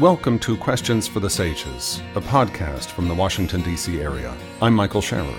Welcome 0.00 0.38
to 0.40 0.58
Questions 0.58 1.08
for 1.08 1.20
the 1.20 1.30
Sages, 1.30 2.02
a 2.16 2.20
podcast 2.20 2.88
from 2.88 3.08
the 3.08 3.14
Washington, 3.14 3.62
D.C. 3.62 3.98
area. 3.98 4.36
I'm 4.60 4.74
Michael 4.74 5.00
Scherer. 5.00 5.34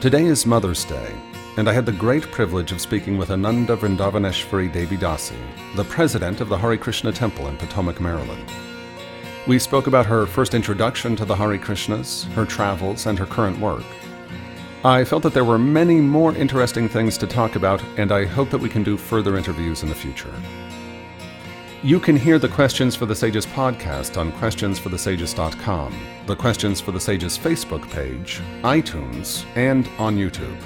Today 0.00 0.24
is 0.24 0.46
Mother's 0.46 0.82
Day, 0.86 1.14
and 1.58 1.68
I 1.68 1.74
had 1.74 1.84
the 1.84 1.92
great 1.92 2.22
privilege 2.32 2.72
of 2.72 2.80
speaking 2.80 3.18
with 3.18 3.30
Ananda 3.30 3.76
Vrindavaneshwari 3.76 4.72
Devi 4.72 4.96
Dasi, 4.96 5.36
the 5.76 5.84
president 5.84 6.40
of 6.40 6.48
the 6.48 6.56
Hare 6.56 6.78
Krishna 6.78 7.12
Temple 7.12 7.48
in 7.48 7.58
Potomac, 7.58 8.00
Maryland. 8.00 8.50
We 9.46 9.58
spoke 9.58 9.88
about 9.88 10.06
her 10.06 10.24
first 10.24 10.54
introduction 10.54 11.14
to 11.16 11.26
the 11.26 11.36
Hare 11.36 11.58
Krishnas, 11.58 12.24
her 12.32 12.46
travels, 12.46 13.04
and 13.04 13.18
her 13.18 13.26
current 13.26 13.58
work. 13.58 13.84
I 14.84 15.04
felt 15.04 15.22
that 15.22 15.34
there 15.34 15.44
were 15.44 15.58
many 15.58 16.00
more 16.00 16.34
interesting 16.34 16.88
things 16.88 17.18
to 17.18 17.26
talk 17.26 17.56
about, 17.56 17.84
and 17.98 18.10
I 18.10 18.24
hope 18.24 18.48
that 18.48 18.58
we 18.58 18.70
can 18.70 18.82
do 18.82 18.96
further 18.96 19.36
interviews 19.36 19.82
in 19.82 19.90
the 19.90 19.94
future. 19.94 20.32
You 21.84 22.00
can 22.00 22.16
hear 22.16 22.38
the 22.38 22.48
Questions 22.48 22.96
for 22.96 23.04
the 23.04 23.14
Sages 23.14 23.44
podcast 23.44 24.16
on 24.16 24.32
questionsforthesages.com, 24.32 25.94
the 26.24 26.34
Questions 26.34 26.80
for 26.80 26.92
the 26.92 26.98
Sages 26.98 27.36
Facebook 27.36 27.86
page, 27.90 28.40
iTunes, 28.62 29.44
and 29.54 29.86
on 29.98 30.16
YouTube. 30.16 30.56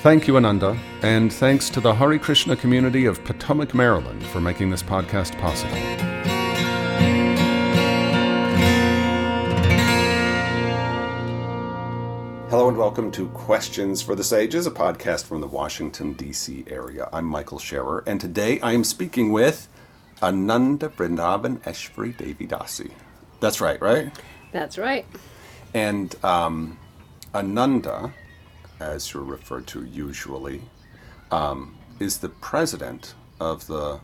Thank 0.00 0.26
you, 0.26 0.38
Ananda, 0.38 0.78
and 1.02 1.30
thanks 1.30 1.68
to 1.68 1.78
the 1.78 1.94
Hare 1.94 2.18
Krishna 2.18 2.56
community 2.56 3.04
of 3.04 3.22
Potomac, 3.22 3.74
Maryland 3.74 4.24
for 4.28 4.40
making 4.40 4.70
this 4.70 4.82
podcast 4.82 5.38
possible. 5.38 5.76
Hello 12.48 12.68
and 12.68 12.78
welcome 12.78 13.10
to 13.10 13.28
Questions 13.28 14.00
for 14.00 14.14
the 14.14 14.24
Sages, 14.24 14.66
a 14.66 14.70
podcast 14.70 15.26
from 15.26 15.42
the 15.42 15.46
Washington, 15.46 16.14
D.C. 16.14 16.64
area. 16.66 17.10
I'm 17.12 17.26
Michael 17.26 17.58
Scherer, 17.58 18.02
and 18.06 18.18
today 18.18 18.58
I 18.60 18.72
am 18.72 18.84
speaking 18.84 19.30
with 19.30 19.68
Ananda 20.24 20.88
Vrindavaneshwari 20.88 22.16
Devi 22.16 22.46
Dasi. 22.46 22.90
That's 23.40 23.60
right, 23.60 23.78
right? 23.82 24.10
That's 24.52 24.78
right. 24.78 25.04
And 25.74 26.16
um, 26.24 26.78
Ananda, 27.34 28.14
as 28.80 29.12
you're 29.12 29.22
referred 29.22 29.66
to 29.66 29.84
usually, 29.84 30.62
um, 31.30 31.76
is 32.00 32.18
the 32.18 32.30
president 32.30 33.12
of 33.38 33.66
the 33.66 34.00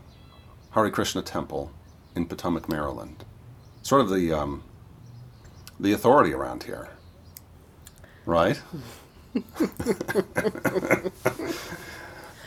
Hare 0.75 0.91
Krishna 0.91 1.23
Temple 1.23 1.71
in 2.15 2.27
Potomac, 2.27 2.69
Maryland. 2.69 3.25
Sort 3.81 4.01
of 4.01 4.11
the 4.11 4.31
um, 4.31 4.63
the 5.79 5.91
authority 5.91 6.33
around 6.33 6.63
here, 6.63 6.89
right? 8.27 8.61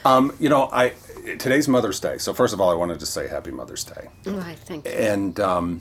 um, 0.04 0.32
you 0.38 0.48
know, 0.48 0.68
I 0.70 0.92
today's 1.24 1.68
Mother's 1.68 2.00
Day, 2.00 2.18
so 2.18 2.32
first 2.34 2.52
of 2.54 2.60
all, 2.60 2.70
I 2.70 2.74
wanted 2.74 3.00
to 3.00 3.06
say 3.06 3.28
Happy 3.28 3.50
Mother's 3.50 3.84
Day. 3.84 4.08
Right, 4.26 4.58
thank 4.58 4.84
you. 4.84 4.92
And 4.92 5.38
um, 5.40 5.80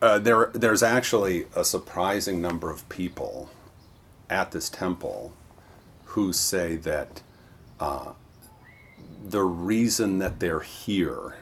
uh, 0.00 0.18
there, 0.18 0.50
there's 0.54 0.82
actually 0.82 1.46
a 1.54 1.64
surprising 1.64 2.40
number 2.40 2.70
of 2.70 2.88
people 2.88 3.50
at 4.30 4.52
this 4.52 4.68
temple 4.68 5.32
who 6.06 6.32
say 6.32 6.76
that 6.76 7.22
uh, 7.80 8.12
the 9.24 9.42
reason 9.42 10.18
that 10.18 10.40
they're 10.40 10.60
here 10.60 11.36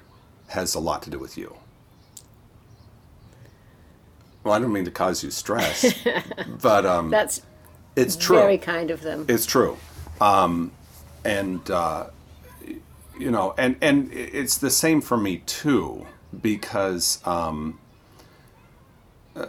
has 0.48 0.74
a 0.74 0.80
lot 0.80 1.02
to 1.02 1.10
do 1.10 1.18
with 1.18 1.36
you. 1.36 1.56
Well, 4.42 4.52
I 4.54 4.58
don't 4.58 4.72
mean 4.72 4.84
to 4.84 4.90
cause 4.90 5.24
you 5.24 5.30
stress, 5.30 5.94
but 6.62 6.84
um, 6.84 7.10
That's 7.10 7.40
it's 7.96 8.16
true. 8.16 8.36
very 8.36 8.58
kind 8.58 8.90
of 8.90 9.00
them. 9.00 9.24
It's 9.28 9.46
true, 9.46 9.78
um, 10.20 10.70
and 11.25 11.70
uh, 11.70 12.06
you 13.19 13.30
know, 13.30 13.55
and 13.56 13.77
and 13.80 14.12
it's 14.12 14.58
the 14.58 14.70
same 14.70 15.00
for 15.00 15.17
me 15.17 15.39
too, 15.46 16.07
because 16.40 17.20
um, 17.27 17.79
uh, 19.36 19.46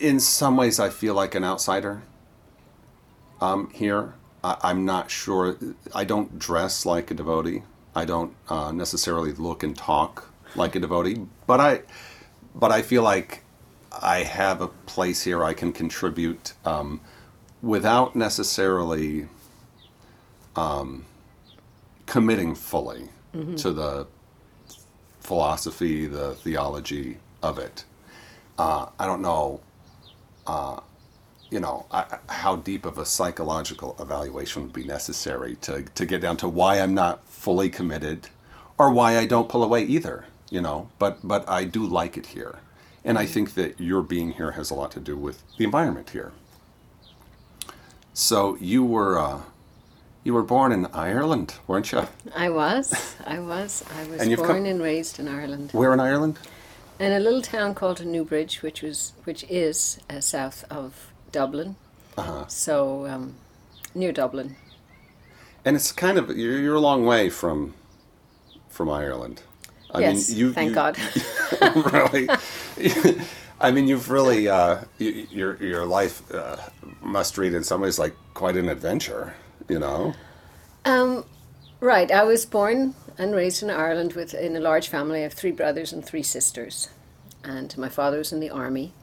in 0.00 0.20
some 0.20 0.56
ways 0.56 0.78
I 0.78 0.90
feel 0.90 1.14
like 1.14 1.34
an 1.34 1.44
outsider 1.44 2.02
um, 3.40 3.70
here. 3.70 4.14
I, 4.42 4.56
I'm 4.62 4.84
not 4.84 5.10
sure. 5.10 5.56
I 5.94 6.04
don't 6.04 6.38
dress 6.38 6.86
like 6.86 7.10
a 7.10 7.14
devotee. 7.14 7.62
I 7.94 8.04
don't 8.04 8.34
uh, 8.48 8.70
necessarily 8.72 9.32
look 9.32 9.62
and 9.62 9.76
talk 9.76 10.32
like 10.54 10.76
a 10.76 10.80
devotee, 10.80 11.26
but 11.46 11.60
I, 11.60 11.82
but 12.54 12.70
I 12.70 12.82
feel 12.82 13.02
like 13.02 13.42
I 14.00 14.22
have 14.22 14.60
a 14.60 14.68
place 14.68 15.24
here 15.24 15.42
I 15.42 15.52
can 15.52 15.72
contribute 15.72 16.52
um, 16.64 17.00
without 17.60 18.14
necessarily 18.14 19.28
um, 20.58 21.04
committing 22.06 22.54
fully 22.54 23.08
to 23.56 23.72
the 23.72 24.06
philosophy, 25.20 26.06
the 26.06 26.34
theology 26.34 27.18
of 27.42 27.58
it. 27.58 27.84
Uh, 28.58 28.86
I 28.98 29.06
don't 29.06 29.22
know, 29.22 29.60
uh, 30.46 30.80
you 31.50 31.60
know, 31.60 31.86
I, 31.92 32.18
how 32.28 32.56
deep 32.56 32.84
of 32.84 32.98
a 32.98 33.06
psychological 33.06 33.94
evaluation 34.00 34.62
would 34.62 34.72
be 34.72 34.84
necessary 34.84 35.56
to, 35.66 35.82
to 35.82 36.06
get 36.06 36.20
down 36.20 36.36
to 36.38 36.48
why 36.48 36.80
I'm 36.80 36.94
not 36.94 37.24
fully 37.28 37.68
committed 37.70 38.28
or 38.78 38.90
why 38.90 39.18
I 39.18 39.26
don't 39.26 39.48
pull 39.48 39.62
away 39.62 39.84
either, 39.84 40.24
you 40.50 40.60
know, 40.60 40.88
but, 40.98 41.18
but 41.22 41.48
I 41.48 41.64
do 41.64 41.86
like 41.86 42.16
it 42.16 42.26
here. 42.26 42.58
And 43.04 43.16
I 43.16 43.26
think 43.26 43.54
that 43.54 43.80
your 43.80 44.02
being 44.02 44.32
here 44.32 44.52
has 44.52 44.70
a 44.70 44.74
lot 44.74 44.90
to 44.92 45.00
do 45.00 45.16
with 45.16 45.42
the 45.56 45.64
environment 45.64 46.10
here. 46.10 46.32
So 48.12 48.56
you 48.56 48.84
were 48.84 49.18
uh, 49.18 49.40
you 50.28 50.34
were 50.34 50.42
born 50.42 50.72
in 50.72 50.84
Ireland, 50.92 51.54
weren't 51.66 51.90
you? 51.90 52.06
I 52.36 52.50
was. 52.50 53.16
I 53.26 53.38
was. 53.38 53.82
I 53.98 54.06
was 54.08 54.20
And 54.20 54.36
born 54.36 54.66
and 54.66 54.82
raised 54.82 55.18
in 55.18 55.26
Ireland. 55.26 55.70
Where 55.72 55.94
in 55.94 56.00
Ireland? 56.00 56.38
In 57.00 57.12
a 57.12 57.18
little 57.18 57.40
town 57.40 57.74
called 57.74 58.04
Newbridge, 58.04 58.60
which 58.62 58.82
was 58.82 59.14
which 59.24 59.42
is 59.48 59.98
uh, 60.10 60.20
south 60.20 60.66
of 60.70 61.12
Dublin. 61.32 61.76
Uh-huh. 62.18 62.44
So 62.46 63.06
um, 63.06 63.36
near 63.94 64.12
Dublin. 64.12 64.56
And 65.64 65.76
it's 65.76 65.92
kind 65.92 66.18
of 66.18 66.36
you're, 66.36 66.58
you're 66.58 66.76
a 66.76 66.86
long 66.90 67.06
way 67.06 67.30
from 67.30 67.72
from 68.68 68.90
Ireland. 68.90 69.40
I 69.94 70.00
yes, 70.00 70.28
mean, 70.28 70.38
you, 70.38 70.52
thank 70.52 70.68
you- 70.68 70.74
God. 70.74 70.98
really. 71.94 72.28
I 73.60 73.70
mean, 73.70 73.88
you've 73.88 74.10
really 74.10 74.46
uh, 74.46 74.84
y 75.00 75.26
your 75.30 75.56
your 75.56 75.86
life 75.86 76.16
uh, 76.34 76.56
must 77.00 77.38
read 77.38 77.54
in 77.54 77.64
some 77.64 77.80
ways 77.80 77.98
like 77.98 78.14
quite 78.34 78.58
an 78.58 78.68
adventure. 78.68 79.32
You 79.68 79.78
know. 79.78 80.14
Um, 80.84 81.24
right. 81.80 82.10
I 82.10 82.24
was 82.24 82.46
born 82.46 82.94
and 83.18 83.34
raised 83.34 83.62
in 83.62 83.70
Ireland 83.70 84.14
with 84.14 84.32
in 84.32 84.56
a 84.56 84.60
large 84.60 84.88
family. 84.88 85.22
Have 85.22 85.34
three 85.34 85.52
brothers 85.52 85.92
and 85.92 86.04
three 86.04 86.22
sisters, 86.22 86.88
and 87.44 87.76
my 87.76 87.88
father 87.88 88.18
was 88.18 88.32
in 88.32 88.40
the 88.40 88.50
army. 88.50 88.94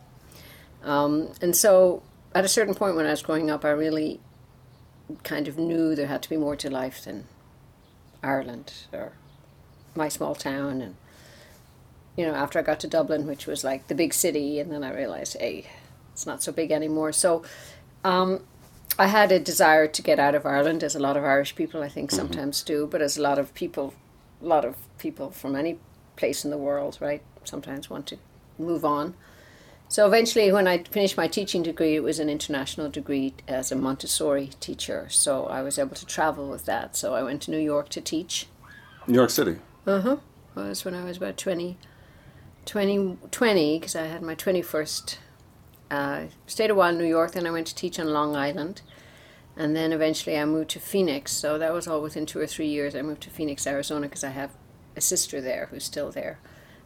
Um, 0.83 1.29
and 1.41 1.55
so, 1.55 2.01
at 2.33 2.45
a 2.45 2.47
certain 2.47 2.73
point 2.73 2.95
when 2.95 3.05
I 3.05 3.11
was 3.11 3.21
growing 3.21 3.51
up, 3.51 3.63
I 3.63 3.69
really 3.69 4.19
kind 5.23 5.47
of 5.47 5.57
knew 5.57 5.93
there 5.93 6.07
had 6.07 6.23
to 6.23 6.29
be 6.29 6.37
more 6.37 6.55
to 6.55 6.69
life 6.69 7.03
than 7.03 7.25
Ireland 8.23 8.73
or 8.91 9.13
my 9.93 10.09
small 10.09 10.33
town. 10.33 10.81
And 10.81 10.95
you 12.17 12.25
know, 12.25 12.33
after 12.33 12.57
I 12.57 12.63
got 12.63 12.79
to 12.79 12.87
Dublin, 12.87 13.27
which 13.27 13.45
was 13.45 13.63
like 13.63 13.87
the 13.87 13.95
big 13.95 14.13
city, 14.13 14.59
and 14.59 14.71
then 14.71 14.83
I 14.83 14.95
realized, 14.95 15.37
hey, 15.39 15.67
it's 16.13 16.25
not 16.25 16.41
so 16.41 16.51
big 16.51 16.71
anymore. 16.71 17.11
So. 17.11 17.43
Um, 18.03 18.41
I 18.97 19.07
had 19.07 19.31
a 19.31 19.39
desire 19.39 19.87
to 19.87 20.01
get 20.01 20.19
out 20.19 20.35
of 20.35 20.45
Ireland, 20.45 20.83
as 20.83 20.95
a 20.95 20.99
lot 20.99 21.17
of 21.17 21.23
Irish 21.23 21.55
people 21.55 21.83
I 21.83 21.89
think 21.89 22.11
sometimes 22.11 22.63
do, 22.63 22.87
but 22.87 23.01
as 23.01 23.17
a 23.17 23.21
lot 23.21 23.37
of 23.37 23.53
people, 23.53 23.93
a 24.41 24.45
lot 24.45 24.63
of 24.63 24.75
people 24.97 25.31
from 25.31 25.55
any 25.55 25.79
place 26.15 26.45
in 26.45 26.51
the 26.51 26.57
world, 26.57 26.97
right, 27.01 27.21
sometimes 27.43 27.89
want 27.89 28.07
to 28.07 28.17
move 28.57 28.85
on. 28.85 29.15
So 29.87 30.07
eventually, 30.07 30.51
when 30.51 30.67
I 30.67 30.79
finished 30.83 31.17
my 31.17 31.27
teaching 31.27 31.61
degree, 31.61 31.95
it 31.95 32.03
was 32.03 32.19
an 32.19 32.29
international 32.29 32.89
degree 32.89 33.33
as 33.47 33.71
a 33.71 33.75
Montessori 33.75 34.49
teacher. 34.59 35.07
So 35.09 35.45
I 35.45 35.61
was 35.61 35.77
able 35.77 35.95
to 35.95 36.05
travel 36.05 36.49
with 36.49 36.65
that. 36.65 36.95
So 36.95 37.13
I 37.13 37.21
went 37.21 37.43
to 37.43 37.51
New 37.51 37.59
York 37.59 37.89
to 37.89 38.01
teach. 38.01 38.47
New 39.07 39.13
York 39.13 39.29
City. 39.29 39.57
Uh 39.85 40.01
huh. 40.01 40.17
Was 40.55 40.85
when 40.85 40.95
I 40.95 41.03
was 41.03 41.17
about 41.17 41.37
20, 41.37 41.77
20, 42.65 43.17
20 43.29 43.79
because 43.79 43.95
I 43.95 44.07
had 44.07 44.21
my 44.21 44.35
21st. 44.35 45.17
Uh, 45.95 46.27
stayed 46.45 46.69
a 46.69 46.75
while 46.75 46.89
in 46.89 46.97
New 46.97 47.05
York, 47.05 47.31
then 47.31 47.47
I 47.47 47.51
went 47.51 47.67
to 47.67 47.75
teach 47.75 47.99
on 47.99 48.07
Long 48.11 48.35
Island. 48.35 48.81
And 49.55 49.73
then 49.75 49.93
eventually 49.93 50.37
I 50.37 50.43
moved 50.45 50.69
to 50.71 50.79
Phoenix. 50.79 51.31
So 51.31 51.57
that 51.57 51.71
was 51.71 51.87
all 51.87 52.01
within 52.01 52.25
two 52.25 52.39
or 52.39 52.47
three 52.47 52.67
years. 52.67 52.95
I 52.95 53.01
moved 53.01 53.21
to 53.21 53.29
Phoenix, 53.29 53.65
Arizona 53.65 54.07
because 54.07 54.23
I 54.23 54.31
have 54.31 54.51
a 54.97 55.01
sister 55.01 55.39
there 55.39 55.67
who's 55.71 55.85
still 55.85 56.11
there. 56.11 56.37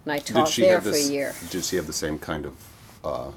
And 0.05 0.13
I 0.13 0.19
taught 0.19 0.55
there 0.55 0.79
for 0.79 0.91
this? 0.91 1.09
a 1.09 1.13
year. 1.13 1.33
Did 1.49 1.63
she 1.63 1.75
have 1.77 1.87
the 1.87 1.99
same 2.05 2.19
kind 2.19 2.45
of 2.45 2.53
uh, 3.03 3.31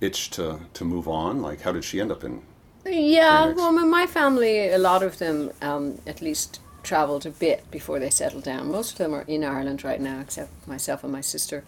itch 0.00 0.30
to 0.30 0.60
to 0.74 0.84
move 0.84 1.06
on? 1.06 1.42
Like, 1.42 1.60
how 1.60 1.72
did 1.72 1.84
she 1.84 2.00
end 2.00 2.10
up 2.10 2.24
in? 2.24 2.42
Yeah, 2.84 3.42
Phoenix. 3.42 3.58
well, 3.58 3.72
my 4.00 4.06
family, 4.06 4.70
a 4.70 4.78
lot 4.78 5.02
of 5.02 5.18
them 5.18 5.50
um, 5.62 6.00
at 6.06 6.20
least 6.20 6.60
traveled 6.82 7.26
a 7.26 7.30
bit 7.30 7.70
before 7.70 7.98
they 7.98 8.10
settled 8.10 8.44
down. 8.44 8.70
Most 8.70 8.92
of 8.92 8.98
them 8.98 9.14
are 9.14 9.24
in 9.26 9.44
Ireland 9.44 9.84
right 9.84 10.00
now, 10.00 10.20
except 10.20 10.50
myself 10.66 11.04
and 11.04 11.12
my 11.12 11.20
sister. 11.22 11.64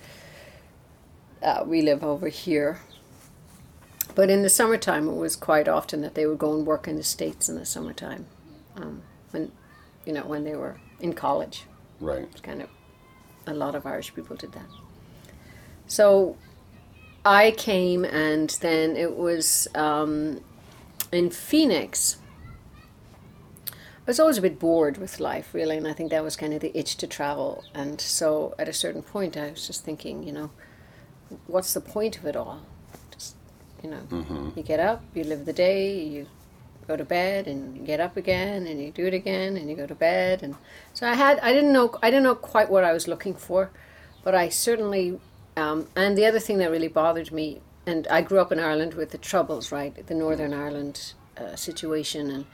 Uh, 1.42 1.62
we 1.66 1.82
live 1.82 2.02
over 2.02 2.28
here. 2.28 2.80
But 4.14 4.30
in 4.30 4.42
the 4.42 4.48
summertime, 4.48 5.08
it 5.08 5.16
was 5.16 5.36
quite 5.36 5.68
often 5.68 6.00
that 6.02 6.14
they 6.14 6.26
would 6.26 6.38
go 6.38 6.54
and 6.54 6.66
work 6.66 6.88
in 6.88 6.96
the 6.96 7.02
States 7.02 7.48
in 7.48 7.56
the 7.56 7.64
summertime. 7.64 8.26
Um, 8.76 9.02
when, 9.30 9.52
you 10.04 10.12
know, 10.12 10.22
when 10.22 10.44
they 10.44 10.56
were 10.56 10.80
in 11.00 11.12
college. 11.12 11.64
Right. 12.00 12.28
It's 12.30 12.40
kind 12.40 12.62
of 12.62 12.68
a 13.46 13.54
lot 13.54 13.74
of 13.74 13.86
Irish 13.86 14.14
people 14.14 14.36
did 14.36 14.52
that. 14.52 14.66
So 15.86 16.36
I 17.24 17.50
came, 17.52 18.04
and 18.04 18.50
then 18.60 18.96
it 18.96 19.16
was 19.16 19.68
um, 19.74 20.40
in 21.12 21.30
Phoenix. 21.30 22.18
I 23.68 24.10
was 24.10 24.18
always 24.18 24.38
a 24.38 24.42
bit 24.42 24.58
bored 24.58 24.98
with 24.98 25.20
life, 25.20 25.52
really, 25.52 25.76
and 25.76 25.86
I 25.86 25.92
think 25.92 26.10
that 26.10 26.24
was 26.24 26.36
kind 26.36 26.54
of 26.54 26.60
the 26.60 26.76
itch 26.76 26.96
to 26.96 27.06
travel. 27.06 27.64
And 27.74 28.00
so 28.00 28.54
at 28.58 28.68
a 28.68 28.72
certain 28.72 29.02
point, 29.02 29.36
I 29.36 29.50
was 29.50 29.66
just 29.66 29.84
thinking, 29.84 30.22
you 30.22 30.32
know, 30.32 30.50
what's 31.46 31.74
the 31.74 31.80
point 31.80 32.18
of 32.18 32.24
it 32.24 32.34
all? 32.34 32.62
You 33.82 33.90
know, 33.90 34.52
you 34.56 34.62
get 34.62 34.80
up, 34.80 35.02
you 35.14 35.24
live 35.24 35.46
the 35.46 35.52
day, 35.52 36.02
you 36.02 36.26
go 36.86 36.96
to 36.96 37.04
bed, 37.04 37.46
and 37.46 37.76
you 37.76 37.82
get 37.84 38.00
up 38.00 38.16
again, 38.16 38.66
and 38.66 38.82
you 38.82 38.90
do 38.90 39.06
it 39.06 39.14
again, 39.14 39.56
and 39.56 39.70
you 39.70 39.76
go 39.76 39.86
to 39.86 39.94
bed. 39.94 40.42
And 40.42 40.56
so 40.92 41.06
I 41.06 41.14
had, 41.14 41.38
I 41.40 41.52
didn't 41.52 41.72
know, 41.72 41.98
I 42.02 42.10
didn't 42.10 42.24
know 42.24 42.34
quite 42.34 42.70
what 42.70 42.84
I 42.84 42.92
was 42.92 43.08
looking 43.08 43.34
for, 43.34 43.70
but 44.22 44.34
I 44.34 44.48
certainly, 44.48 45.18
um, 45.56 45.88
and 45.96 46.16
the 46.18 46.26
other 46.26 46.40
thing 46.40 46.58
that 46.58 46.70
really 46.70 46.88
bothered 46.88 47.32
me, 47.32 47.60
and 47.86 48.06
I 48.08 48.22
grew 48.22 48.38
up 48.38 48.52
in 48.52 48.60
Ireland 48.60 48.94
with 48.94 49.10
the 49.10 49.18
Troubles, 49.18 49.72
right, 49.72 50.06
the 50.06 50.14
Northern 50.14 50.52
Ireland 50.52 51.14
uh, 51.38 51.56
situation, 51.56 52.30
and 52.30 52.46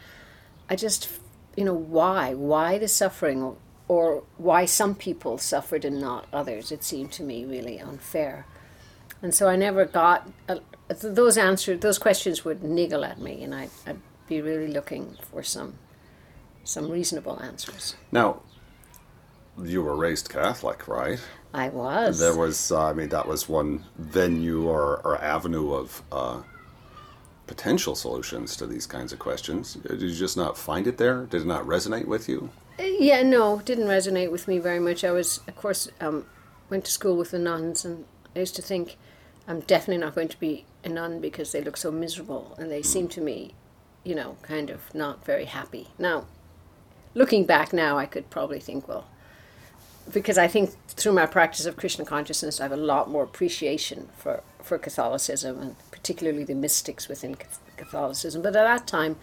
I 0.70 0.76
just, 0.76 1.08
you 1.56 1.64
know, 1.64 1.74
why? 1.74 2.34
Why 2.34 2.78
the 2.78 2.88
suffering? 2.88 3.56
Or, 3.88 4.24
why 4.36 4.64
some 4.64 4.94
people 4.94 5.38
suffered 5.38 5.84
and 5.84 6.00
not 6.00 6.26
others? 6.32 6.72
It 6.72 6.82
seemed 6.82 7.12
to 7.12 7.22
me 7.22 7.44
really 7.44 7.78
unfair. 7.78 8.44
And 9.22 9.32
so 9.32 9.48
I 9.48 9.56
never 9.56 9.84
got 9.84 10.28
those 10.88 11.36
answers, 11.36 11.80
those 11.80 11.98
questions 11.98 12.44
would 12.44 12.62
niggle 12.62 13.04
at 13.04 13.20
me, 13.20 13.42
and 13.42 13.54
I, 13.54 13.68
I'd 13.86 14.00
be 14.28 14.40
really 14.40 14.68
looking 14.68 15.16
for 15.30 15.42
some 15.42 15.78
some 16.64 16.90
reasonable 16.90 17.40
answers. 17.40 17.94
Now, 18.10 18.42
you 19.62 19.82
were 19.82 19.96
raised 19.96 20.28
Catholic, 20.28 20.88
right? 20.88 21.20
I 21.54 21.68
was. 21.68 22.18
There 22.18 22.36
was, 22.36 22.72
uh, 22.72 22.86
I 22.86 22.92
mean, 22.92 23.08
that 23.10 23.26
was 23.26 23.48
one 23.48 23.84
venue 23.96 24.68
or, 24.68 25.00
or 25.04 25.22
avenue 25.22 25.72
of 25.72 26.02
uh, 26.10 26.42
potential 27.46 27.94
solutions 27.94 28.56
to 28.56 28.66
these 28.66 28.86
kinds 28.86 29.12
of 29.12 29.18
questions. 29.18 29.74
Did 29.74 30.02
you 30.02 30.12
just 30.12 30.36
not 30.36 30.58
find 30.58 30.86
it 30.86 30.98
there? 30.98 31.26
Did 31.26 31.42
it 31.42 31.46
not 31.46 31.64
resonate 31.64 32.06
with 32.06 32.28
you? 32.28 32.50
Yeah, 32.78 33.22
no, 33.22 33.60
didn't 33.64 33.86
resonate 33.86 34.30
with 34.30 34.48
me 34.48 34.58
very 34.58 34.80
much. 34.80 35.04
I 35.04 35.12
was, 35.12 35.40
of 35.48 35.56
course, 35.56 35.88
um, 36.00 36.26
went 36.68 36.84
to 36.84 36.90
school 36.90 37.16
with 37.16 37.30
the 37.30 37.38
nuns, 37.38 37.84
and 37.84 38.04
I 38.34 38.40
used 38.40 38.56
to 38.56 38.62
think 38.62 38.98
I'm 39.48 39.60
definitely 39.60 39.98
not 39.98 40.14
going 40.14 40.28
to 40.28 40.40
be 40.40 40.64
a 40.84 40.88
nun 40.88 41.20
because 41.20 41.52
they 41.52 41.62
look 41.62 41.76
so 41.76 41.90
miserable, 41.90 42.54
and 42.58 42.70
they 42.70 42.82
seem 42.82 43.08
to 43.08 43.20
me, 43.20 43.54
you 44.04 44.14
know, 44.14 44.36
kind 44.42 44.70
of 44.70 44.94
not 44.94 45.24
very 45.24 45.44
happy. 45.44 45.88
Now, 45.98 46.26
looking 47.14 47.44
back 47.44 47.72
now, 47.72 47.96
I 47.98 48.06
could 48.06 48.28
probably 48.30 48.60
think, 48.60 48.88
well, 48.88 49.06
because 50.12 50.38
I 50.38 50.46
think 50.46 50.70
through 50.88 51.12
my 51.12 51.26
practice 51.26 51.66
of 51.66 51.76
Krishna 51.76 52.04
consciousness, 52.04 52.60
I 52.60 52.64
have 52.64 52.72
a 52.72 52.76
lot 52.76 53.10
more 53.10 53.24
appreciation 53.24 54.08
for, 54.16 54.42
for 54.62 54.78
Catholicism 54.78 55.60
and 55.60 55.76
particularly 55.90 56.44
the 56.44 56.54
mystics 56.54 57.08
within 57.08 57.36
Catholicism. 57.76 58.42
But 58.42 58.54
at 58.54 58.64
that 58.64 58.86
time, 58.86 59.16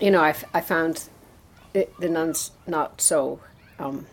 you 0.00 0.10
know, 0.10 0.22
I, 0.22 0.34
I 0.54 0.60
found 0.62 1.08
the, 1.72 1.88
the 1.98 2.08
nuns 2.08 2.52
not 2.66 3.00
so, 3.00 3.40
um, 3.78 4.06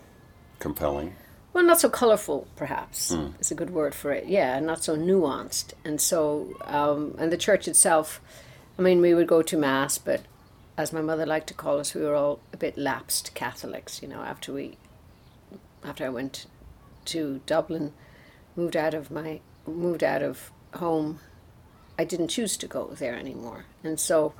Compelling. 0.60 1.16
Well, 1.58 1.66
not 1.66 1.80
so 1.80 1.90
colorful, 1.90 2.48
perhaps 2.56 3.10
is 3.40 3.50
a 3.50 3.56
good 3.56 3.72
word 3.72 3.96
for 3.96 4.12
it. 4.12 4.28
Yeah, 4.28 4.60
not 4.60 4.84
so 4.84 4.96
nuanced. 4.96 5.74
And 5.84 6.00
so, 6.00 6.56
um, 6.66 7.16
and 7.18 7.32
the 7.32 7.38
church 7.38 7.68
itself, 7.68 8.22
I 8.78 8.84
mean, 8.84 9.02
we 9.02 9.16
would 9.16 9.26
go 9.26 9.42
to 9.42 9.58
mass, 9.58 9.98
but 9.98 10.22
as 10.78 10.94
my 10.94 11.02
mother 11.02 11.26
liked 11.26 11.48
to 11.48 11.56
call 11.56 11.80
us, 11.80 11.96
we 11.96 12.02
were 12.02 12.14
all 12.14 12.42
a 12.54 12.58
bit 12.58 12.78
lapsed 12.78 13.34
Catholics. 13.34 14.04
You 14.04 14.08
know, 14.08 14.22
after 14.22 14.54
we, 14.54 14.78
after 15.84 16.06
I 16.06 16.10
went 16.10 16.46
to 17.06 17.42
Dublin, 17.48 17.92
moved 18.56 18.76
out 18.78 18.94
of 18.94 19.10
my, 19.10 19.40
moved 19.66 20.04
out 20.04 20.22
of 20.22 20.52
home, 20.76 21.22
I 21.98 22.04
didn't 22.04 22.28
choose 22.28 22.56
to 22.58 22.68
go 22.68 22.90
there 22.90 23.16
anymore, 23.16 23.66
and 23.84 24.00
so 24.00 24.36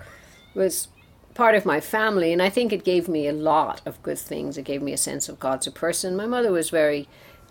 it 0.54 0.60
was 0.60 0.90
part 1.38 1.54
of 1.54 1.66
my 1.66 1.80
family, 1.80 2.34
and 2.34 2.42
I 2.42 2.50
think 2.50 2.74
it 2.74 2.84
gave 2.84 3.08
me 3.08 3.28
a 3.28 3.32
lot 3.32 3.82
of 3.86 4.02
good 4.02 4.18
things. 4.18 4.58
It 4.58 4.64
gave 4.64 4.82
me 4.82 4.92
a 4.92 4.98
sense 4.98 5.30
of 5.30 5.40
God's 5.40 5.68
a 5.68 5.72
person. 5.72 6.18
My 6.18 6.26
mother 6.26 6.52
was 6.52 6.72
very 6.72 7.08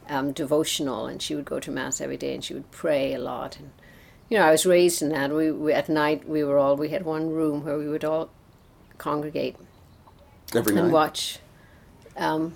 um, 0.08 0.32
devotional, 0.32 1.06
and 1.06 1.22
she 1.22 1.36
would 1.36 1.44
go 1.44 1.60
to 1.60 1.70
mass 1.70 2.00
every 2.00 2.16
day, 2.16 2.34
and 2.34 2.44
she 2.44 2.52
would 2.52 2.70
pray 2.72 3.14
a 3.14 3.18
lot. 3.18 3.58
And 3.58 3.70
you 4.28 4.38
know, 4.38 4.44
I 4.44 4.50
was 4.50 4.66
raised 4.66 5.02
in 5.02 5.10
that. 5.10 5.32
We, 5.32 5.52
we 5.52 5.72
at 5.72 5.88
night 5.88 6.28
we 6.28 6.42
were 6.42 6.58
all 6.58 6.76
we 6.76 6.88
had 6.88 7.04
one 7.04 7.30
room 7.30 7.64
where 7.64 7.78
we 7.78 7.88
would 7.88 8.04
all 8.04 8.28
congregate 8.98 9.56
Every 10.52 10.70
and 10.70 10.76
night. 10.76 10.84
And 10.84 10.92
watch. 10.92 11.38
Um, 12.16 12.54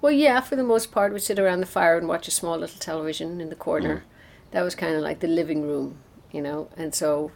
well, 0.00 0.12
yeah, 0.12 0.40
for 0.40 0.56
the 0.56 0.64
most 0.64 0.90
part, 0.90 1.12
we'd 1.12 1.22
sit 1.22 1.38
around 1.38 1.60
the 1.60 1.66
fire 1.66 1.96
and 1.96 2.08
watch 2.08 2.26
a 2.26 2.32
small 2.32 2.58
little 2.58 2.80
television 2.80 3.40
in 3.40 3.50
the 3.50 3.54
corner. 3.54 4.02
That 4.50 4.62
was 4.62 4.74
kind 4.74 4.96
of 4.96 5.02
like 5.02 5.20
the 5.20 5.28
living 5.28 5.62
room, 5.62 5.98
you 6.32 6.42
know. 6.42 6.68
And 6.76 6.92
so 6.92 7.30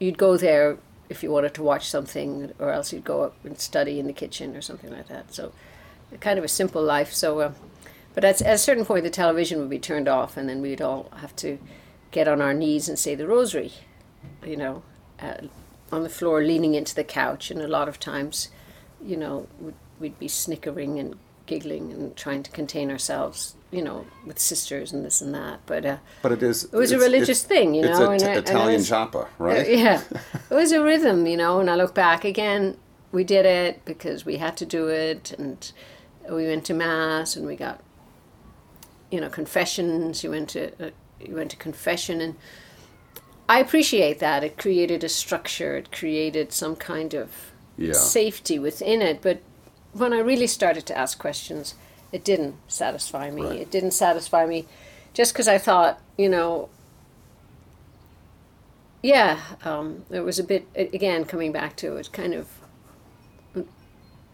you'd 0.00 0.18
go 0.18 0.36
there 0.36 0.78
if 1.08 1.22
you 1.22 1.30
wanted 1.30 1.54
to 1.54 1.62
watch 1.62 1.88
something, 1.88 2.52
or 2.58 2.70
else 2.70 2.92
you'd 2.92 3.04
go 3.04 3.22
up 3.22 3.36
and 3.44 3.58
study 3.58 3.98
in 3.98 4.06
the 4.06 4.12
kitchen 4.12 4.56
or 4.56 4.60
something 4.60 4.90
like 4.90 5.08
that. 5.08 5.32
So, 5.32 5.52
kind 6.20 6.38
of 6.38 6.44
a 6.44 6.48
simple 6.48 6.82
life. 6.82 7.12
So, 7.12 7.40
uh, 7.40 7.52
but 8.14 8.24
at, 8.24 8.40
at 8.42 8.54
a 8.54 8.58
certain 8.58 8.84
point, 8.84 9.04
the 9.04 9.10
television 9.10 9.58
would 9.60 9.70
be 9.70 9.78
turned 9.78 10.08
off, 10.08 10.36
and 10.36 10.48
then 10.48 10.62
we'd 10.62 10.80
all 10.80 11.10
have 11.16 11.36
to 11.36 11.58
get 12.10 12.28
on 12.28 12.40
our 12.40 12.54
knees 12.54 12.88
and 12.88 12.98
say 12.98 13.14
the 13.14 13.26
rosary, 13.26 13.72
you 14.44 14.56
know, 14.56 14.82
uh, 15.20 15.34
on 15.92 16.02
the 16.02 16.08
floor, 16.08 16.42
leaning 16.42 16.74
into 16.74 16.94
the 16.94 17.04
couch, 17.04 17.50
and 17.50 17.60
a 17.60 17.68
lot 17.68 17.88
of 17.88 18.00
times, 18.00 18.48
you 19.02 19.16
know, 19.16 19.48
we'd, 19.60 19.74
we'd 20.00 20.18
be 20.18 20.28
snickering 20.28 20.98
and 20.98 21.16
giggling 21.46 21.92
and 21.92 22.16
trying 22.16 22.42
to 22.42 22.50
contain 22.50 22.90
ourselves, 22.90 23.55
you 23.70 23.82
know, 23.82 24.06
with 24.24 24.38
sisters 24.38 24.92
and 24.92 25.04
this 25.04 25.20
and 25.20 25.34
that. 25.34 25.60
But 25.66 25.84
uh, 25.84 25.96
But 26.22 26.32
it 26.32 26.42
is. 26.42 26.64
it 26.64 26.72
was 26.72 26.92
a 26.92 26.98
religious 26.98 27.42
thing, 27.42 27.74
you 27.74 27.82
know. 27.82 28.12
It's 28.12 28.22
and 28.22 28.32
a 28.38 28.42
t- 28.42 28.50
Italian 28.50 28.80
japa, 28.80 29.26
right? 29.38 29.68
yeah, 29.78 30.02
it 30.50 30.54
was 30.54 30.72
a 30.72 30.82
rhythm, 30.82 31.26
you 31.26 31.36
know. 31.36 31.60
And 31.60 31.68
I 31.70 31.74
look 31.74 31.94
back 31.94 32.24
again, 32.24 32.76
we 33.12 33.24
did 33.24 33.44
it 33.46 33.84
because 33.84 34.24
we 34.24 34.36
had 34.36 34.56
to 34.58 34.66
do 34.66 34.88
it, 34.88 35.32
and 35.38 35.72
we 36.30 36.46
went 36.46 36.64
to 36.66 36.74
mass, 36.74 37.36
and 37.36 37.46
we 37.46 37.56
got, 37.56 37.80
you 39.10 39.20
know, 39.20 39.28
confessions. 39.28 40.22
You 40.24 40.30
went 40.30 40.48
to 40.50 40.86
uh, 40.86 40.90
you 41.20 41.34
went 41.34 41.50
to 41.50 41.56
confession, 41.56 42.20
and 42.20 42.36
I 43.48 43.58
appreciate 43.60 44.18
that. 44.20 44.44
It 44.44 44.58
created 44.58 45.02
a 45.04 45.08
structure. 45.08 45.76
It 45.76 45.90
created 45.92 46.52
some 46.52 46.76
kind 46.76 47.14
of 47.14 47.28
Yeah. 47.78 47.92
safety 47.94 48.58
within 48.58 49.02
it. 49.02 49.20
But 49.22 49.38
when 49.92 50.12
I 50.12 50.18
really 50.20 50.46
started 50.46 50.86
to 50.86 50.96
ask 50.98 51.18
questions, 51.18 51.74
it 52.16 52.24
didn't 52.24 52.54
satisfy 52.66 53.30
me. 53.30 53.42
Right. 53.42 53.60
It 53.60 53.70
didn't 53.70 53.90
satisfy 53.90 54.46
me 54.46 54.64
just 55.12 55.34
because 55.34 55.48
I 55.48 55.58
thought, 55.58 56.00
you 56.16 56.30
know, 56.30 56.70
yeah, 59.02 59.38
um, 59.64 60.06
it 60.10 60.20
was 60.20 60.38
a 60.38 60.44
bit, 60.44 60.66
again, 60.74 61.26
coming 61.26 61.52
back 61.52 61.76
to 61.76 61.96
it, 61.96 62.10
kind 62.12 62.32
of, 62.32 62.48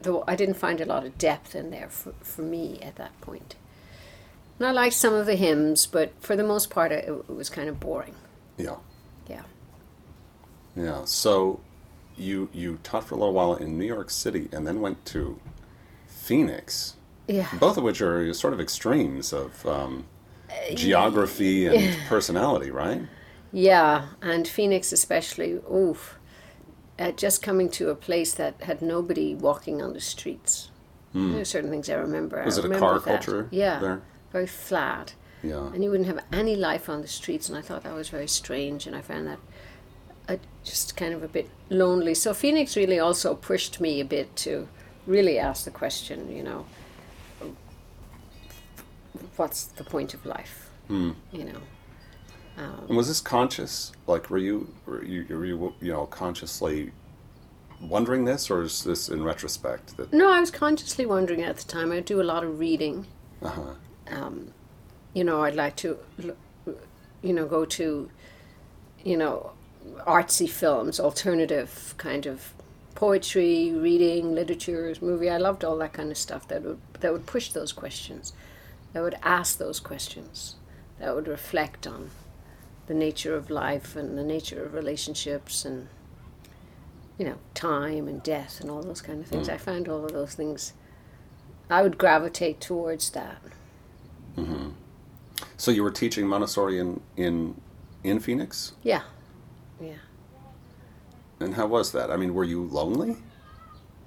though 0.01 0.23
I 0.29 0.37
didn't 0.37 0.55
find 0.55 0.81
a 0.81 0.85
lot 0.85 1.05
of 1.05 1.19
depth 1.19 1.57
in 1.57 1.71
there 1.71 1.89
for, 1.89 2.13
for 2.21 2.43
me 2.43 2.79
at 2.81 2.95
that 2.97 3.21
point. 3.21 3.57
And 4.61 4.69
I 4.69 4.71
liked 4.71 4.95
some 4.95 5.13
of 5.13 5.27
the 5.27 5.35
hymns, 5.35 5.87
but 5.87 6.13
for 6.21 6.37
the 6.37 6.45
most 6.45 6.71
part, 6.71 6.93
it, 6.93 7.09
it 7.09 7.29
was 7.29 7.51
kind 7.51 7.69
of 7.69 7.81
boring. 7.81 8.15
Yeah. 8.57 8.77
Yeah. 9.29 9.43
Yeah. 10.77 11.05
So 11.05 11.59
you 12.17 12.49
you 12.53 12.79
taught 12.85 13.05
for 13.05 13.17
a 13.17 13.19
little 13.19 13.35
while 13.35 13.57
in 13.57 13.77
New 13.77 13.87
York 13.87 14.11
City 14.11 14.49
and 14.53 14.67
then 14.67 14.81
went 14.81 15.05
to 15.07 15.41
Phoenix, 16.07 16.95
Yeah. 17.29 17.49
both 17.61 17.77
of 17.77 17.85
which 17.85 18.01
are 18.03 18.33
sort 18.35 18.53
of 18.53 18.61
extremes 18.61 19.33
of 19.33 19.65
um, 19.67 20.07
geography 20.75 21.67
and 21.67 21.97
personality, 22.09 22.71
right? 22.71 23.03
Yeah, 23.53 24.07
and 24.21 24.47
Phoenix 24.49 24.93
especially. 24.93 25.53
Oof, 25.73 26.19
uh, 26.99 27.13
just 27.13 27.43
coming 27.43 27.69
to 27.71 27.91
a 27.91 27.95
place 27.95 28.35
that 28.35 28.61
had 28.63 28.83
nobody 28.83 29.35
walking 29.35 29.83
on 29.83 29.93
the 29.93 30.01
streets. 30.01 30.71
There 31.15 31.43
are 31.43 31.45
certain 31.45 31.69
things 31.69 31.91
I 31.91 31.95
remember. 31.95 32.41
I. 32.41 32.47
Was 32.47 32.57
it 32.57 32.65
a 32.65 32.69
remember 32.69 32.87
car 32.87 32.99
that. 32.99 33.05
culture 33.05 33.47
Yeah, 33.51 33.79
there? 33.81 34.01
very 34.33 34.47
flat, 34.47 35.15
Yeah. 35.43 35.67
and 35.75 35.85
you 35.85 35.91
wouldn't 35.91 36.07
have 36.09 36.25
any 36.33 36.57
life 36.57 36.89
on 36.89 37.03
the 37.03 37.09
streets. 37.09 37.51
And 37.51 37.59
I 37.59 37.61
thought 37.61 37.83
that 37.83 37.93
was 37.95 38.09
very 38.09 38.27
strange, 38.29 38.87
and 38.87 38.97
I 38.97 39.03
found 39.03 39.27
that 39.27 39.39
uh, 40.29 40.37
just 40.65 40.97
kind 40.97 41.13
of 41.13 41.23
a 41.23 41.29
bit 41.29 41.51
lonely. 41.69 42.15
So 42.15 42.33
Phoenix 42.33 42.77
really 42.79 42.99
also 42.99 43.35
pushed 43.35 43.79
me 43.79 44.01
a 44.01 44.07
bit 44.07 44.35
to 44.37 44.69
really 45.07 45.39
ask 45.39 45.65
the 45.67 45.71
question. 45.71 46.35
You 46.35 46.43
know, 46.45 46.65
what's 49.37 49.65
the 49.65 49.85
point 49.85 50.15
of 50.15 50.25
life? 50.27 50.71
Hmm. 50.89 51.13
You 51.33 51.45
know. 51.45 51.61
And 52.57 52.97
was 52.97 53.09
this 53.09 53.21
conscious? 53.21 53.93
Like, 54.07 54.29
were 54.31 54.39
you 54.39 54.75
were 54.87 55.05
you 55.05 55.27
were 55.29 55.47
you 55.47 55.75
you 55.81 55.93
know 55.93 56.07
consciously 56.07 56.93
wondering 57.81 58.25
this, 58.25 58.51
or 58.51 58.63
is 58.63 58.85
this 58.85 59.09
in 59.09 59.23
retrospect 59.23 59.97
that? 59.97 60.13
No, 60.13 60.31
I 60.31 60.41
was 60.41 60.51
consciously 60.51 61.07
wondering 61.07 61.43
at 61.43 61.57
the 61.57 61.65
time. 61.65 61.93
I 61.93 62.01
do 62.01 62.21
a 62.21 62.25
lot 62.25 62.45
of 62.45 62.59
reading. 62.59 63.07
Uh-huh. 63.41 63.75
Um, 64.11 64.53
you 65.15 65.25
know, 65.25 65.43
I'd 65.43 65.55
like 65.55 65.77
to, 65.77 65.99
you 67.23 67.33
know, 67.33 67.47
go 67.47 67.65
to, 67.65 68.11
you 69.05 69.17
know, 69.17 69.53
artsy 70.07 70.49
films, 70.49 71.01
alternative 71.01 71.95
kind 71.99 72.27
of 72.27 72.53
poetry, 72.95 73.73
reading, 73.73 74.35
literature, 74.35 74.95
movie. 75.01 75.29
I 75.29 75.39
loved 75.39 75.65
all 75.65 75.77
that 75.79 75.93
kind 75.93 76.11
of 76.11 76.19
stuff 76.19 76.47
that 76.49 76.63
would 76.63 76.79
that 77.01 77.13
would 77.13 77.27
push 77.27 77.51
those 77.51 77.73
questions. 77.73 78.33
That 78.93 79.03
would 79.03 79.17
ask 79.23 79.59
those 79.59 79.81
questions, 79.81 80.57
that 80.99 81.15
would 81.15 81.29
reflect 81.29 81.87
on 81.87 82.11
the 82.87 82.95
nature 82.95 83.35
of 83.35 83.51
life 83.51 83.97
and 83.97 84.19
the 84.19 84.25
nature 84.25 84.65
of 84.65 84.75
relationships 84.75 85.65
and 85.65 85.89
you 87.19 87.25
know 87.25 87.37
time 87.55 88.09
and 88.09 88.23
death 88.23 88.61
and 88.61 88.71
all 88.71 88.83
those 88.83 89.01
kind 89.03 89.21
of 89.21 89.27
things. 89.27 89.49
Mm. 89.49 89.53
I 89.55 89.57
found 89.57 89.89
all 89.89 90.05
of 90.05 90.13
those 90.13 90.35
things. 90.35 90.73
I 91.71 91.83
would 91.83 91.97
gravitate 91.97 92.61
towards 92.61 93.11
that. 93.11 93.41
Mm-hmm. 94.37 94.71
So 95.57 95.71
you 95.71 95.83
were 95.83 95.91
teaching 95.91 96.27
Montessori 96.27 96.79
in 96.79 97.01
in 97.17 97.61
in 98.05 98.19
Phoenix, 98.19 98.73
Yeah, 98.83 99.03
yeah. 99.81 99.93
and 101.39 101.55
how 101.55 101.67
was 101.69 101.93
that? 101.93 102.11
I 102.11 102.17
mean, 102.17 102.35
were 102.35 102.43
you 102.45 102.65
lonely? 102.65 103.17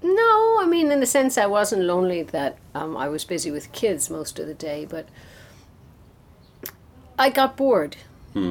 No, 0.04 0.60
I 0.62 0.66
mean, 0.70 0.92
in 0.92 1.00
the 1.00 1.06
sense 1.06 1.38
I 1.38 1.46
wasn't 1.48 1.84
lonely 1.84 2.22
that 2.24 2.58
um, 2.76 2.96
I 2.96 3.08
was 3.10 3.26
busy 3.26 3.50
with 3.52 3.72
kids 3.72 4.10
most 4.10 4.38
of 4.40 4.46
the 4.48 4.54
day, 4.54 4.86
but 4.86 5.08
I 7.18 7.30
got 7.30 7.58
bored. 7.58 7.98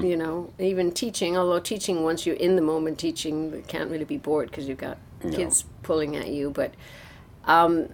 You 0.03 0.17
know, 0.17 0.51
even 0.59 0.93
teaching, 0.93 1.37
although 1.37 1.61
teaching, 1.61 2.05
once 2.05 2.25
you're 2.25 2.37
in 2.37 2.57
the 2.57 2.63
moment 2.63 2.99
teaching, 2.99 3.53
you 3.53 3.63
can't 3.69 3.91
really 3.91 4.07
be 4.07 4.17
bored 4.17 4.51
because 4.51 4.67
you've 4.67 4.79
got 4.79 4.97
No. 5.23 5.31
kids 5.37 5.67
pulling 5.83 6.17
at 6.17 6.29
you. 6.29 6.49
But 6.49 6.73
um, 7.45 7.91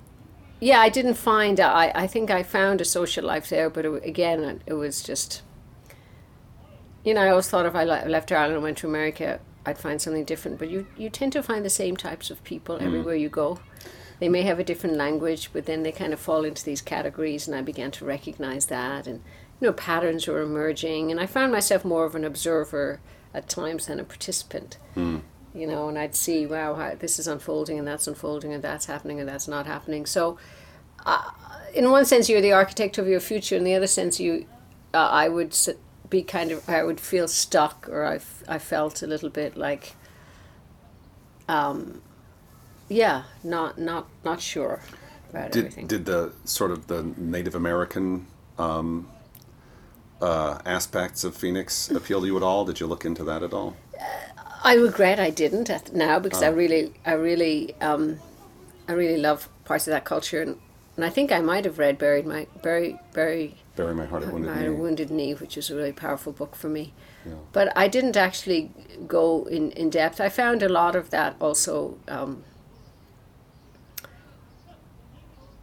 yeah, 0.60 0.78
I 0.78 0.88
didn't 0.88 1.14
find, 1.14 1.58
I, 1.58 1.90
I 1.92 2.06
think 2.06 2.30
I 2.30 2.44
found 2.44 2.80
a 2.80 2.84
social 2.84 3.24
life 3.24 3.48
there, 3.48 3.68
but 3.68 3.84
it, 3.84 4.04
again, 4.04 4.44
it, 4.44 4.62
it 4.66 4.74
was 4.74 5.02
just, 5.02 5.42
you 7.04 7.12
know, 7.12 7.22
I 7.22 7.30
always 7.30 7.48
thought 7.48 7.66
if 7.66 7.74
I 7.74 7.82
left 7.82 8.30
Ireland 8.30 8.54
and 8.54 8.62
went 8.62 8.78
to 8.78 8.86
America, 8.86 9.40
I'd 9.66 9.78
find 9.78 10.00
something 10.00 10.24
different. 10.24 10.58
But 10.58 10.70
you, 10.70 10.86
you 10.96 11.10
tend 11.10 11.32
to 11.32 11.42
find 11.42 11.64
the 11.64 11.70
same 11.70 11.96
types 11.96 12.30
of 12.30 12.42
people 12.44 12.78
everywhere 12.80 13.14
you 13.14 13.28
go. 13.28 13.60
They 14.18 14.28
may 14.28 14.42
have 14.42 14.58
a 14.58 14.64
different 14.64 14.96
language, 14.96 15.50
but 15.52 15.64
then 15.66 15.82
they 15.82 15.92
kind 15.92 16.12
of 16.12 16.20
fall 16.20 16.44
into 16.44 16.64
these 16.64 16.82
categories, 16.82 17.46
and 17.46 17.56
I 17.56 17.62
began 17.62 17.90
to 17.92 18.04
recognize 18.04 18.66
that. 18.66 19.06
And, 19.06 19.22
you 19.60 19.66
know, 19.66 19.72
patterns 19.72 20.26
were 20.26 20.42
emerging, 20.42 21.10
and 21.10 21.18
I 21.18 21.26
found 21.26 21.52
myself 21.52 21.84
more 21.84 22.04
of 22.04 22.14
an 22.14 22.24
observer 22.24 23.00
at 23.32 23.48
times 23.48 23.86
than 23.86 23.98
a 24.00 24.04
participant. 24.04 24.76
You 25.54 25.66
know, 25.66 25.88
and 25.88 25.98
I'd 25.98 26.14
see, 26.14 26.46
wow, 26.46 26.74
how, 26.74 26.94
this 26.94 27.18
is 27.18 27.26
unfolding, 27.26 27.78
and 27.78 27.88
that's 27.88 28.06
unfolding, 28.06 28.52
and 28.52 28.62
that's 28.62 28.86
happening, 28.86 29.20
and 29.20 29.28
that's 29.28 29.48
not 29.48 29.66
happening. 29.66 30.04
So, 30.06 30.38
uh, 31.06 31.30
in 31.74 31.90
one 31.90 32.04
sense, 32.04 32.28
you're 32.28 32.42
the 32.42 32.52
architect 32.52 32.98
of 32.98 33.08
your 33.08 33.20
future. 33.20 33.56
In 33.56 33.64
the 33.64 33.74
other 33.74 33.86
sense, 33.86 34.20
you, 34.20 34.46
uh, 34.92 34.98
I 34.98 35.28
would 35.28 35.56
be 36.10 36.22
kind 36.22 36.50
of, 36.52 36.68
I 36.68 36.82
would 36.84 37.00
feel 37.00 37.26
stuck, 37.26 37.88
or 37.90 38.04
I, 38.04 38.16
f- 38.16 38.39
I 38.50 38.58
felt 38.58 39.02
a 39.02 39.06
little 39.06 39.30
bit 39.30 39.56
like, 39.56 39.94
um, 41.48 42.02
yeah, 42.88 43.22
not 43.44 43.78
not 43.78 44.08
not 44.24 44.40
sure 44.40 44.80
about 45.30 45.56
everything. 45.56 45.86
Did 45.86 46.04
did 46.04 46.12
the 46.12 46.32
sort 46.44 46.72
of 46.72 46.88
the 46.88 47.04
Native 47.16 47.54
American 47.54 48.26
um, 48.58 49.08
uh, 50.20 50.58
aspects 50.66 51.22
of 51.24 51.36
Phoenix 51.36 51.90
appeal 51.98 52.20
to 52.20 52.26
you 52.26 52.36
at 52.36 52.42
all? 52.42 52.64
Did 52.64 52.80
you 52.80 52.88
look 52.88 53.04
into 53.04 53.22
that 53.24 53.42
at 53.44 53.54
all? 53.54 53.76
I 54.62 54.74
regret 54.74 55.18
I 55.18 55.30
didn't 55.30 55.70
now 55.94 56.18
because 56.18 56.42
I 56.42 56.48
Oh. 56.48 56.52
really, 56.52 56.92
I 57.06 57.12
really, 57.12 57.74
um, 57.80 58.18
I 58.88 58.92
really 58.92 59.16
love 59.16 59.48
parts 59.64 59.86
of 59.86 59.92
that 59.92 60.04
culture, 60.04 60.42
and, 60.42 60.58
and 60.96 61.04
I 61.04 61.08
think 61.08 61.32
I 61.32 61.40
might 61.40 61.64
have 61.64 61.78
read 61.78 61.98
"Buried 61.98 62.26
My 62.26 62.46
Bury 62.62 62.98
Bury 63.14 63.54
Bury 63.76 63.94
my 63.94 64.06
heart 64.06 64.24
at 64.24 64.32
wounded 64.32 64.50
My 64.54 64.62
knee. 64.62 64.68
Wounded 64.68 65.10
Knee," 65.10 65.34
which 65.34 65.56
is 65.56 65.70
a 65.70 65.76
really 65.76 65.92
powerful 65.92 66.32
book 66.32 66.54
for 66.56 66.68
me. 66.68 66.92
Yeah. 67.24 67.34
But 67.52 67.76
I 67.76 67.88
didn't 67.88 68.16
actually 68.16 68.70
go 69.06 69.44
in, 69.44 69.72
in 69.72 69.90
depth. 69.90 70.20
I 70.20 70.28
found 70.28 70.62
a 70.62 70.68
lot 70.68 70.96
of 70.96 71.10
that 71.10 71.36
also, 71.40 71.98
um, 72.08 72.44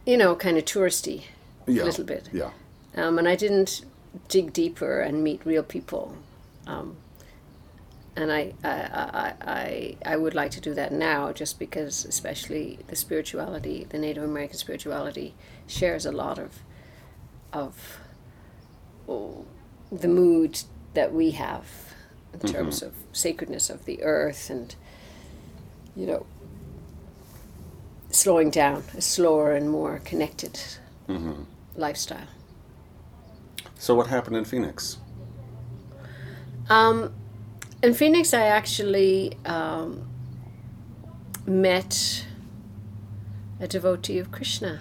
you 0.06 0.16
know, 0.16 0.36
kind 0.36 0.56
of 0.56 0.64
touristy, 0.64 1.24
Yeah, 1.66 1.82
a 1.82 1.84
little 1.84 2.04
bit. 2.04 2.28
Yeah. 2.32 2.50
Um, 2.96 3.18
and 3.18 3.28
I 3.28 3.36
didn't 3.36 3.84
dig 4.28 4.52
deeper 4.52 5.00
and 5.00 5.22
meet 5.22 5.44
real 5.44 5.62
people. 5.62 6.16
Um, 6.66 6.96
and 8.16 8.32
I, 8.32 8.52
I, 8.64 8.70
I, 8.70 9.34
I, 9.40 9.96
I 10.04 10.16
would 10.16 10.34
like 10.34 10.50
to 10.52 10.60
do 10.60 10.74
that 10.74 10.92
now 10.92 11.32
just 11.32 11.58
because, 11.58 12.04
especially 12.04 12.80
the 12.88 12.96
spirituality, 12.96 13.86
the 13.88 13.98
Native 13.98 14.24
American 14.24 14.58
spirituality, 14.58 15.34
shares 15.66 16.04
a 16.04 16.10
lot 16.10 16.38
of, 16.38 16.62
of 17.52 18.00
oh, 19.08 19.44
the 19.92 20.08
mood 20.08 20.60
that 20.98 21.14
we 21.14 21.30
have 21.30 21.64
in 22.34 22.40
terms 22.40 22.82
of 22.82 22.92
sacredness 23.12 23.70
of 23.70 23.84
the 23.84 24.02
earth 24.02 24.50
and, 24.50 24.74
you 25.94 26.06
know, 26.06 26.26
slowing 28.10 28.50
down, 28.50 28.82
a 28.96 29.00
slower 29.00 29.52
and 29.52 29.70
more 29.70 30.00
connected 30.04 30.58
lifestyle. 31.76 32.26
So 33.76 33.94
what 33.94 34.08
happened 34.08 34.36
in 34.36 34.44
Phoenix? 34.44 34.98
Um, 36.68 37.14
in 37.80 37.94
Phoenix, 37.94 38.34
I 38.34 38.46
actually 38.46 39.38
um, 39.44 40.02
met 41.46 42.26
a 43.60 43.68
devotee 43.68 44.18
of 44.18 44.32
Krishna 44.32 44.80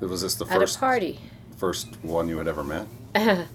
Was 0.00 0.22
this 0.22 0.34
the 0.34 0.46
at 0.46 0.58
first 0.58 0.76
a 0.76 0.80
party. 0.80 1.20
first 1.56 1.86
one 2.02 2.28
you 2.28 2.38
had 2.38 2.48
ever 2.48 2.64
met? 2.64 2.88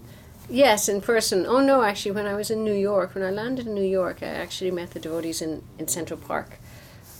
Yes, 0.50 0.89
in 0.89 1.01
person. 1.01 1.46
Oh 1.46 1.60
no, 1.60 1.84
actually, 1.84 2.12
when 2.12 2.25
I 2.25 2.34
was 2.34 2.50
in 2.50 2.63
New 2.63 2.74
York, 2.74 3.13
when 3.13 3.24
I 3.24 3.29
landed 3.29 3.68
in 3.68 3.75
New 3.75 3.82
York, 3.82 4.24
I 4.24 4.27
actually 4.27 4.72
met 4.72 4.91
the 4.91 5.00
devotees 5.00 5.41
in, 5.41 5.63
in 5.77 5.88
Central 5.88 6.20
Park 6.20 6.58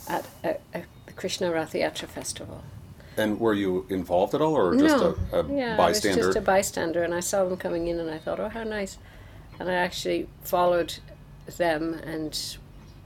at 0.08 0.26
a, 0.42 0.56
a, 0.74 0.84
the 1.06 1.12
Krishna 1.12 1.50
Rath 1.52 1.72
Yatra 1.72 2.08
festival. 2.08 2.64
And 3.16 3.38
were 3.38 3.54
you 3.54 3.86
involved 3.88 4.34
at 4.34 4.40
all, 4.40 4.56
or 4.56 4.76
just 4.76 4.96
no, 4.96 5.16
a, 5.32 5.40
a 5.40 5.54
yeah, 5.54 5.76
bystander? 5.76 6.22
I 6.22 6.26
was 6.26 6.34
just 6.34 6.38
a 6.38 6.40
bystander, 6.40 7.02
and 7.02 7.14
I 7.14 7.20
saw 7.20 7.44
them 7.44 7.56
coming 7.56 7.86
in, 7.88 8.00
and 8.00 8.10
I 8.10 8.18
thought, 8.18 8.40
oh, 8.40 8.48
how 8.48 8.64
nice. 8.64 8.98
And 9.58 9.68
I 9.68 9.74
actually 9.74 10.28
followed 10.42 10.94
them, 11.56 11.94
and 11.94 12.32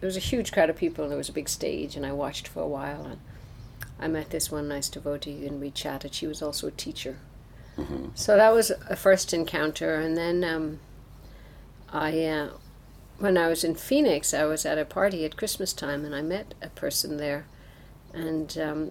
there 0.00 0.07
was 0.07 0.16
a 0.16 0.21
huge 0.21 0.52
crowd 0.52 0.71
of 0.71 0.76
people, 0.76 1.04
and 1.04 1.11
there 1.11 1.19
was 1.19 1.28
a 1.28 1.33
big 1.33 1.49
stage, 1.49 1.97
and 1.97 2.07
I 2.07 2.12
watched 2.12 2.49
for 2.49 2.61
a 2.61 2.69
while, 2.69 3.04
and 3.04 3.19
I 3.99 4.09
met 4.09 4.31
this 4.31 4.50
one 4.50 4.69
nice 4.69 4.88
devotee, 4.88 5.47
and 5.47 5.61
we 5.61 5.71
chatted. 5.71 6.14
She 6.14 6.26
was 6.26 6.43
also 6.43 6.69
a 6.69 6.71
teacher. 6.71 7.16
So 8.14 8.37
that 8.37 8.54
was 8.54 8.71
a 8.88 8.97
first 8.97 9.35
encounter, 9.35 9.97
and 9.97 10.16
then 10.16 10.45
um, 10.45 10.78
I, 11.93 12.25
uh, 12.25 12.50
when 13.19 13.37
I 13.37 13.49
was 13.49 13.64
in 13.64 13.75
Phoenix, 13.75 14.33
I 14.33 14.45
was 14.45 14.64
at 14.64 14.78
a 14.78 14.85
party 14.85 15.25
at 15.25 15.37
Christmas 15.37 15.73
time, 15.73 16.04
and 16.04 16.14
I 16.14 16.23
met 16.23 16.54
a 16.62 16.69
person 16.69 17.16
there, 17.16 17.47
and 18.12 18.57
um, 18.59 18.90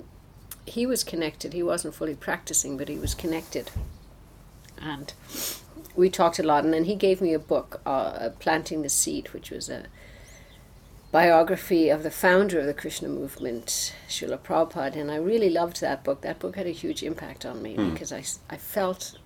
he 0.65 0.85
was 0.85 1.03
connected. 1.03 1.53
He 1.53 1.63
wasn't 1.63 1.95
fully 1.95 2.15
practicing, 2.15 2.77
but 2.77 2.89
he 2.89 2.97
was 2.97 3.15
connected, 3.15 3.71
and 4.77 5.13
we 5.95 6.09
talked 6.09 6.39
a 6.39 6.43
lot. 6.43 6.65
And 6.65 6.73
then 6.73 6.83
he 6.83 6.95
gave 6.95 7.21
me 7.21 7.33
a 7.33 7.39
book, 7.39 7.81
uh, 7.85 8.31
"Planting 8.39 8.81
the 8.81 8.89
Seed," 8.89 9.33
which 9.33 9.49
was 9.49 9.69
a 9.69 9.85
biography 11.13 11.89
of 11.89 12.01
the 12.01 12.09
founder 12.09 12.59
of 12.59 12.65
the 12.65 12.73
Krishna 12.73 13.07
movement, 13.07 13.95
Srila 14.09 14.39
Prabhupada, 14.39 14.95
and 14.95 15.11
I 15.11 15.17
really 15.17 15.51
loved 15.51 15.79
that 15.79 16.03
book. 16.03 16.21
That 16.21 16.39
book 16.39 16.55
had 16.55 16.65
a 16.65 16.71
huge 16.71 17.03
impact 17.03 17.45
on 17.45 17.61
me 17.61 17.75
because 17.75 18.11
I, 18.11 18.23
I 18.49 18.57
felt 18.57 19.19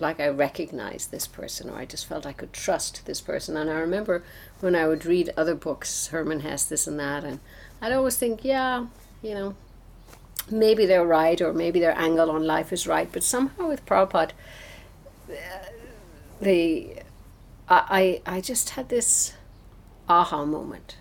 like 0.00 0.20
I 0.20 0.28
recognized 0.28 1.10
this 1.10 1.26
person, 1.26 1.68
or 1.68 1.76
I 1.76 1.84
just 1.84 2.06
felt 2.06 2.24
I 2.24 2.32
could 2.32 2.54
trust 2.54 3.04
this 3.04 3.20
person. 3.20 3.58
And 3.58 3.68
I 3.68 3.74
remember 3.74 4.24
when 4.60 4.74
I 4.74 4.88
would 4.88 5.04
read 5.04 5.30
other 5.36 5.54
books, 5.54 6.06
Hermann 6.06 6.40
Hesse, 6.40 6.64
this 6.64 6.86
and 6.86 6.98
that, 6.98 7.24
and 7.24 7.40
I'd 7.82 7.92
always 7.92 8.16
think, 8.16 8.42
yeah, 8.42 8.86
you 9.20 9.34
know, 9.34 9.54
maybe 10.50 10.86
they're 10.86 11.04
right, 11.04 11.38
or 11.42 11.52
maybe 11.52 11.78
their 11.78 11.98
angle 11.98 12.30
on 12.30 12.46
life 12.46 12.72
is 12.72 12.86
right. 12.86 13.12
But 13.12 13.22
somehow 13.22 13.68
with 13.68 13.84
Prabhupada, 13.84 14.30
uh, 15.28 15.34
the 16.40 17.02
I 17.68 18.22
I 18.24 18.40
just 18.40 18.70
had 18.70 18.88
this 18.88 19.34
aha 20.08 20.46
moment. 20.46 20.96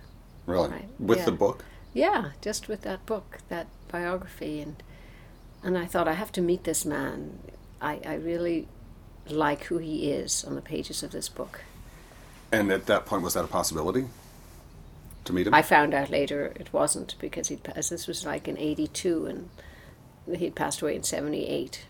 Really? 0.47 0.85
With 0.97 1.25
the 1.25 1.31
book? 1.31 1.63
Yeah, 1.93 2.31
just 2.41 2.67
with 2.67 2.81
that 2.81 3.05
book, 3.05 3.39
that 3.49 3.67
biography, 3.87 4.59
and 4.59 4.81
and 5.63 5.77
I 5.77 5.85
thought 5.85 6.07
I 6.07 6.13
have 6.13 6.31
to 6.33 6.41
meet 6.41 6.63
this 6.63 6.85
man. 6.85 7.39
I, 7.79 7.99
I 8.05 8.15
really 8.15 8.67
like 9.27 9.65
who 9.65 9.77
he 9.77 10.11
is 10.11 10.43
on 10.43 10.55
the 10.55 10.61
pages 10.61 11.03
of 11.03 11.11
this 11.11 11.29
book. 11.29 11.61
And 12.51 12.71
at 12.71 12.85
that 12.87 13.05
point, 13.05 13.23
was 13.23 13.33
that 13.33 13.43
a 13.43 13.47
possibility 13.47 14.05
to 15.25 15.33
meet 15.33 15.47
him? 15.47 15.53
I 15.53 15.61
found 15.61 15.93
out 15.93 16.09
later 16.09 16.53
it 16.55 16.71
wasn't 16.73 17.15
because 17.19 17.49
he'd 17.49 17.63
passed. 17.63 17.89
This 17.89 18.07
was 18.07 18.25
like 18.25 18.47
in 18.47 18.57
'82, 18.57 19.25
and 19.25 19.49
he'd 20.37 20.55
passed 20.55 20.81
away 20.81 20.95
in 20.95 21.03
'78. 21.03 21.85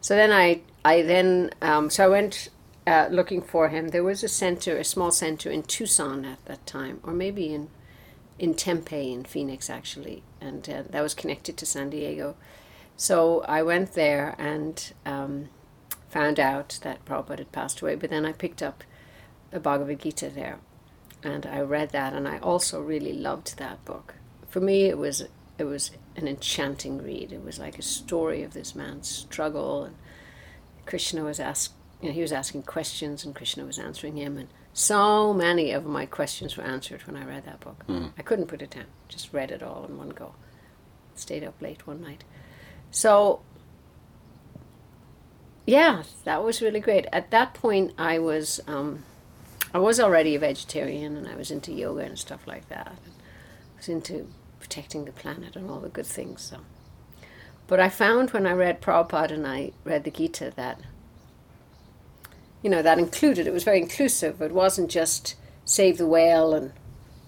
So 0.00 0.16
then 0.16 0.32
I, 0.32 0.62
I 0.84 1.02
then, 1.02 1.50
um, 1.62 1.88
so 1.88 2.04
I 2.04 2.08
went 2.08 2.48
uh, 2.86 3.08
looking 3.10 3.42
for 3.42 3.68
him. 3.68 3.88
There 3.88 4.04
was 4.04 4.24
a 4.24 4.28
center, 4.28 4.76
a 4.76 4.84
small 4.84 5.10
center 5.10 5.50
in 5.50 5.62
Tucson 5.62 6.24
at 6.24 6.44
that 6.46 6.66
time, 6.66 7.00
or 7.02 7.12
maybe 7.12 7.54
in, 7.54 7.68
in 8.38 8.54
Tempe 8.54 9.12
in 9.12 9.24
Phoenix 9.24 9.70
actually, 9.70 10.22
and 10.40 10.68
uh, 10.68 10.82
that 10.90 11.02
was 11.02 11.14
connected 11.14 11.56
to 11.58 11.66
San 11.66 11.90
Diego. 11.90 12.36
So 12.96 13.42
I 13.42 13.62
went 13.62 13.94
there 13.94 14.34
and 14.38 14.92
um, 15.06 15.48
found 16.08 16.38
out 16.38 16.78
that 16.82 17.04
Prabhupada 17.04 17.38
had 17.38 17.52
passed 17.52 17.80
away. 17.80 17.94
But 17.94 18.10
then 18.10 18.26
I 18.26 18.32
picked 18.32 18.62
up 18.62 18.84
a 19.50 19.58
Bhagavad 19.58 20.00
Gita 20.00 20.28
there, 20.28 20.58
and 21.22 21.46
I 21.46 21.60
read 21.60 21.90
that, 21.90 22.12
and 22.12 22.28
I 22.28 22.38
also 22.38 22.80
really 22.80 23.12
loved 23.12 23.58
that 23.58 23.84
book. 23.84 24.14
For 24.48 24.60
me, 24.60 24.84
it 24.84 24.98
was 24.98 25.26
it 25.58 25.64
was 25.64 25.92
an 26.16 26.26
enchanting 26.28 27.02
read. 27.02 27.32
It 27.32 27.44
was 27.44 27.58
like 27.58 27.78
a 27.78 27.82
story 27.82 28.42
of 28.42 28.52
this 28.52 28.74
man's 28.74 29.08
struggle, 29.08 29.84
and 29.84 29.96
Krishna 30.86 31.24
was 31.24 31.40
asked, 31.40 31.72
you 32.02 32.08
know, 32.08 32.14
he 32.14 32.20
was 32.20 32.32
asking 32.32 32.64
questions 32.64 33.24
and 33.24 33.34
Krishna 33.34 33.64
was 33.64 33.78
answering 33.78 34.16
him. 34.16 34.36
And 34.36 34.48
so 34.74 35.32
many 35.32 35.70
of 35.70 35.86
my 35.86 36.04
questions 36.04 36.56
were 36.56 36.64
answered 36.64 37.06
when 37.06 37.16
I 37.16 37.24
read 37.24 37.46
that 37.46 37.60
book. 37.60 37.84
I 38.18 38.22
couldn't 38.22 38.48
put 38.48 38.60
it 38.60 38.70
down, 38.70 38.86
just 39.08 39.32
read 39.32 39.50
it 39.50 39.62
all 39.62 39.86
in 39.88 39.96
one 39.96 40.10
go. 40.10 40.34
Stayed 41.14 41.44
up 41.44 41.60
late 41.62 41.86
one 41.86 42.02
night. 42.02 42.24
So, 42.90 43.40
yeah, 45.66 46.02
that 46.24 46.42
was 46.42 46.60
really 46.60 46.80
great. 46.80 47.06
At 47.12 47.30
that 47.30 47.54
point, 47.54 47.92
I 47.96 48.18
was. 48.18 48.60
Um, 48.66 49.04
I 49.74 49.78
was 49.78 49.98
already 49.98 50.34
a 50.34 50.38
vegetarian 50.38 51.16
and 51.16 51.26
I 51.26 51.34
was 51.34 51.50
into 51.50 51.72
yoga 51.72 52.02
and 52.02 52.18
stuff 52.18 52.46
like 52.46 52.68
that. 52.68 52.88
I 52.88 53.76
was 53.78 53.88
into 53.88 54.28
protecting 54.60 55.06
the 55.06 55.12
planet 55.12 55.56
and 55.56 55.70
all 55.70 55.80
the 55.80 55.88
good 55.88 56.06
things. 56.06 56.42
So. 56.42 56.58
But 57.66 57.80
I 57.80 57.88
found 57.88 58.30
when 58.30 58.46
I 58.46 58.52
read 58.52 58.82
Prabhupada 58.82 59.32
and 59.32 59.46
I 59.46 59.72
read 59.84 60.04
the 60.04 60.10
Gita 60.10 60.52
that, 60.56 60.80
you 62.62 62.70
know, 62.70 62.82
that 62.82 62.98
included, 62.98 63.46
it 63.46 63.52
was 63.52 63.64
very 63.64 63.80
inclusive. 63.80 64.40
It 64.40 64.52
wasn't 64.52 64.90
just 64.90 65.34
save 65.64 65.98
the 65.98 66.06
whale 66.06 66.54
and, 66.54 66.72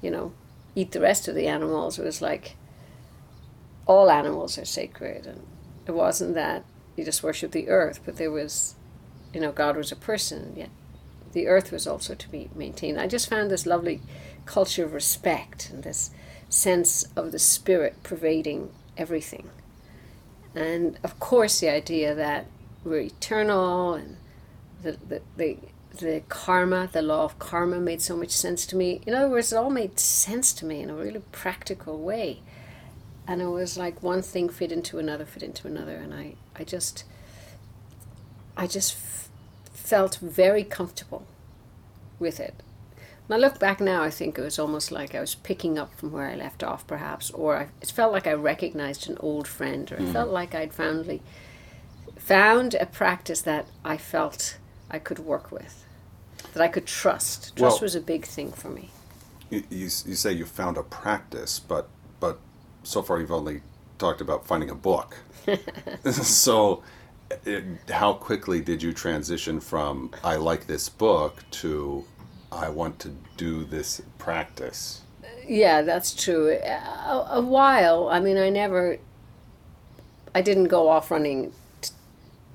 you 0.00 0.10
know, 0.10 0.32
eat 0.74 0.92
the 0.92 1.00
rest 1.00 1.28
of 1.28 1.34
the 1.34 1.48
animals. 1.48 1.98
It 1.98 2.04
was 2.04 2.22
like 2.22 2.56
all 3.86 4.10
animals 4.10 4.58
are 4.58 4.64
sacred. 4.64 5.26
And 5.26 5.46
it 5.86 5.92
wasn't 5.92 6.34
that 6.34 6.64
you 6.96 7.04
just 7.04 7.22
worship 7.22 7.50
the 7.50 7.68
earth, 7.68 8.00
but 8.04 8.16
there 8.16 8.30
was, 8.30 8.76
you 9.32 9.40
know, 9.40 9.52
God 9.52 9.76
was 9.76 9.90
a 9.90 9.96
person, 9.96 10.54
yet 10.56 10.70
the 11.32 11.48
earth 11.48 11.72
was 11.72 11.86
also 11.86 12.14
to 12.14 12.28
be 12.28 12.48
maintained. 12.54 13.00
I 13.00 13.08
just 13.08 13.28
found 13.28 13.50
this 13.50 13.66
lovely 13.66 14.00
culture 14.46 14.84
of 14.84 14.92
respect 14.92 15.70
and 15.70 15.82
this 15.82 16.10
sense 16.48 17.04
of 17.16 17.32
the 17.32 17.38
spirit 17.38 18.02
pervading 18.04 18.70
everything. 18.96 19.50
And 20.54 20.98
of 21.02 21.18
course, 21.18 21.58
the 21.58 21.68
idea 21.68 22.14
that 22.14 22.46
we're 22.84 23.00
eternal 23.00 23.94
and 23.94 24.16
the, 24.84 24.98
the, 25.08 25.22
the, 25.36 25.58
the 25.98 26.22
karma, 26.28 26.88
the 26.92 27.02
law 27.02 27.24
of 27.24 27.38
karma 27.38 27.80
made 27.80 28.00
so 28.00 28.16
much 28.16 28.30
sense 28.30 28.66
to 28.66 28.76
me. 28.76 29.00
In 29.06 29.14
other 29.14 29.28
words, 29.28 29.52
it 29.52 29.56
all 29.56 29.70
made 29.70 29.98
sense 29.98 30.52
to 30.54 30.64
me 30.64 30.80
in 30.80 30.90
a 30.90 30.94
really 30.94 31.22
practical 31.32 31.98
way. 31.98 32.40
And 33.26 33.40
it 33.40 33.46
was 33.46 33.76
like 33.78 34.02
one 34.02 34.22
thing 34.22 34.48
fit 34.48 34.70
into 34.70 34.98
another, 34.98 35.24
fit 35.24 35.42
into 35.42 35.66
another. 35.66 35.96
And 35.96 36.12
I, 36.12 36.34
I 36.54 36.64
just, 36.64 37.04
I 38.56 38.66
just 38.66 38.94
felt 39.72 40.16
very 40.16 40.62
comfortable 40.64 41.26
with 42.18 42.38
it. 42.38 42.54
When 43.26 43.38
I 43.38 43.40
look 43.40 43.58
back 43.58 43.80
now, 43.80 44.02
I 44.02 44.10
think 44.10 44.38
it 44.38 44.42
was 44.42 44.58
almost 44.58 44.92
like 44.92 45.14
I 45.14 45.20
was 45.20 45.34
picking 45.34 45.78
up 45.78 45.94
from 45.94 46.12
where 46.12 46.28
I 46.28 46.34
left 46.34 46.62
off, 46.62 46.86
perhaps, 46.86 47.30
or 47.30 47.56
I, 47.56 47.68
it 47.80 47.90
felt 47.90 48.12
like 48.12 48.26
I 48.26 48.34
recognized 48.34 49.08
an 49.08 49.16
old 49.20 49.48
friend, 49.48 49.90
or 49.90 49.96
it 49.96 50.02
mm. 50.02 50.12
felt 50.12 50.30
like 50.30 50.54
I'd 50.54 50.74
foundly 50.74 51.22
found 52.16 52.74
a 52.74 52.86
practice 52.86 53.40
that 53.42 53.66
I 53.82 53.96
felt 53.96 54.58
I 54.94 55.00
could 55.00 55.18
work 55.18 55.50
with, 55.50 55.84
that 56.52 56.62
I 56.62 56.68
could 56.68 56.86
trust. 56.86 57.56
Trust 57.56 57.80
well, 57.80 57.82
was 57.82 57.96
a 57.96 58.00
big 58.00 58.24
thing 58.24 58.52
for 58.52 58.68
me. 58.68 58.90
You, 59.50 59.64
you, 59.68 59.84
you 59.86 60.14
say 60.14 60.32
you 60.32 60.44
found 60.44 60.76
a 60.76 60.84
practice, 60.84 61.58
but 61.58 61.88
but 62.20 62.38
so 62.84 63.02
far 63.02 63.18
you've 63.18 63.32
only 63.32 63.62
talked 63.98 64.20
about 64.20 64.46
finding 64.46 64.70
a 64.70 64.74
book. 64.76 65.16
so 66.12 66.84
it, 67.44 67.64
how 67.90 68.12
quickly 68.12 68.60
did 68.60 68.84
you 68.84 68.92
transition 68.92 69.58
from 69.58 70.12
I 70.22 70.36
like 70.36 70.68
this 70.68 70.88
book 70.88 71.42
to 71.62 72.04
I 72.52 72.68
want 72.68 73.00
to 73.00 73.10
do 73.36 73.64
this 73.64 74.00
practice? 74.18 75.02
Yeah, 75.44 75.82
that's 75.82 76.14
true. 76.14 76.50
A, 76.52 77.26
a 77.32 77.40
while. 77.40 78.08
I 78.08 78.20
mean, 78.20 78.38
I 78.38 78.48
never. 78.48 78.98
I 80.36 80.40
didn't 80.40 80.69
go 80.69 80.88
off 80.88 81.10
running 81.10 81.52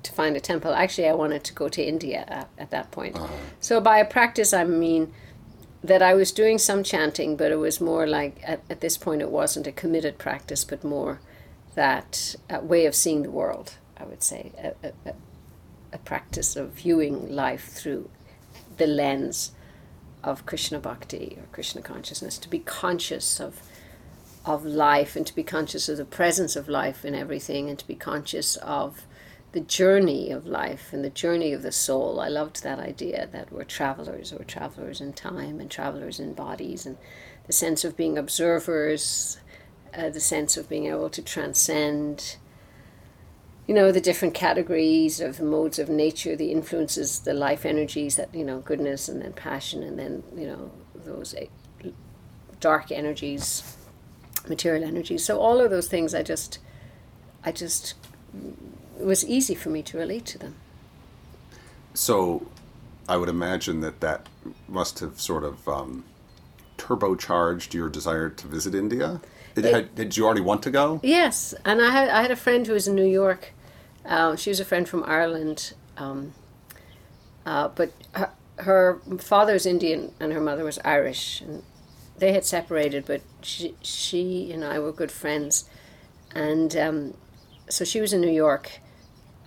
to 0.02 0.12
find 0.12 0.36
a 0.36 0.40
temple. 0.40 0.72
Actually, 0.72 1.08
I 1.08 1.12
wanted 1.12 1.44
to 1.44 1.54
go 1.54 1.68
to 1.68 1.82
India 1.82 2.24
at, 2.28 2.48
at 2.58 2.70
that 2.70 2.90
point. 2.90 3.16
Uh-huh. 3.16 3.34
So 3.60 3.80
by 3.80 3.98
a 3.98 4.04
practice, 4.04 4.52
I 4.52 4.64
mean 4.64 5.12
that 5.82 6.02
I 6.02 6.14
was 6.14 6.32
doing 6.32 6.58
some 6.58 6.82
chanting, 6.82 7.36
but 7.36 7.50
it 7.50 7.56
was 7.56 7.80
more 7.80 8.06
like 8.06 8.40
at, 8.44 8.62
at 8.68 8.80
this 8.80 8.96
point 8.98 9.22
it 9.22 9.30
wasn't 9.30 9.66
a 9.66 9.72
committed 9.72 10.18
practice, 10.18 10.64
but 10.64 10.84
more 10.84 11.20
that 11.74 12.36
uh, 12.50 12.60
way 12.60 12.86
of 12.86 12.94
seeing 12.94 13.22
the 13.22 13.30
world. 13.30 13.74
I 13.96 14.04
would 14.04 14.22
say, 14.22 14.52
a, 14.58 14.88
a, 15.08 15.14
a 15.92 15.98
practice 15.98 16.56
of 16.56 16.70
viewing 16.70 17.34
life 17.34 17.68
through 17.68 18.08
the 18.78 18.86
lens 18.86 19.52
of 20.24 20.46
Krishna 20.46 20.78
Bhakti 20.78 21.36
or 21.38 21.46
Krishna 21.52 21.82
consciousness, 21.82 22.38
to 22.38 22.48
be 22.48 22.60
conscious 22.60 23.40
of 23.40 23.60
of 24.44 24.64
life 24.64 25.16
and 25.16 25.26
to 25.26 25.34
be 25.34 25.42
conscious 25.42 25.88
of 25.88 25.98
the 25.98 26.04
presence 26.04 26.56
of 26.56 26.68
life 26.68 27.04
in 27.04 27.14
everything 27.14 27.68
and 27.68 27.78
to 27.78 27.86
be 27.86 27.94
conscious 27.94 28.56
of 28.56 29.02
the 29.52 29.60
journey 29.60 30.30
of 30.30 30.46
life 30.46 30.92
and 30.92 31.04
the 31.04 31.10
journey 31.10 31.52
of 31.52 31.62
the 31.62 31.72
soul. 31.72 32.20
I 32.20 32.28
loved 32.28 32.62
that 32.62 32.78
idea 32.78 33.28
that 33.32 33.52
we're 33.52 33.64
travelers, 33.64 34.32
we're 34.32 34.44
travelers 34.44 35.00
in 35.00 35.12
time 35.12 35.60
and 35.60 35.70
travelers 35.70 36.20
in 36.20 36.34
bodies, 36.34 36.86
and 36.86 36.96
the 37.46 37.52
sense 37.52 37.84
of 37.84 37.96
being 37.96 38.16
observers, 38.16 39.38
uh, 39.92 40.10
the 40.10 40.20
sense 40.20 40.56
of 40.56 40.68
being 40.68 40.86
able 40.86 41.10
to 41.10 41.22
transcend 41.22 42.36
you 43.70 43.74
know, 43.74 43.92
the 43.92 44.00
different 44.00 44.34
categories 44.34 45.20
of 45.20 45.36
the 45.36 45.44
modes 45.44 45.78
of 45.78 45.88
nature, 45.88 46.34
the 46.34 46.50
influences, 46.50 47.20
the 47.20 47.32
life 47.32 47.64
energies 47.64 48.16
that, 48.16 48.34
you 48.34 48.44
know, 48.44 48.58
goodness 48.58 49.08
and 49.08 49.22
then 49.22 49.32
passion 49.32 49.84
and 49.84 49.96
then, 49.96 50.24
you 50.36 50.44
know, 50.48 50.72
those 51.04 51.36
dark 52.58 52.90
energies, 52.90 53.76
material 54.48 54.82
energies. 54.82 55.24
So 55.24 55.38
all 55.38 55.60
of 55.60 55.70
those 55.70 55.86
things, 55.86 56.16
I 56.16 56.24
just, 56.24 56.58
I 57.44 57.52
just, 57.52 57.94
it 59.00 59.06
was 59.06 59.24
easy 59.26 59.54
for 59.54 59.70
me 59.70 59.82
to 59.82 59.98
relate 59.98 60.26
to 60.26 60.38
them. 60.38 60.54
So 61.94 62.46
I 63.08 63.16
would 63.16 63.28
imagine 63.28 63.80
that 63.80 64.00
that 64.00 64.28
must 64.68 65.00
have 65.00 65.20
sort 65.20 65.44
of 65.44 65.68
um, 65.68 66.04
turbocharged 66.78 67.74
your 67.74 67.88
desire 67.88 68.30
to 68.30 68.46
visit 68.46 68.74
India. 68.74 69.20
Did, 69.54 69.64
it, 69.64 69.74
had, 69.74 69.94
did 69.94 70.16
you 70.16 70.24
already 70.24 70.40
want 70.40 70.62
to 70.62 70.70
go? 70.70 71.00
Yes, 71.02 71.54
and 71.64 71.82
I 71.82 71.90
had 71.90 72.08
I 72.08 72.22
had 72.22 72.30
a 72.30 72.36
friend 72.36 72.66
who 72.66 72.74
was 72.74 72.86
in 72.86 72.94
New 72.94 73.04
York 73.04 73.52
uh, 74.04 74.36
she 74.36 74.50
was 74.50 74.60
a 74.60 74.64
friend 74.64 74.88
from 74.88 75.04
Ireland, 75.04 75.74
um, 75.96 76.32
uh, 77.44 77.68
but 77.68 77.92
her, 78.12 78.30
her 78.58 79.00
father 79.18 79.54
was 79.54 79.66
Indian 79.66 80.12
and 80.20 80.32
her 80.32 80.40
mother 80.40 80.64
was 80.64 80.78
Irish, 80.84 81.40
and 81.40 81.62
they 82.18 82.32
had 82.32 82.44
separated. 82.44 83.04
But 83.06 83.20
she, 83.42 83.74
she 83.82 84.52
and 84.52 84.64
I 84.64 84.78
were 84.78 84.92
good 84.92 85.12
friends, 85.12 85.68
and 86.34 86.76
um, 86.76 87.14
so 87.68 87.84
she 87.84 88.00
was 88.00 88.12
in 88.12 88.20
New 88.20 88.30
York, 88.30 88.80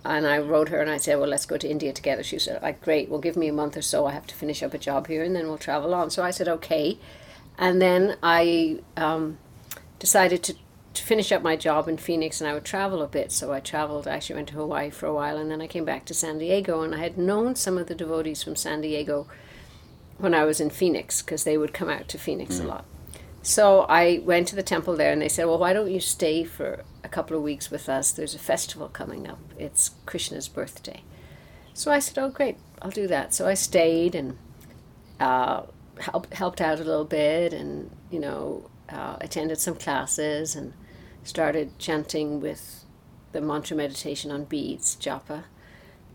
and 0.04 0.26
I 0.26 0.38
wrote 0.38 0.68
her 0.68 0.80
and 0.80 0.90
I 0.90 0.98
said, 0.98 1.18
"Well, 1.18 1.28
let's 1.28 1.46
go 1.46 1.56
to 1.56 1.68
India 1.68 1.92
together." 1.92 2.22
She 2.22 2.38
said, 2.38 2.62
"Like, 2.62 2.80
great. 2.80 3.08
Well, 3.08 3.20
give 3.20 3.36
me 3.36 3.48
a 3.48 3.52
month 3.52 3.76
or 3.76 3.82
so. 3.82 4.06
I 4.06 4.12
have 4.12 4.26
to 4.28 4.34
finish 4.34 4.62
up 4.62 4.74
a 4.74 4.78
job 4.78 5.06
here, 5.06 5.22
and 5.22 5.34
then 5.34 5.46
we'll 5.46 5.58
travel 5.58 5.94
on." 5.94 6.10
So 6.10 6.22
I 6.22 6.30
said, 6.30 6.48
"Okay," 6.48 6.98
and 7.58 7.80
then 7.80 8.16
I 8.22 8.80
um, 8.96 9.38
decided 9.98 10.42
to 10.44 10.54
to 10.94 11.02
finish 11.02 11.32
up 11.32 11.42
my 11.42 11.56
job 11.56 11.88
in 11.88 11.96
Phoenix 11.96 12.40
and 12.40 12.48
I 12.48 12.54
would 12.54 12.64
travel 12.64 13.02
a 13.02 13.08
bit. 13.08 13.32
So 13.32 13.52
I 13.52 13.60
traveled, 13.60 14.06
I 14.06 14.12
actually 14.12 14.36
went 14.36 14.48
to 14.48 14.54
Hawaii 14.54 14.90
for 14.90 15.06
a 15.06 15.14
while 15.14 15.36
and 15.36 15.50
then 15.50 15.60
I 15.60 15.66
came 15.66 15.84
back 15.84 16.04
to 16.06 16.14
San 16.14 16.38
Diego 16.38 16.82
and 16.82 16.94
I 16.94 16.98
had 16.98 17.18
known 17.18 17.56
some 17.56 17.76
of 17.76 17.88
the 17.88 17.94
devotees 17.94 18.42
from 18.42 18.56
San 18.56 18.80
Diego 18.80 19.26
when 20.18 20.34
I 20.34 20.44
was 20.44 20.60
in 20.60 20.70
Phoenix 20.70 21.20
because 21.20 21.44
they 21.44 21.58
would 21.58 21.74
come 21.74 21.90
out 21.90 22.08
to 22.08 22.18
Phoenix 22.18 22.56
mm. 22.56 22.64
a 22.64 22.68
lot. 22.68 22.84
So 23.42 23.80
I 23.88 24.22
went 24.24 24.48
to 24.48 24.56
the 24.56 24.62
temple 24.62 24.96
there 24.96 25.12
and 25.12 25.20
they 25.20 25.28
said, 25.28 25.46
Well, 25.46 25.58
why 25.58 25.72
don't 25.72 25.90
you 25.90 26.00
stay 26.00 26.44
for 26.44 26.84
couple 27.14 27.36
of 27.36 27.42
weeks 27.44 27.70
with 27.70 27.88
us? 27.88 28.10
There's 28.10 28.34
a 28.34 28.40
festival 28.40 28.88
coming 28.88 29.28
up. 29.28 29.38
It's 29.56 29.92
Krishna's 30.04 30.48
birthday. 30.48 31.02
So 31.72 31.92
I 31.92 32.00
said, 32.00 32.18
Oh, 32.18 32.28
great, 32.28 32.56
I'll 32.82 32.90
do 32.90 33.06
that. 33.06 33.32
So 33.32 33.46
I 33.46 33.54
stayed 33.54 34.16
and 34.16 34.36
uh, 35.20 35.62
help, 36.00 36.32
helped 36.34 36.60
out 36.60 36.80
a 36.80 36.84
little 36.84 37.04
bit 37.04 37.52
and, 37.52 37.90
you 38.10 38.18
know, 38.18 38.68
uh, 38.88 39.16
attended 39.20 39.58
some 39.58 39.76
classes 39.76 40.56
and 40.56 40.72
started 41.22 41.78
chanting 41.78 42.40
with 42.40 42.84
the 43.30 43.40
mantra 43.40 43.76
meditation 43.76 44.30
on 44.30 44.44
beads, 44.44 44.96
japa, 44.96 45.44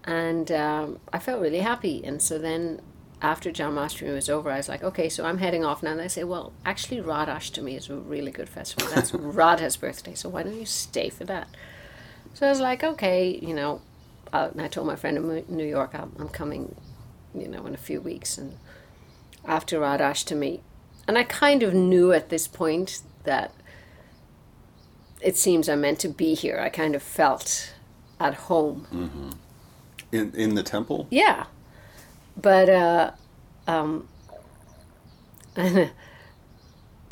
and 0.03 0.51
um, 0.51 0.99
I 1.13 1.19
felt 1.19 1.41
really 1.41 1.59
happy. 1.59 2.03
And 2.03 2.21
so 2.21 2.37
then 2.37 2.81
after 3.21 3.51
Janmashtami 3.51 4.13
was 4.13 4.29
over, 4.29 4.49
I 4.49 4.57
was 4.57 4.69
like, 4.69 4.83
okay, 4.83 5.09
so 5.09 5.25
I'm 5.25 5.39
heading 5.39 5.65
off 5.65 5.83
now. 5.83 5.91
And 5.91 5.99
they 5.99 6.07
say, 6.07 6.23
well, 6.23 6.53
actually, 6.65 7.01
Radhashtami 7.01 7.75
is 7.75 7.89
a 7.89 7.95
really 7.95 8.31
good 8.31 8.49
festival. 8.49 8.89
That's 8.93 9.13
Radha's 9.13 9.77
birthday, 9.77 10.13
so 10.13 10.29
why 10.29 10.43
don't 10.43 10.55
you 10.55 10.65
stay 10.65 11.09
for 11.09 11.25
that? 11.25 11.47
So 12.33 12.47
I 12.47 12.49
was 12.49 12.61
like, 12.61 12.83
okay, 12.83 13.37
you 13.41 13.53
know, 13.53 13.81
uh, 14.31 14.49
and 14.51 14.61
I 14.61 14.67
told 14.67 14.87
my 14.87 14.95
friend 14.95 15.17
in 15.17 15.55
New 15.55 15.65
York, 15.65 15.91
I'm, 15.93 16.15
I'm 16.19 16.29
coming, 16.29 16.75
you 17.35 17.47
know, 17.47 17.65
in 17.65 17.73
a 17.73 17.77
few 17.77 17.99
weeks. 17.99 18.37
And 18.37 18.57
after 19.45 19.79
Radhashtami, 19.79 20.61
and 21.07 21.17
I 21.17 21.23
kind 21.23 21.63
of 21.63 21.73
knew 21.73 22.13
at 22.13 22.29
this 22.29 22.47
point 22.47 23.01
that 23.23 23.53
it 25.21 25.35
seems 25.35 25.67
I'm 25.67 25.81
meant 25.81 25.99
to 25.99 26.07
be 26.07 26.35
here. 26.35 26.59
I 26.59 26.69
kind 26.69 26.95
of 26.95 27.03
felt 27.03 27.73
at 28.19 28.35
home. 28.35 28.87
Mm-hmm. 28.93 29.29
In 30.11 30.33
in 30.35 30.55
the 30.55 30.63
temple. 30.63 31.07
Yeah, 31.09 31.45
but 32.41 32.69
uh, 32.69 33.11
um, 33.67 34.07
but 35.55 35.89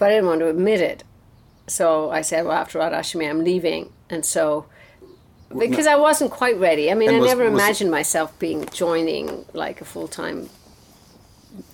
I 0.01 0.09
didn't 0.09 0.25
want 0.27 0.39
to 0.41 0.47
admit 0.49 0.81
it. 0.81 1.03
So 1.67 2.09
I 2.11 2.21
said, 2.21 2.45
well, 2.45 2.53
after 2.57 2.79
Radhashtami, 2.79 3.29
I'm 3.29 3.43
leaving, 3.43 3.91
and 4.09 4.25
so 4.25 4.65
because 5.57 5.87
I 5.87 5.95
wasn't 5.95 6.31
quite 6.31 6.57
ready. 6.59 6.91
I 6.91 6.93
mean, 6.93 7.09
And 7.09 7.17
I 7.17 7.19
was- 7.21 7.29
never 7.29 7.45
imagined 7.45 7.89
myself 7.91 8.37
being 8.39 8.65
joining 8.67 9.45
like 9.53 9.81
a 9.81 9.85
full 9.85 10.07
time 10.07 10.49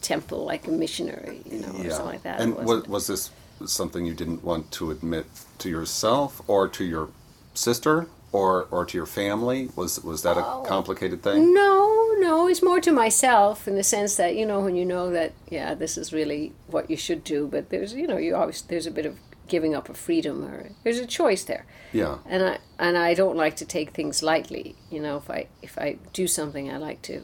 temple, 0.02 0.46
like 0.46 0.68
a 0.68 0.72
missionary, 0.72 1.42
you 1.50 1.60
know, 1.60 1.68
or 1.70 1.90
something 1.90 2.06
like 2.06 2.24
that. 2.24 2.40
And 2.40 2.56
was, 2.56 2.88
was 2.88 3.08
this 3.08 3.32
something 3.66 4.06
you 4.06 4.14
didn't 4.14 4.44
want 4.44 4.72
to 4.72 4.92
admit 4.92 5.26
to 5.60 5.70
yourself 5.70 6.42
or 6.48 6.68
to 6.70 6.84
your 6.84 7.10
sister 7.54 8.08
or 8.32 8.68
or 8.72 8.86
to 8.86 8.98
your 8.98 9.06
family? 9.08 9.70
Was 9.76 10.04
was 10.04 10.22
that 10.24 10.38
a 10.38 10.46
Oh. 10.46 10.64
complicated 10.68 11.22
thing? 11.24 11.54
No, 11.54 11.93
no, 12.24 12.48
it's 12.48 12.64
more 12.64 12.80
to 12.82 12.92
myself 12.92 13.68
in 13.68 13.76
the 13.76 13.84
sense 13.84 14.16
that 14.16 14.36
you 14.36 14.46
know 14.46 14.62
when 14.62 14.76
you 14.76 14.86
know 14.86 15.12
that 15.12 15.34
yeah, 15.50 15.74
this 15.76 15.98
is 15.98 16.14
really 16.14 16.54
what 16.68 16.90
you 16.90 16.98
should 16.98 17.24
do, 17.24 17.48
but 17.48 17.70
there's 17.70 17.94
you 17.94 18.08
know 18.08 18.18
you 18.18 18.36
always 18.36 18.62
there's 18.64 18.88
a 18.88 18.92
bit 18.92 19.06
of 19.06 19.20
giving 19.48 19.76
up 19.76 19.90
a 19.90 19.94
freedom 19.94 20.46
or 20.46 20.70
there's 20.84 21.00
a 21.00 21.06
choice 21.06 21.44
there. 21.44 21.66
Yeah. 21.92 22.18
and 22.26 22.42
I 22.44 22.58
and 22.80 22.98
I 22.98 23.14
don't 23.14 23.36
like 23.36 23.56
to 23.58 23.66
take 23.66 23.92
things 23.92 24.24
lightly. 24.24 24.76
You 24.90 25.02
know, 25.02 25.18
if 25.18 25.30
I 25.30 25.48
if 25.62 25.78
I 25.78 25.98
do 26.14 26.26
something, 26.28 26.72
I 26.72 26.78
like 26.78 27.02
to 27.04 27.24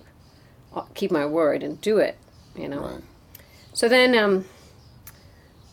uh, 0.76 0.86
keep 0.94 1.12
my 1.12 1.26
word 1.26 1.64
and 1.64 1.80
do 1.82 1.98
it. 1.98 2.18
You 2.56 2.68
know. 2.68 2.82
Right. 2.82 3.04
So 3.74 3.88
then, 3.88 4.18
um, 4.18 4.46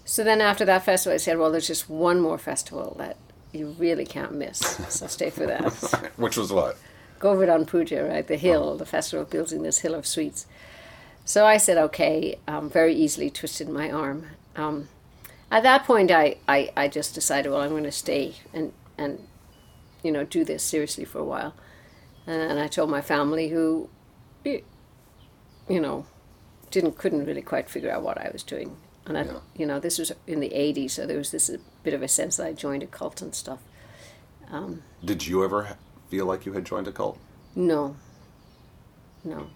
so 0.04 0.22
then 0.22 0.40
after 0.40 0.64
that 0.64 0.84
festival, 0.84 1.14
I 1.14 1.16
said, 1.16 1.38
well, 1.38 1.50
there's 1.50 1.66
just 1.66 1.90
one 1.90 2.20
more 2.20 2.38
festival 2.38 2.94
that 2.98 3.16
you 3.52 3.74
really 3.78 4.04
can't 4.04 4.32
miss. 4.32 4.58
So 4.88 5.06
stay 5.08 5.30
for 5.30 5.46
that. 5.46 5.72
Which 6.16 6.36
was 6.36 6.52
what? 6.52 6.78
Govardhan 7.18 7.66
Puja, 7.66 8.04
right? 8.04 8.26
The 8.26 8.36
hill, 8.36 8.76
the 8.76 8.86
festival 8.86 9.22
of 9.22 9.30
building 9.30 9.62
this 9.62 9.78
hill 9.78 9.94
of 9.94 10.06
sweets. 10.06 10.46
So 11.24 11.44
I 11.46 11.56
said, 11.56 11.76
okay, 11.78 12.38
um, 12.46 12.70
very 12.70 12.94
easily 12.94 13.30
twisted 13.30 13.68
my 13.68 13.90
arm. 13.90 14.28
Um, 14.54 14.88
at 15.50 15.62
that 15.62 15.84
point, 15.84 16.10
I, 16.10 16.36
I, 16.48 16.70
I 16.76 16.88
just 16.88 17.14
decided, 17.14 17.50
well, 17.50 17.60
I'm 17.60 17.70
going 17.70 17.84
to 17.84 17.92
stay 17.92 18.34
and, 18.52 18.72
and, 18.96 19.26
you 20.02 20.12
know, 20.12 20.24
do 20.24 20.44
this 20.44 20.62
seriously 20.62 21.04
for 21.04 21.18
a 21.18 21.24
while. 21.24 21.54
And 22.26 22.58
I 22.58 22.66
told 22.68 22.90
my 22.90 23.00
family 23.00 23.48
who, 23.48 23.88
you 24.44 24.62
know, 25.68 26.06
didn't, 26.70 26.98
couldn't 26.98 27.24
really 27.24 27.42
quite 27.42 27.68
figure 27.70 27.90
out 27.90 28.02
what 28.02 28.18
I 28.18 28.30
was 28.32 28.42
doing. 28.42 28.76
And 29.06 29.16
I, 29.16 29.22
Yeah. 29.22 29.38
you 29.56 29.66
know, 29.66 29.78
this 29.78 29.98
was 29.98 30.12
in 30.26 30.40
the 30.40 30.50
80s, 30.50 30.92
so 30.92 31.06
there 31.06 31.18
was 31.18 31.30
this 31.30 31.48
a 31.48 31.58
bit 31.84 31.94
of 31.94 32.02
a 32.02 32.08
sense 32.08 32.36
that 32.36 32.46
I 32.46 32.52
joined 32.52 32.82
a 32.82 32.86
cult 32.86 33.22
and 33.22 33.34
stuff. 33.34 33.60
Did 35.04 35.26
you 35.26 35.44
ever 35.44 35.76
feel 36.08 36.26
like 36.26 36.46
you 36.46 36.52
had 36.52 36.64
joined 36.64 36.88
a 36.88 36.92
cult? 36.92 37.18
No. 37.54 37.96
No. 39.24 39.48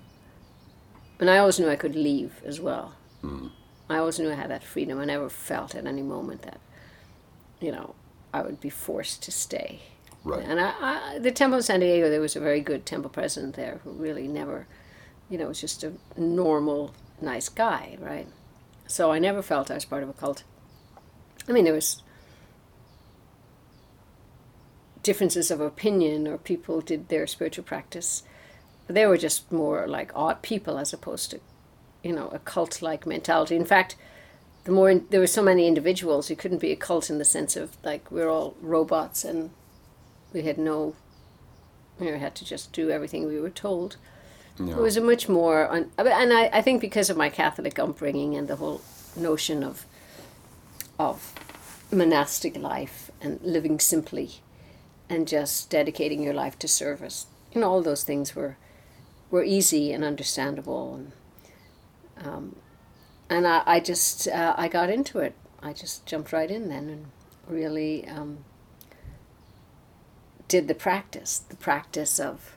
And 1.18 1.28
I 1.28 1.38
always 1.38 1.60
knew 1.60 1.68
I 1.68 1.76
could 1.76 1.94
leave 1.94 2.40
as 2.44 2.60
well. 2.60 2.94
Hmm. 3.20 3.48
I 3.88 3.98
always 3.98 4.18
knew 4.18 4.30
I 4.30 4.34
had 4.34 4.50
that 4.50 4.62
freedom. 4.62 4.98
I 4.98 5.04
never 5.04 5.28
felt 5.28 5.74
at 5.74 5.86
any 5.86 6.02
moment 6.02 6.42
that, 6.42 6.60
you 7.60 7.72
know, 7.72 7.94
I 8.32 8.42
would 8.42 8.60
be 8.60 8.70
forced 8.70 9.22
to 9.24 9.32
stay. 9.32 9.80
Right. 10.22 10.44
And 10.46 10.60
I, 10.60 10.74
I, 10.80 11.18
the 11.18 11.32
Temple 11.32 11.58
of 11.58 11.64
San 11.64 11.80
Diego, 11.80 12.08
there 12.08 12.20
was 12.20 12.36
a 12.36 12.40
very 12.40 12.60
good 12.60 12.86
temple 12.86 13.10
president 13.10 13.56
there 13.56 13.80
who 13.84 13.90
really 13.90 14.28
never, 14.28 14.66
you 15.28 15.38
know, 15.38 15.48
was 15.48 15.60
just 15.60 15.82
a 15.82 15.92
normal, 16.16 16.94
nice 17.20 17.48
guy, 17.48 17.96
right? 18.00 18.28
So 18.86 19.10
I 19.12 19.18
never 19.18 19.42
felt 19.42 19.70
I 19.70 19.74
was 19.74 19.84
part 19.84 20.02
of 20.02 20.08
a 20.08 20.12
cult. 20.12 20.44
I 21.48 21.52
mean, 21.52 21.64
there 21.64 21.74
was 21.74 22.02
differences 25.02 25.50
of 25.50 25.60
opinion 25.60 26.26
or 26.26 26.38
people 26.38 26.80
did 26.80 27.08
their 27.08 27.26
spiritual 27.26 27.64
practice. 27.64 28.22
But 28.86 28.94
they 28.94 29.06
were 29.06 29.18
just 29.18 29.50
more 29.52 29.86
like 29.86 30.12
odd 30.14 30.42
people 30.42 30.78
as 30.78 30.92
opposed 30.92 31.30
to, 31.30 31.40
you 32.02 32.12
know, 32.12 32.28
a 32.28 32.38
cult 32.38 32.82
like 32.82 33.06
mentality. 33.06 33.56
In 33.56 33.64
fact, 33.64 33.96
the 34.64 34.72
more 34.72 34.94
there 34.94 35.20
were 35.20 35.26
so 35.26 35.42
many 35.42 35.66
individuals, 35.66 36.28
you 36.28 36.36
couldn't 36.36 36.58
be 36.58 36.72
a 36.72 36.76
cult 36.76 37.08
in 37.08 37.18
the 37.18 37.24
sense 37.24 37.56
of 37.56 37.76
like 37.84 38.10
we're 38.10 38.28
all 38.28 38.56
robots 38.60 39.24
and 39.24 39.50
we 40.32 40.42
had 40.42 40.58
no, 40.58 40.94
you 42.00 42.10
know, 42.10 42.18
had 42.18 42.34
to 42.36 42.44
just 42.44 42.72
do 42.72 42.90
everything 42.90 43.26
we 43.26 43.40
were 43.40 43.50
told. 43.50 43.96
Yeah. 44.58 44.74
It 44.74 44.76
was 44.76 44.96
a 44.96 45.00
much 45.00 45.28
more, 45.28 45.70
un- 45.70 45.90
and 45.96 46.32
I, 46.32 46.50
I 46.52 46.60
think 46.60 46.80
because 46.80 47.08
of 47.08 47.16
my 47.16 47.30
Catholic 47.30 47.78
upbringing 47.78 48.36
and 48.36 48.48
the 48.48 48.56
whole 48.56 48.82
notion 49.16 49.64
of, 49.64 49.86
of 50.98 51.32
monastic 51.90 52.56
life 52.58 53.10
and 53.22 53.40
living 53.42 53.80
simply, 53.80 54.40
and 55.10 55.28
just 55.28 55.68
dedicating 55.68 56.22
your 56.22 56.32
life 56.32 56.58
to 56.60 56.68
service, 56.68 57.26
you 57.52 57.60
know, 57.60 57.70
all 57.70 57.82
those 57.82 58.04
things 58.04 58.34
were, 58.34 58.56
were 59.30 59.44
easy 59.44 59.92
and 59.92 60.04
understandable, 60.04 60.94
and, 60.94 61.12
um, 62.26 62.56
and 63.28 63.46
I, 63.46 63.62
I 63.66 63.80
just 63.80 64.26
uh, 64.28 64.54
I 64.56 64.68
got 64.68 64.88
into 64.88 65.18
it. 65.18 65.34
I 65.62 65.72
just 65.72 66.06
jumped 66.06 66.32
right 66.32 66.50
in 66.50 66.68
then 66.68 66.88
and 66.88 67.06
really 67.46 68.08
um, 68.08 68.44
did 70.48 70.68
the 70.68 70.74
practice, 70.74 71.38
the 71.38 71.56
practice 71.56 72.18
of 72.18 72.56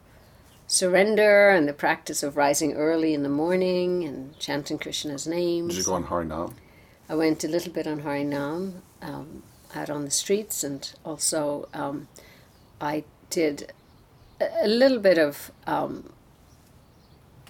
surrender 0.67 1.49
and 1.49 1.67
the 1.67 1.73
practice 1.73 2.23
of 2.23 2.37
rising 2.37 2.73
early 2.73 3.13
in 3.13 3.23
the 3.23 3.29
morning 3.29 4.03
and 4.03 4.37
chanting 4.39 4.79
Krishna's 4.79 5.27
name. 5.27 5.67
Did 5.67 5.77
you 5.77 5.83
go 5.83 5.93
on 5.93 6.05
Harinam? 6.05 6.53
I 7.09 7.15
went 7.15 7.43
a 7.43 7.47
little 7.47 7.73
bit 7.73 7.85
on 7.85 8.01
Harinam 8.01 8.81
um, 9.01 9.43
out 9.75 9.89
on 9.89 10.05
the 10.05 10.11
streets, 10.11 10.63
and 10.63 10.91
also 11.03 11.67
um, 11.73 12.07
I 12.83 13.05
did 13.29 13.71
a, 14.41 14.65
a 14.65 14.67
little 14.67 14.99
bit 14.99 15.17
of 15.17 15.51
um, 15.65 16.11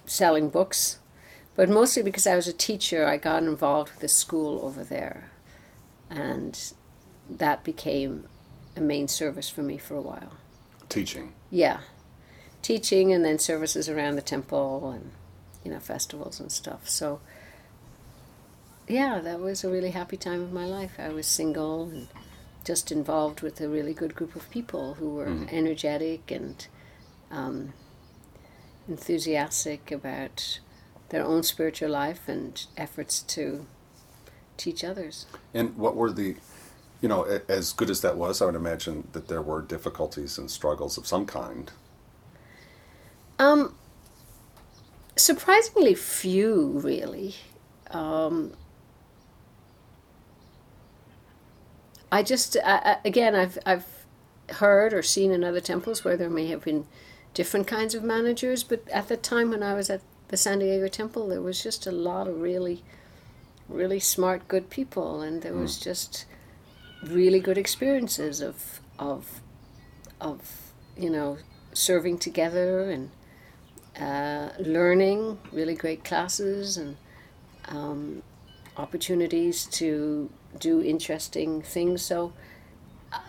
selling 0.06 0.48
books, 0.48 0.98
but 1.56 1.68
mostly 1.68 2.02
because 2.02 2.26
I 2.26 2.36
was 2.36 2.46
a 2.46 2.52
teacher, 2.52 3.04
I 3.04 3.16
got 3.16 3.42
involved 3.42 3.90
with 3.90 4.00
the 4.00 4.08
school 4.08 4.64
over 4.64 4.84
there, 4.84 5.30
and 6.08 6.58
that 7.28 7.64
became 7.64 8.28
a 8.76 8.80
main 8.80 9.08
service 9.08 9.48
for 9.48 9.62
me 9.62 9.76
for 9.76 9.96
a 9.96 10.00
while. 10.00 10.34
Teaching. 10.88 11.32
Yeah, 11.50 11.80
teaching 12.62 13.12
and 13.12 13.24
then 13.24 13.38
services 13.40 13.88
around 13.88 14.14
the 14.14 14.22
temple 14.22 14.90
and 14.90 15.10
you 15.64 15.70
know 15.72 15.80
festivals 15.80 16.38
and 16.38 16.52
stuff. 16.52 16.88
So 16.88 17.20
yeah, 18.86 19.18
that 19.18 19.40
was 19.40 19.64
a 19.64 19.70
really 19.70 19.90
happy 19.90 20.16
time 20.16 20.42
of 20.42 20.52
my 20.52 20.66
life. 20.66 20.92
I 20.98 21.08
was 21.08 21.26
single 21.26 21.88
and 21.90 22.08
just 22.64 22.90
involved 22.90 23.42
with 23.42 23.60
a 23.60 23.68
really 23.68 23.94
good 23.94 24.14
group 24.14 24.34
of 24.34 24.50
people 24.50 24.94
who 24.94 25.10
were 25.10 25.28
energetic 25.50 26.30
and 26.30 26.66
um, 27.30 27.74
enthusiastic 28.88 29.90
about 29.90 30.60
their 31.10 31.24
own 31.24 31.42
spiritual 31.42 31.90
life 31.90 32.28
and 32.28 32.66
efforts 32.76 33.20
to 33.20 33.66
teach 34.56 34.82
others. 34.82 35.26
And 35.52 35.76
what 35.76 35.94
were 35.94 36.12
the, 36.12 36.36
you 37.00 37.08
know, 37.08 37.22
as 37.48 37.72
good 37.72 37.90
as 37.90 38.00
that 38.00 38.16
was, 38.16 38.40
I 38.40 38.46
would 38.46 38.54
imagine 38.54 39.08
that 39.12 39.28
there 39.28 39.42
were 39.42 39.62
difficulties 39.62 40.38
and 40.38 40.50
struggles 40.50 40.96
of 40.96 41.06
some 41.06 41.26
kind. 41.26 41.70
Um, 43.38 43.74
surprisingly 45.16 45.94
few, 45.94 46.80
really. 46.82 47.34
Um, 47.90 48.52
I 52.14 52.22
just, 52.22 52.56
I, 52.64 52.76
I, 52.76 52.96
again, 53.04 53.34
I've, 53.34 53.58
I've 53.66 53.86
heard 54.48 54.94
or 54.94 55.02
seen 55.02 55.32
in 55.32 55.42
other 55.42 55.60
temples 55.60 56.04
where 56.04 56.16
there 56.16 56.30
may 56.30 56.46
have 56.46 56.62
been 56.62 56.86
different 57.34 57.66
kinds 57.66 57.92
of 57.92 58.04
managers, 58.04 58.62
but 58.62 58.88
at 58.90 59.08
the 59.08 59.16
time 59.16 59.50
when 59.50 59.64
I 59.64 59.74
was 59.74 59.90
at 59.90 60.00
the 60.28 60.36
San 60.36 60.60
Diego 60.60 60.86
temple, 60.86 61.26
there 61.26 61.42
was 61.42 61.60
just 61.60 61.88
a 61.88 61.90
lot 61.90 62.28
of 62.28 62.40
really, 62.40 62.84
really 63.68 63.98
smart, 63.98 64.46
good 64.46 64.70
people, 64.70 65.22
and 65.22 65.42
there 65.42 65.54
was 65.54 65.76
just 65.76 66.24
really 67.02 67.40
good 67.40 67.58
experiences 67.58 68.40
of, 68.40 68.78
of, 68.96 69.40
of, 70.20 70.70
you 70.96 71.10
know, 71.10 71.38
serving 71.72 72.18
together 72.18 72.90
and 72.92 73.10
uh, 74.00 74.50
learning, 74.60 75.40
really 75.50 75.74
great 75.74 76.04
classes 76.04 76.76
and 76.76 76.96
um, 77.66 78.22
opportunities 78.76 79.66
to 79.66 80.30
do 80.58 80.82
interesting 80.82 81.62
things. 81.62 82.02
So 82.02 82.32
I- 83.12 83.20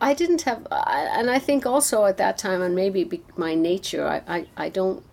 I 0.00 0.14
didn't 0.14 0.42
have, 0.42 0.66
and 0.70 1.30
I 1.30 1.38
think 1.38 1.64
also 1.64 2.04
at 2.06 2.16
that 2.16 2.36
time, 2.36 2.60
and 2.60 2.74
maybe 2.74 3.22
my 3.36 3.54
nature, 3.54 4.06
I, 4.06 4.22
I, 4.26 4.46
I 4.56 4.68
don't 4.68 5.04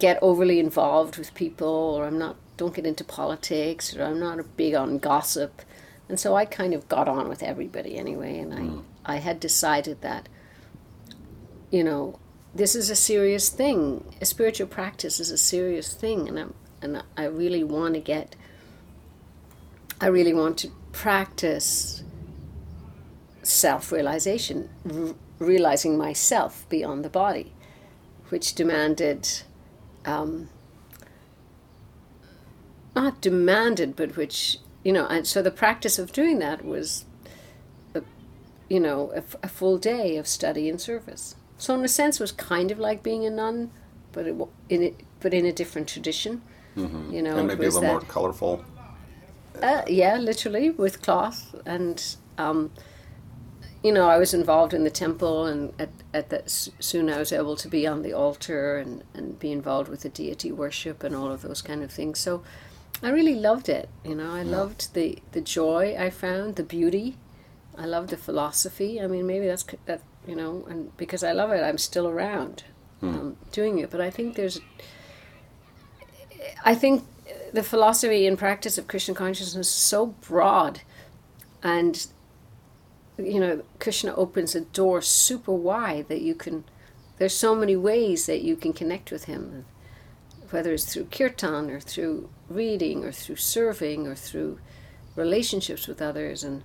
get 0.00 0.18
overly 0.20 0.58
involved 0.58 1.16
with 1.16 1.32
people, 1.34 1.68
or 1.68 2.04
I'm 2.04 2.18
not, 2.18 2.36
don't 2.56 2.74
get 2.74 2.86
into 2.86 3.04
politics, 3.04 3.96
or 3.96 4.02
I'm 4.02 4.18
not 4.18 4.56
big 4.56 4.74
on 4.74 4.98
gossip. 4.98 5.62
And 6.08 6.18
so 6.18 6.34
I 6.34 6.44
kind 6.44 6.74
of 6.74 6.88
got 6.88 7.08
on 7.08 7.28
with 7.28 7.42
everybody 7.42 7.96
anyway, 7.96 8.38
and 8.38 8.52
I, 8.52 8.58
mm. 8.58 8.82
I 9.06 9.16
had 9.18 9.38
decided 9.38 10.00
that, 10.00 10.28
you 11.70 11.84
know, 11.84 12.18
this 12.54 12.74
is 12.74 12.90
a 12.90 12.96
serious 12.96 13.48
thing. 13.48 14.04
A 14.20 14.24
spiritual 14.24 14.66
practice 14.66 15.20
is 15.20 15.30
a 15.30 15.38
serious 15.38 15.94
thing, 15.94 16.28
and 16.28 16.38
I'm 16.38 16.54
and 16.82 17.02
I 17.16 17.24
really 17.24 17.64
want 17.64 17.94
to 17.94 18.00
get. 18.00 18.36
I 20.00 20.06
really 20.06 20.34
want 20.34 20.58
to 20.58 20.70
practice 20.92 22.02
self-realization, 23.42 24.68
r- 24.90 25.14
realizing 25.38 25.96
myself 25.96 26.66
beyond 26.68 27.04
the 27.04 27.08
body, 27.08 27.52
which 28.28 28.54
demanded, 28.54 29.42
um, 30.04 30.48
not 32.94 33.20
demanded, 33.20 33.96
but 33.96 34.16
which 34.16 34.58
you 34.82 34.92
know, 34.92 35.06
and 35.06 35.26
so 35.26 35.40
the 35.40 35.50
practice 35.50 35.98
of 35.98 36.12
doing 36.12 36.38
that 36.40 36.62
was 36.62 37.06
a, 37.94 38.02
you 38.68 38.78
know, 38.78 39.10
a, 39.12 39.18
f- 39.18 39.36
a 39.42 39.48
full 39.48 39.78
day 39.78 40.18
of 40.18 40.26
study 40.26 40.68
and 40.68 40.78
service. 40.78 41.36
So 41.56 41.74
in 41.74 41.82
a 41.82 41.88
sense, 41.88 42.16
it 42.16 42.22
was 42.22 42.32
kind 42.32 42.70
of 42.70 42.78
like 42.78 43.02
being 43.02 43.24
a 43.24 43.30
nun, 43.30 43.70
but 44.12 44.26
it, 44.26 44.36
in 44.68 44.82
it, 44.82 45.00
but 45.20 45.32
in 45.32 45.46
a 45.46 45.52
different 45.52 45.88
tradition. 45.88 46.42
You 46.76 47.22
know, 47.22 47.36
and 47.38 47.46
maybe 47.46 47.64
a 47.66 47.68
little 47.68 47.80
more 47.92 48.00
colorful. 48.02 48.64
Uh, 49.62 49.82
yeah, 49.86 50.16
literally 50.16 50.70
with 50.70 51.02
cloth, 51.02 51.54
and 51.64 52.16
um, 52.38 52.72
you 53.82 53.92
know, 53.92 54.08
I 54.08 54.18
was 54.18 54.34
involved 54.34 54.74
in 54.74 54.84
the 54.84 54.90
temple, 54.90 55.46
and 55.46 55.72
at 55.78 55.90
at 56.12 56.30
that 56.30 56.50
soon 56.50 57.10
I 57.10 57.18
was 57.18 57.32
able 57.32 57.56
to 57.56 57.68
be 57.68 57.86
on 57.86 58.02
the 58.02 58.12
altar 58.12 58.76
and 58.78 59.04
and 59.14 59.38
be 59.38 59.52
involved 59.52 59.88
with 59.88 60.02
the 60.02 60.08
deity 60.08 60.50
worship 60.52 61.02
and 61.04 61.14
all 61.14 61.30
of 61.30 61.42
those 61.42 61.62
kind 61.62 61.82
of 61.82 61.90
things. 61.90 62.18
So, 62.18 62.42
I 63.02 63.10
really 63.10 63.34
loved 63.34 63.68
it. 63.68 63.88
You 64.04 64.14
know, 64.14 64.32
I 64.34 64.42
loved 64.42 64.94
the 64.94 65.18
the 65.32 65.40
joy 65.40 65.96
I 65.98 66.10
found, 66.10 66.56
the 66.56 66.64
beauty. 66.64 67.16
I 67.76 67.86
loved 67.86 68.10
the 68.10 68.16
philosophy. 68.16 69.00
I 69.00 69.06
mean, 69.06 69.26
maybe 69.26 69.46
that's 69.46 69.64
that 69.86 70.02
you 70.26 70.36
know, 70.36 70.64
and 70.68 70.96
because 70.96 71.22
I 71.22 71.32
love 71.32 71.50
it, 71.50 71.62
I'm 71.62 71.78
still 71.78 72.08
around 72.08 72.64
um, 73.02 73.36
doing 73.52 73.78
it. 73.78 73.90
But 73.90 74.00
I 74.00 74.10
think 74.10 74.36
there's 74.36 74.60
I 76.64 76.74
think 76.74 77.04
the 77.54 77.62
philosophy 77.62 78.26
and 78.26 78.36
practice 78.36 78.78
of 78.78 78.88
Krishna 78.88 79.14
consciousness 79.14 79.68
is 79.68 79.72
so 79.72 80.06
broad, 80.06 80.80
and 81.62 82.06
you 83.16 83.38
know, 83.38 83.62
Krishna 83.78 84.12
opens 84.16 84.56
a 84.56 84.62
door 84.62 85.00
super 85.00 85.52
wide 85.52 86.08
that 86.08 86.20
you 86.20 86.34
can. 86.34 86.64
There's 87.18 87.32
so 87.32 87.54
many 87.54 87.76
ways 87.76 88.26
that 88.26 88.42
you 88.42 88.56
can 88.56 88.72
connect 88.72 89.12
with 89.12 89.26
him, 89.26 89.66
whether 90.50 90.72
it's 90.72 90.92
through 90.92 91.06
kirtan 91.12 91.70
or 91.70 91.78
through 91.78 92.28
reading 92.48 93.04
or 93.04 93.12
through 93.12 93.36
serving 93.36 94.08
or 94.08 94.16
through 94.16 94.58
relationships 95.14 95.86
with 95.86 96.02
others, 96.02 96.42
and 96.42 96.64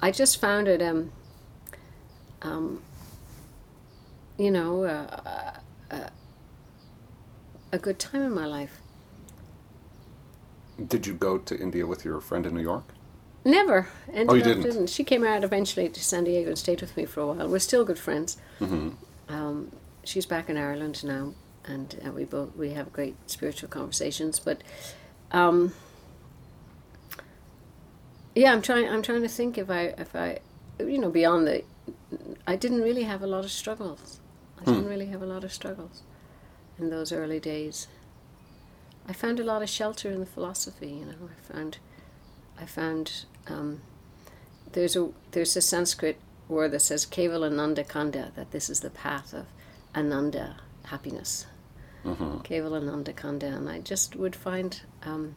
I 0.00 0.12
just 0.12 0.40
found 0.40 0.68
it, 0.68 0.80
um, 0.80 1.10
um, 2.42 2.80
you 4.38 4.52
know, 4.52 4.84
uh, 4.84 5.58
uh, 5.90 6.10
a 7.72 7.78
good 7.78 7.98
time 7.98 8.22
in 8.22 8.32
my 8.32 8.46
life. 8.46 8.81
Did 10.86 11.06
you 11.06 11.14
go 11.14 11.38
to 11.38 11.58
India 11.58 11.86
with 11.86 12.04
your 12.04 12.20
friend 12.20 12.46
in 12.46 12.54
New 12.54 12.62
York? 12.62 12.84
Never. 13.44 13.88
Ended 14.12 14.30
Oh, 14.30 14.34
you 14.34 14.42
up 14.58 14.62
didn't? 14.62 14.86
She 14.88 15.04
came 15.04 15.24
out 15.24 15.42
eventually 15.44 15.88
to 15.88 16.02
San 16.02 16.24
Diego 16.24 16.48
and 16.50 16.58
stayed 16.58 16.80
with 16.80 16.96
me 16.96 17.04
for 17.04 17.20
a 17.20 17.26
while. 17.26 17.48
We're 17.48 17.58
still 17.58 17.84
good 17.84 17.98
friends. 17.98 18.36
Mm-hmm. 18.60 18.90
Um, 19.28 19.72
she's 20.04 20.26
back 20.26 20.48
in 20.48 20.56
Ireland 20.56 21.02
now, 21.04 21.34
and 21.64 22.00
uh, 22.06 22.12
we 22.12 22.24
both 22.24 22.54
we 22.56 22.70
have 22.70 22.92
great 22.92 23.16
spiritual 23.30 23.68
conversations. 23.68 24.38
But 24.38 24.62
um, 25.32 25.72
yeah, 28.34 28.52
I'm 28.52 28.62
trying. 28.62 28.88
I'm 28.88 29.02
trying 29.02 29.22
to 29.22 29.28
think 29.28 29.58
if 29.58 29.70
I 29.70 29.94
if 29.98 30.14
I 30.14 30.38
you 30.78 30.98
know 30.98 31.10
beyond 31.10 31.46
the. 31.46 31.64
I 32.46 32.56
didn't 32.56 32.82
really 32.82 33.02
have 33.04 33.22
a 33.22 33.26
lot 33.26 33.44
of 33.44 33.50
struggles. 33.50 34.20
I 34.58 34.64
Hmm. 34.64 34.72
didn't 34.74 34.88
really 34.88 35.06
have 35.06 35.22
a 35.22 35.26
lot 35.26 35.44
of 35.44 35.52
struggles 35.52 36.02
in 36.78 36.90
those 36.90 37.12
early 37.12 37.40
days. 37.40 37.88
I 39.08 39.12
found 39.12 39.40
a 39.40 39.44
lot 39.44 39.62
of 39.62 39.68
shelter 39.68 40.10
in 40.10 40.20
the 40.20 40.26
philosophy. 40.26 40.88
You 40.88 41.06
know, 41.06 41.28
I 41.28 41.52
found, 41.52 41.78
I 42.58 42.66
found 42.66 43.24
um, 43.48 43.82
there's 44.72 44.96
a 44.96 45.10
there's 45.32 45.56
a 45.56 45.60
Sanskrit 45.60 46.18
word 46.48 46.72
that 46.72 46.80
says 46.80 47.06
Kevalananda 47.06 47.88
Kanda 47.88 48.32
that 48.36 48.50
this 48.52 48.70
is 48.70 48.80
the 48.80 48.90
path 48.90 49.32
of 49.32 49.46
Ananda 49.94 50.56
happiness. 50.84 51.46
Mm-hmm. 52.04 52.38
Kevalananda 52.38 53.14
Kanda, 53.14 53.46
and 53.46 53.68
I 53.68 53.80
just 53.80 54.16
would 54.16 54.34
find 54.34 54.80
um, 55.04 55.36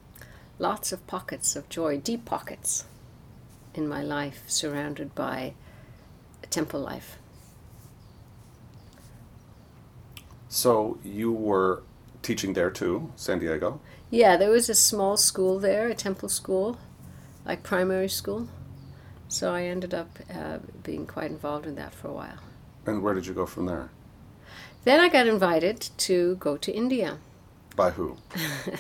lots 0.58 0.91
of 0.91 1.06
pockets 1.06 1.56
of 1.56 1.69
joy, 1.69 1.97
deep 1.97 2.25
pockets, 2.25 2.86
in 3.73 3.88
my 3.88 4.01
life, 4.01 4.43
surrounded 4.47 5.13
by 5.13 5.54
a 6.43 6.47
temple 6.47 6.80
life. 6.80 7.17
So 10.49 10.97
you 11.04 11.32
were 11.32 11.84
teaching 12.26 12.54
there 12.54 12.72
too, 12.72 13.12
San 13.16 13.40
Diego. 13.40 13.80
Yeah, 14.10 14.36
there 14.36 14.50
was 14.50 14.70
a 14.70 14.76
small 14.76 15.16
school 15.18 15.60
there, 15.60 15.88
a 15.88 15.96
temple 15.96 16.30
school, 16.30 16.78
like 17.46 17.64
primary 17.64 18.10
school. 18.10 18.48
So 19.28 19.54
I 19.54 19.64
ended 19.64 19.94
up 19.94 20.20
uh, 20.34 20.60
being 20.84 21.08
quite 21.08 21.32
involved 21.32 21.66
in 21.66 21.76
that 21.76 21.94
for 21.94 22.08
a 22.10 22.14
while. 22.14 22.40
And 22.86 23.02
where 23.02 23.14
did 23.14 23.26
you 23.26 23.34
go 23.34 23.46
from 23.46 23.66
there? 23.66 23.90
Then 24.84 25.00
I 25.00 25.10
got 25.10 25.28
invited 25.28 25.90
to 25.98 26.36
go 26.36 26.58
to 26.58 26.72
India. 26.72 27.18
By 27.76 27.92
who? 27.92 28.18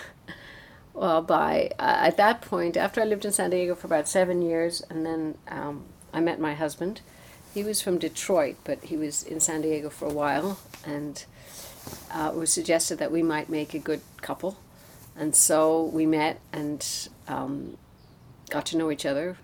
Well, 0.95 1.21
by 1.21 1.71
uh, 1.77 2.07
at 2.07 2.15
that 2.17 2.41
point, 2.41 2.77
after 2.77 3.01
I 3.01 3.03
lived 3.03 3.25
in 3.25 3.33
San 3.33 3.49
Diego 3.49 3.75
for 3.75 3.85
about 3.85 4.07
seven 4.07 4.41
years, 4.41 4.81
and 4.89 5.05
then 5.05 5.37
um, 5.49 5.83
I 6.13 6.21
met 6.21 6.39
my 6.39 6.53
husband. 6.53 7.01
He 7.53 7.63
was 7.63 7.81
from 7.81 7.99
Detroit, 7.99 8.55
but 8.63 8.81
he 8.85 8.95
was 8.95 9.21
in 9.21 9.41
San 9.41 9.61
Diego 9.61 9.89
for 9.89 10.05
a 10.07 10.13
while, 10.13 10.57
and 10.85 11.25
uh, 12.11 12.31
it 12.33 12.37
was 12.37 12.51
suggested 12.51 12.99
that 12.99 13.11
we 13.11 13.23
might 13.23 13.49
make 13.49 13.73
a 13.73 13.79
good 13.79 14.01
couple. 14.21 14.57
And 15.15 15.35
so 15.35 15.83
we 15.83 16.05
met 16.05 16.41
and 16.51 16.85
um, 17.27 17.77
got 18.49 18.65
to 18.67 18.77
know 18.77 18.91
each 18.91 19.05
other 19.05 19.37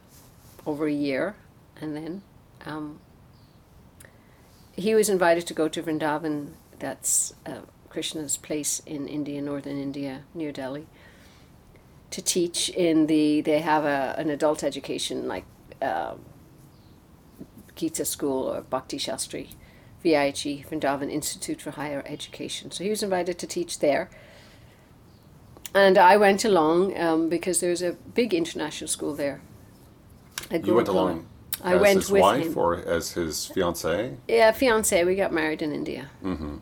over 0.66 0.86
a 0.86 0.92
year, 0.94 1.36
and 1.80 1.96
then 1.96 2.22
um, 2.66 3.00
he 4.74 4.94
was 4.94 5.10
invited 5.10 5.48
to 5.48 5.54
go 5.54 5.68
to 5.68 5.82
Vrindavan. 5.82 6.52
That's 6.78 7.34
uh, 7.46 7.62
Krishna's 7.90 8.38
place 8.38 8.82
in 8.86 9.08
India, 9.08 9.42
northern 9.42 9.78
India, 9.78 10.24
near 10.34 10.52
Delhi 10.52 10.88
to 12.12 12.22
teach 12.22 12.70
in 12.70 13.08
the 13.08 13.42
they 13.42 13.60
have 13.60 13.86
a 13.86 14.14
an 14.18 14.30
adult 14.30 14.64
education 14.64 15.28
like 15.28 15.46
uh, 15.82 16.14
Gita 17.76 18.06
school 18.06 18.44
or 18.44 18.62
Bhakti 18.62 18.98
Shastri, 18.98 19.48
VIHE 20.04 20.66
Vrindavan 20.70 21.12
Institute 21.12 21.62
for 21.62 21.72
Higher 21.72 22.04
Education. 22.06 22.72
So 22.72 22.84
he 22.84 22.90
was 22.90 23.04
invited 23.04 23.38
to 23.40 23.48
teach 23.48 23.80
there, 23.80 24.10
and 25.74 25.98
I 25.98 26.18
went 26.18 26.44
along 26.46 26.98
um, 27.00 27.30
because 27.30 27.60
there's 27.60 27.82
a 27.82 27.94
big 27.94 28.34
international 28.34 28.88
school 28.88 29.14
there. 29.16 29.42
at 30.50 30.66
You 30.66 30.76
went 30.76 30.88
along 30.88 31.28
I 31.64 31.76
as 31.76 31.82
went 31.82 31.96
his 32.00 32.12
with 32.12 32.22
wife 32.22 32.46
him. 32.48 32.58
or 32.58 32.76
as 32.76 33.12
his 33.14 33.46
fiance? 33.48 34.18
Yeah, 34.28 34.52
fiance. 34.52 35.04
We 35.04 35.16
got 35.16 35.32
married 35.32 35.62
in 35.62 35.72
India. 35.72 36.10
Mm-hmm. 36.24 36.58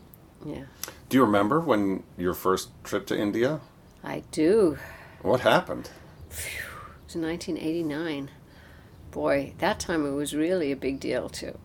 Yeah, 0.46 0.64
Do 1.10 1.18
you 1.18 1.24
remember 1.24 1.60
when 1.60 2.04
your 2.18 2.34
first 2.34 2.70
trip 2.84 3.06
to 3.08 3.18
India? 3.18 3.60
I 4.04 4.24
do. 4.32 4.78
What 5.22 5.42
happened? 5.42 5.90
It 6.30 7.16
was 7.16 7.16
1989. 7.16 8.30
Boy, 9.12 9.54
that 9.58 9.80
time 9.80 10.06
it 10.06 10.12
was 10.12 10.34
really 10.36 10.72
a 10.72 10.76
big 10.78 11.00
deal 11.00 11.28
to, 11.30 11.58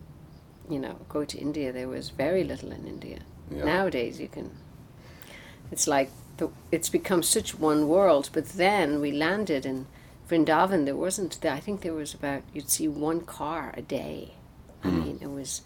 you 0.69 0.79
know, 0.79 0.97
go 1.09 1.25
to 1.25 1.37
India. 1.37 1.71
There 1.71 1.87
was 1.87 2.09
very 2.09 2.43
little 2.43 2.71
in 2.71 2.87
India. 2.87 3.19
Yeah. 3.51 3.63
Nowadays, 3.65 4.19
you 4.19 4.27
can. 4.27 4.51
It's 5.71 5.87
like 5.87 6.11
the, 6.37 6.49
it's 6.71 6.89
become 6.89 7.23
such 7.23 7.59
one 7.59 7.87
world. 7.87 8.29
But 8.33 8.49
then 8.49 9.01
we 9.01 9.11
landed 9.11 9.65
in 9.65 9.87
Vrindavan. 10.29 10.85
There 10.85 10.95
wasn't. 10.95 11.43
I 11.45 11.59
think 11.59 11.81
there 11.81 11.93
was 11.93 12.13
about 12.13 12.43
you'd 12.53 12.69
see 12.69 12.87
one 12.87 13.21
car 13.21 13.73
a 13.77 13.81
day. 13.81 14.33
I 14.83 14.89
mean, 14.89 15.17
it 15.19 15.31
was 15.31 15.61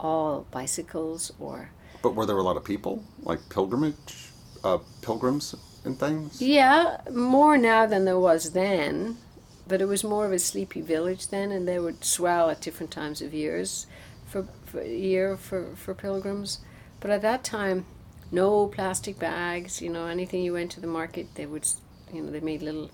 all 0.00 0.46
bicycles 0.50 1.32
or 1.38 1.70
But 2.02 2.14
were 2.14 2.26
there 2.26 2.36
a 2.36 2.42
lot 2.42 2.56
of 2.56 2.64
people, 2.64 3.04
like 3.22 3.40
pilgrimage, 3.50 4.30
uh, 4.64 4.78
pilgrims 5.02 5.54
and 5.84 5.98
things? 5.98 6.40
Yeah, 6.40 6.98
more 7.12 7.56
now 7.56 7.86
than 7.86 8.04
there 8.04 8.18
was 8.18 8.52
then, 8.52 9.18
but 9.66 9.80
it 9.80 9.86
was 9.86 10.04
more 10.04 10.26
of 10.26 10.32
a 10.32 10.38
sleepy 10.38 10.80
village 10.80 11.28
then, 11.28 11.50
and 11.52 11.66
they 11.66 11.78
would 11.78 12.04
swell 12.04 12.50
at 12.50 12.60
different 12.60 12.90
times 12.92 13.22
of 13.22 13.34
years, 13.34 13.86
for, 14.28 14.46
for 14.66 14.82
year 14.82 15.36
for 15.36 15.74
for 15.74 15.94
pilgrims. 15.94 16.60
But 17.00 17.10
at 17.10 17.22
that 17.22 17.44
time, 17.44 17.86
no 18.30 18.66
plastic 18.66 19.18
bags. 19.18 19.80
You 19.80 19.90
know, 19.90 20.06
anything 20.06 20.42
you 20.42 20.52
went 20.52 20.70
to 20.72 20.80
the 20.80 20.86
market, 20.86 21.34
they 21.34 21.46
would, 21.46 21.66
you 22.12 22.22
know, 22.22 22.30
they 22.30 22.40
made 22.40 22.62
little 22.62 22.90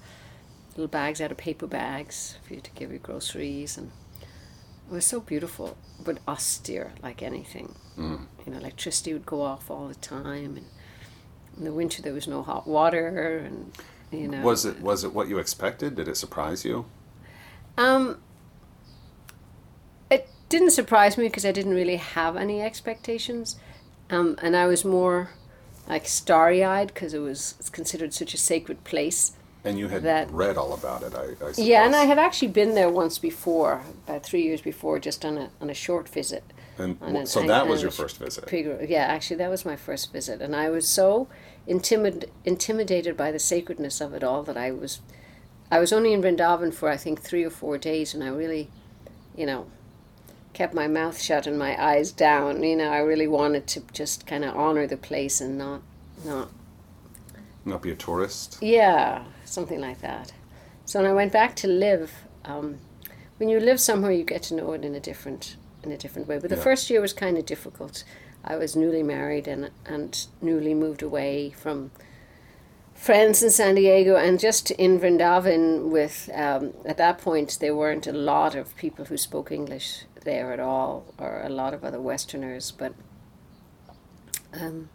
little 0.70 0.88
bags 0.88 1.20
out 1.20 1.31
of 1.31 1.37
paper 1.37 1.66
bags 1.66 2.38
for 2.47 2.55
you 2.55 2.61
to 2.61 2.70
give 2.73 2.90
your 2.90 2.99
groceries, 2.99 3.77
and 3.79 3.90
it 4.20 4.92
was 4.92 5.05
so 5.05 5.20
beautiful, 5.20 5.77
but 6.03 6.18
austere 6.27 6.92
like 7.03 7.23
anything. 7.23 7.75
Mm. 7.97 8.27
You 8.44 8.53
know, 8.53 8.59
electricity 8.59 9.12
would 9.12 9.27
go 9.27 9.42
off 9.42 9.70
all 9.70 9.88
the 9.88 9.94
time, 9.94 10.57
and 10.57 10.66
in 11.57 11.64
the 11.64 11.73
winter 11.73 12.03
there 12.03 12.12
was 12.12 12.29
no 12.29 12.42
hot 12.42 12.66
water, 12.66 13.38
and 13.38 13.73
you 14.11 14.29
know. 14.29 14.42
Was 14.42 14.64
it 14.64 14.81
was 14.81 15.05
it 15.05 15.14
what 15.14 15.29
you 15.29 15.38
expected? 15.38 15.97
Did 15.97 16.09
it 16.09 16.16
surprise 16.16 16.64
you? 16.64 16.87
Um, 17.77 18.20
didn't 20.55 20.71
surprise 20.71 21.19
me 21.19 21.25
because 21.25 21.45
I 21.45 21.51
didn't 21.53 21.75
really 21.75 21.97
have 21.97 22.37
any 22.37 22.62
expectations, 22.62 23.57
um, 24.09 24.37
and 24.40 24.55
I 24.57 24.67
was 24.67 24.85
more 24.85 25.31
like 25.88 26.07
starry-eyed 26.07 26.88
because 26.95 27.12
it 27.12 27.19
was 27.19 27.55
considered 27.73 28.14
such 28.14 28.35
a 28.35 28.38
sacred 28.38 28.85
place. 28.85 29.33
And 29.64 29.79
you 29.79 29.88
had 29.88 30.03
That- 30.03 30.31
read 30.31 30.57
all 30.57 30.73
about 30.75 31.03
it, 31.03 31.12
I, 31.14 31.23
I 31.23 31.27
suppose. 31.31 31.59
Yeah, 31.59 31.85
and 31.87 31.97
I 31.97 32.05
had 32.05 32.19
actually 32.19 32.49
been 32.61 32.75
there 32.75 32.88
once 32.90 33.19
before, 33.19 33.83
about 34.07 34.23
three 34.23 34.43
years 34.43 34.61
before, 34.61 34.99
just 35.01 35.25
on 35.25 35.38
a 35.38 35.51
on 35.61 35.71
a 35.71 35.75
short 35.87 36.09
visit. 36.09 36.45
And 36.79 36.99
an- 37.01 37.27
so 37.27 37.43
that 37.47 37.67
was 37.67 37.83
your 37.83 37.90
first 37.90 38.19
visit. 38.19 38.47
Pilgrim- 38.47 38.87
yeah, 38.88 39.07
actually, 39.14 39.37
that 39.38 39.51
was 39.51 39.64
my 39.64 39.77
first 39.77 40.12
visit, 40.12 40.40
and 40.40 40.55
I 40.55 40.71
was 40.71 40.87
so 40.88 41.27
intimid- 41.67 42.29
intimidated 42.45 43.17
by 43.17 43.33
the 43.33 43.38
sacredness 43.38 44.01
of 44.01 44.14
it 44.14 44.23
all 44.23 44.43
that 44.45 44.57
I 44.57 44.71
was, 44.71 45.01
I 45.71 45.79
was 45.81 45.93
only 45.93 46.12
in 46.12 46.23
Vrindavan 46.23 46.73
for 46.73 46.88
I 46.90 46.97
think 46.97 47.21
three 47.21 47.45
or 47.45 47.51
four 47.51 47.77
days, 47.79 48.14
and 48.14 48.23
I 48.23 48.29
really, 48.43 48.69
you 49.37 49.47
know, 49.47 49.67
kept 50.55 50.73
my 50.75 50.87
mouth 50.88 51.21
shut 51.21 51.47
and 51.47 51.59
my 51.59 51.81
eyes 51.83 52.12
down. 52.12 52.62
You 52.62 52.77
know, 52.77 52.90
I 52.90 52.99
really 52.99 53.27
wanted 53.29 53.67
to 53.69 53.83
just 53.93 54.27
kind 54.27 54.45
of 54.45 54.57
honor 54.57 54.87
the 54.87 54.97
place 54.97 55.40
and 55.40 55.59
not, 55.59 55.83
not. 56.25 56.51
Not 57.67 57.83
be 57.83 57.90
a 57.90 57.95
tourist. 57.95 58.59
Yeah, 58.61 59.25
something 59.45 59.81
like 59.81 60.01
that. 60.01 60.33
So 60.85 61.01
when 61.01 61.11
I 61.11 61.14
went 61.14 61.33
back 61.33 61.57
to 61.57 61.67
live, 61.67 62.12
um, 62.45 62.79
when 63.38 63.49
you 63.49 63.59
live 63.59 63.81
somewhere, 63.81 64.12
you 64.12 64.23
get 64.25 64.43
to 64.45 64.55
know 64.55 64.73
it 64.73 64.85
in 64.85 64.95
a 64.95 65.01
different 65.01 65.57
in 65.83 65.93
a 65.93 65.99
different 65.99 66.27
way. 66.29 66.38
But 66.38 66.49
the 66.49 66.57
Yeah. 66.57 66.62
first 66.62 66.88
year 66.88 67.01
was 67.03 67.12
kind 67.12 67.37
of 67.37 67.45
difficult. 67.45 68.05
I 68.43 68.57
was 68.57 68.75
newly 68.77 69.03
married 69.03 69.47
and 69.49 69.71
and 69.87 70.27
newly 70.40 70.75
moved 70.75 71.03
away 71.03 71.51
from 71.51 71.90
friends 72.94 73.42
in 73.42 73.50
San 73.50 73.74
Diego 73.74 74.16
and 74.16 74.38
just 74.40 74.70
in 74.72 74.98
Vrindavan 74.98 75.90
with 75.90 76.30
um, 76.35 76.72
at 76.87 76.96
that 76.96 77.18
point 77.18 77.59
there 77.61 77.74
weren't 77.74 78.07
a 78.07 78.12
lot 78.12 78.54
of 78.54 78.74
people 78.76 79.04
who 79.07 79.16
spoke 79.16 79.50
English 79.52 80.04
there 80.24 80.52
at 80.52 80.61
all 80.61 81.04
or 81.18 81.42
a 81.44 81.48
lot 81.50 81.74
of 81.74 81.85
other 81.85 82.00
Westerners 82.00 82.70
but 82.70 82.94
um, 84.61 84.88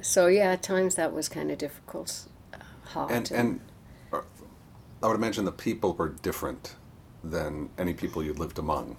so 0.00 0.28
yeah 0.28 0.52
at 0.52 0.62
times 0.62 0.94
that 0.94 1.12
was 1.12 1.28
kind 1.28 1.50
of 1.50 1.58
difficult 1.58 2.26
uh, 2.54 2.58
hard 2.92 3.10
And 3.10 3.30
and 3.32 3.60
uh, 4.12 4.22
I 5.02 5.06
would 5.08 5.16
imagine 5.16 5.44
the 5.44 5.52
people 5.52 5.92
were 5.94 6.08
different 6.08 6.76
than 7.22 7.68
any 7.76 7.92
people 7.92 8.22
you 8.22 8.32
lived 8.32 8.58
among. 8.58 8.96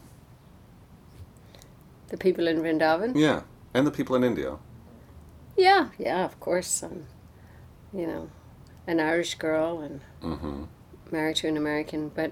the 2.10 2.18
people 2.18 2.46
in 2.48 2.58
Vrindavan 2.62 3.14
Yeah, 3.16 3.42
and 3.74 3.88
the 3.88 3.92
people 3.92 4.16
in 4.18 4.24
India. 4.24 4.58
yeah 5.58 5.88
yeah 5.98 6.26
of 6.26 6.40
course 6.40 6.84
um, 6.84 7.06
you 7.94 8.08
know 8.08 8.30
an 8.88 9.00
Irish 9.00 9.36
girl 9.36 9.80
and 9.82 10.02
hmm 10.22 10.64
married 11.12 11.36
to 11.36 11.48
an 11.48 11.58
American, 11.58 12.10
but 12.10 12.32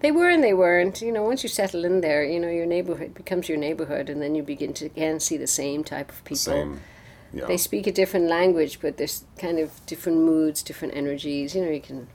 they 0.00 0.10
were 0.12 0.28
and 0.30 0.42
they 0.42 0.54
weren't. 0.54 1.02
You 1.02 1.12
know, 1.12 1.24
once 1.24 1.42
you 1.42 1.48
settle 1.48 1.84
in 1.84 2.00
there, 2.00 2.24
you 2.24 2.38
know, 2.38 2.48
your 2.48 2.66
neighborhood 2.66 3.14
becomes 3.14 3.48
your 3.48 3.58
neighborhood, 3.58 4.08
and 4.08 4.22
then 4.22 4.34
you 4.34 4.42
begin 4.42 4.72
to 4.74 4.86
again 4.86 5.20
see 5.20 5.36
the 5.36 5.46
same 5.46 5.84
type 5.84 6.10
of 6.10 6.24
people. 6.24 6.36
Same. 6.36 6.80
Yeah. 7.32 7.46
They 7.46 7.56
speak 7.58 7.86
a 7.86 7.92
different 7.92 8.28
language, 8.28 8.80
but 8.80 8.96
there's 8.96 9.24
kind 9.36 9.58
of 9.58 9.84
different 9.84 10.18
moods, 10.18 10.62
different 10.62 10.94
energies. 10.96 11.54
You 11.54 11.64
know, 11.64 11.70
you 11.70 11.80
can, 11.80 12.08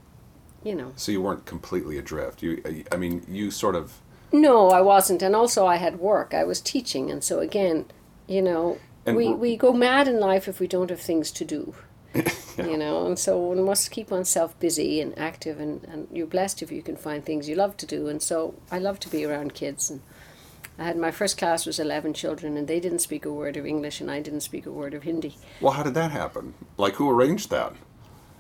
you 0.64 0.74
know. 0.74 0.94
so 0.96 1.12
you 1.12 1.22
weren't 1.22 1.46
completely 1.46 2.00
adrift. 2.00 2.42
You, 2.42 2.64
I 2.92 2.98
mean, 2.98 3.24
you 3.28 3.52
sort 3.52 3.76
of. 3.76 4.00
No, 4.32 4.70
I 4.70 4.82
wasn't, 4.82 5.22
and 5.22 5.36
also 5.36 5.68
I 5.68 5.76
had 5.76 6.00
work. 6.00 6.34
I 6.34 6.44
was 6.44 6.60
teaching, 6.60 7.12
and 7.12 7.24
so 7.24 7.40
again, 7.40 7.86
you 8.28 8.42
know, 8.42 8.80
And 9.06 9.16
we 9.16 9.32
we 9.34 9.56
go 9.58 9.74
mad 9.74 10.08
in 10.08 10.20
life 10.20 10.48
if 10.48 10.60
we 10.60 10.66
don't 10.68 10.90
have 10.90 11.02
things 11.02 11.30
to 11.32 11.46
do. 11.46 11.76
Yeah. 12.14 12.32
You 12.56 12.78
know, 12.78 13.08
and 13.08 13.18
so 13.18 13.40
one 13.40 13.64
must 13.66 13.90
keep 13.90 14.12
oneself 14.12 14.58
busy 14.60 15.02
and 15.02 15.18
active, 15.18 15.60
and, 15.60 15.84
and 15.86 16.08
you're 16.12 16.28
blessed 16.28 16.62
if 16.62 16.72
you 16.72 16.84
can 16.84 16.96
find 16.96 17.26
things 17.26 17.50
you 17.50 17.56
love 17.56 17.78
to 17.78 17.88
do. 17.88 18.08
And 18.08 18.22
so 18.22 18.54
I 18.72 18.78
love 18.78 19.00
to 19.00 19.10
be 19.10 19.26
around 19.26 19.56
kids. 19.56 19.90
And 19.90 20.02
I 20.78 20.84
had 20.84 20.98
my 20.98 21.10
first 21.10 21.38
class 21.38 21.66
was 21.66 21.80
11 21.80 22.14
children, 22.14 22.56
and 22.56 22.68
they 22.68 22.80
didn't 22.80 23.00
speak 23.00 23.26
a 23.26 23.34
word 23.34 23.58
of 23.58 23.66
English, 23.66 24.02
and 24.02 24.12
I 24.12 24.22
didn't 24.22 24.42
speak 24.42 24.68
a 24.68 24.72
word 24.72 24.94
of 24.94 25.02
Hindi. 25.02 25.36
Well, 25.62 25.74
how 25.74 25.82
did 25.82 25.96
that 25.96 26.12
happen? 26.12 26.54
Like, 26.78 26.96
who 26.96 27.10
arranged 27.10 27.50
that? 27.50 27.74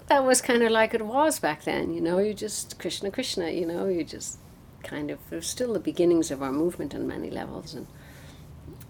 That 0.08 0.24
was 0.24 0.42
kind 0.42 0.62
of 0.62 0.72
like 0.72 0.94
it 0.94 1.06
was 1.06 1.40
back 1.40 1.64
then, 1.64 1.94
you 1.94 2.02
know, 2.02 2.20
you 2.20 2.34
just, 2.34 2.78
Krishna 2.78 3.10
Krishna, 3.10 3.50
you 3.50 3.66
know, 3.66 3.88
you 3.88 4.04
just 4.04 4.38
kind 4.84 5.10
of, 5.10 5.20
it 5.32 5.36
was 5.36 5.48
still 5.48 5.74
the 5.74 5.80
beginnings 5.80 6.30
of 6.30 6.44
our 6.44 6.52
movement 6.52 6.94
on 6.94 7.08
many 7.08 7.30
levels. 7.30 7.74
And, 7.74 7.88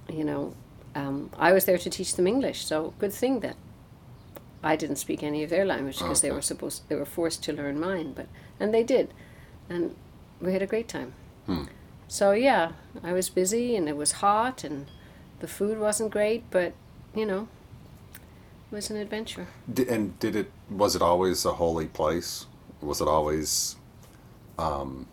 you 0.09 0.23
know, 0.23 0.55
um, 0.95 1.29
I 1.37 1.53
was 1.53 1.65
there 1.65 1.77
to 1.77 1.89
teach 1.89 2.15
them 2.15 2.27
English, 2.27 2.65
so 2.65 2.93
good 2.99 3.13
thing 3.13 3.41
that 3.41 3.55
I 4.63 4.75
didn't 4.75 4.95
speak 4.95 5.21
any 5.23 5.43
of 5.43 5.49
their 5.49 5.65
language 5.65 5.99
because 5.99 6.21
they 6.21 6.31
were 6.31 6.41
supposed 6.41 6.87
they 6.87 6.95
were 6.95 7.05
forced 7.05 7.43
to 7.43 7.53
learn 7.53 7.79
mine, 7.79 8.13
but 8.13 8.27
and 8.59 8.73
they 8.73 8.83
did, 8.83 9.13
and 9.69 9.95
we 10.39 10.53
had 10.53 10.61
a 10.61 10.67
great 10.67 10.87
time. 10.87 11.13
Hmm. 11.45 11.63
So 12.07 12.31
yeah, 12.31 12.73
I 13.03 13.11
was 13.11 13.29
busy 13.29 13.75
and 13.75 13.89
it 13.89 13.97
was 13.97 14.13
hot 14.13 14.63
and 14.63 14.87
the 15.39 15.47
food 15.47 15.79
wasn't 15.79 16.11
great, 16.11 16.43
but 16.51 16.73
you 17.15 17.25
know, 17.25 17.47
it 18.71 18.75
was 18.75 18.89
an 18.89 18.97
adventure. 18.97 19.47
Di- 19.71 19.87
and 19.89 20.17
did 20.19 20.35
it? 20.35 20.51
Was 20.69 20.95
it 20.95 21.01
always 21.01 21.45
a 21.45 21.53
holy 21.53 21.87
place? 21.87 22.45
Was 22.81 23.01
it 23.01 23.07
always, 23.07 23.75
um, 24.57 25.07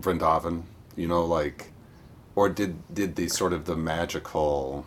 Vrindavan? 0.00 0.62
You 0.96 1.08
know, 1.08 1.24
like, 1.24 1.72
or 2.34 2.48
did 2.48 2.94
did 2.94 3.16
the 3.16 3.28
sort 3.28 3.52
of 3.52 3.64
the 3.64 3.76
magical, 3.76 4.84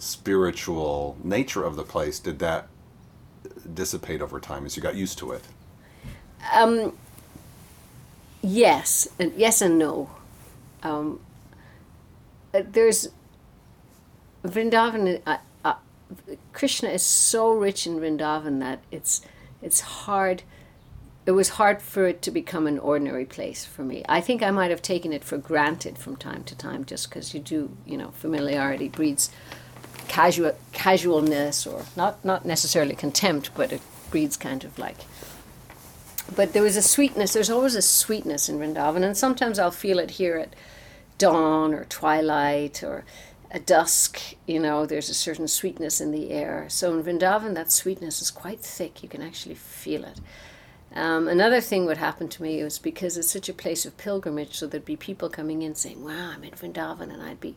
spiritual 0.00 1.16
nature 1.22 1.62
of 1.62 1.76
the 1.76 1.82
place 1.82 2.18
did 2.18 2.38
that 2.38 2.68
dissipate 3.74 4.22
over 4.22 4.40
time 4.40 4.64
as 4.64 4.76
you 4.76 4.82
got 4.82 4.96
used 4.96 5.18
to 5.18 5.32
it? 5.32 5.44
Um, 6.52 6.96
yes, 8.42 9.08
and 9.18 9.32
yes 9.34 9.60
and 9.60 9.78
no. 9.78 10.10
Um, 10.82 11.20
uh, 12.54 12.62
there's 12.66 13.08
Vrindavan. 14.42 15.20
Uh, 15.26 15.36
uh, 15.64 15.74
Krishna 16.54 16.88
is 16.88 17.02
so 17.02 17.52
rich 17.52 17.86
in 17.86 18.00
Vrindavan 18.00 18.58
that 18.60 18.80
it's 18.90 19.20
it's 19.60 19.80
hard. 19.80 20.42
It 21.26 21.32
was 21.32 21.50
hard 21.50 21.82
for 21.82 22.06
it 22.06 22.22
to 22.22 22.30
become 22.30 22.66
an 22.66 22.78
ordinary 22.78 23.26
place 23.26 23.66
for 23.66 23.82
me. 23.82 24.02
I 24.08 24.22
think 24.22 24.42
I 24.42 24.50
might 24.50 24.70
have 24.70 24.80
taken 24.80 25.12
it 25.12 25.22
for 25.22 25.36
granted 25.36 25.98
from 25.98 26.16
time 26.16 26.42
to 26.44 26.56
time, 26.56 26.86
just 26.86 27.10
because 27.10 27.34
you 27.34 27.40
do, 27.40 27.76
you 27.84 27.98
know, 27.98 28.10
familiarity 28.12 28.88
breeds 28.88 29.30
casual 30.10 30.54
casualness, 30.72 31.66
or 31.66 31.84
not 31.96 32.24
not 32.24 32.44
necessarily 32.44 32.94
contempt, 32.94 33.50
but 33.54 33.72
it 33.72 33.82
breeds 34.10 34.36
kind 34.36 34.64
of 34.64 34.78
like 34.78 34.98
but 36.34 36.52
there 36.52 36.62
was 36.62 36.76
a 36.76 36.82
sweetness. 36.82 37.32
There's 37.32 37.50
always 37.50 37.74
a 37.74 37.82
sweetness 37.82 38.48
in 38.48 38.58
Vrindavan, 38.58 39.02
and 39.02 39.16
sometimes 39.16 39.58
I'll 39.58 39.70
feel 39.70 39.98
it 39.98 40.12
here 40.12 40.36
at 40.36 40.54
dawn 41.18 41.74
or 41.74 41.84
twilight 41.84 42.82
or 42.82 43.04
at 43.50 43.66
dusk. 43.66 44.20
You 44.46 44.60
know, 44.60 44.86
there's 44.86 45.10
a 45.10 45.14
certain 45.14 45.48
sweetness 45.48 46.00
in 46.00 46.12
the 46.12 46.30
air. 46.30 46.66
So 46.68 46.96
in 46.96 47.04
Vrindavan, 47.04 47.54
that 47.54 47.72
sweetness 47.72 48.22
is 48.22 48.30
quite 48.30 48.60
thick. 48.60 49.02
You 49.02 49.08
can 49.08 49.22
actually 49.22 49.56
feel 49.56 50.04
it. 50.04 50.20
Um, 50.94 51.28
another 51.28 51.60
thing 51.60 51.86
would 51.86 51.98
happen 51.98 52.28
to 52.28 52.42
me 52.42 52.62
was 52.64 52.78
because 52.78 53.16
it's 53.16 53.30
such 53.30 53.48
a 53.48 53.54
place 53.54 53.86
of 53.86 53.96
pilgrimage, 53.96 54.56
so 54.56 54.66
there'd 54.66 54.84
be 54.84 54.96
people 54.96 55.28
coming 55.28 55.62
in 55.62 55.74
saying, 55.76 56.04
"Wow, 56.04 56.32
I'm 56.34 56.42
in 56.42 56.50
Vrindavan," 56.50 57.12
and 57.12 57.22
I'd 57.22 57.40
be, 57.40 57.54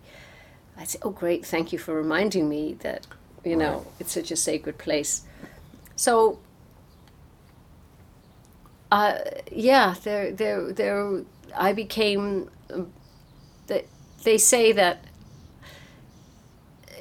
I'd 0.77 0.89
say, 0.89 0.99
"Oh, 1.01 1.11
great, 1.11 1.45
thank 1.45 1.71
you 1.71 1.79
for 1.79 1.93
reminding 1.93 2.49
me 2.49 2.73
that, 2.81 3.05
you 3.43 3.55
know, 3.55 3.77
Right. 3.77 3.87
it's 3.99 4.11
such 4.13 4.31
a 4.31 4.35
sacred 4.35 4.77
place." 4.77 5.21
So 5.95 6.39
uh, 8.91 9.17
yeah, 9.51 9.95
there, 10.03 10.31
there, 10.31 10.71
there. 10.71 11.21
I 11.55 11.73
became. 11.73 12.49
They, 13.67 13.85
they 14.23 14.37
say 14.37 14.71
that 14.71 15.05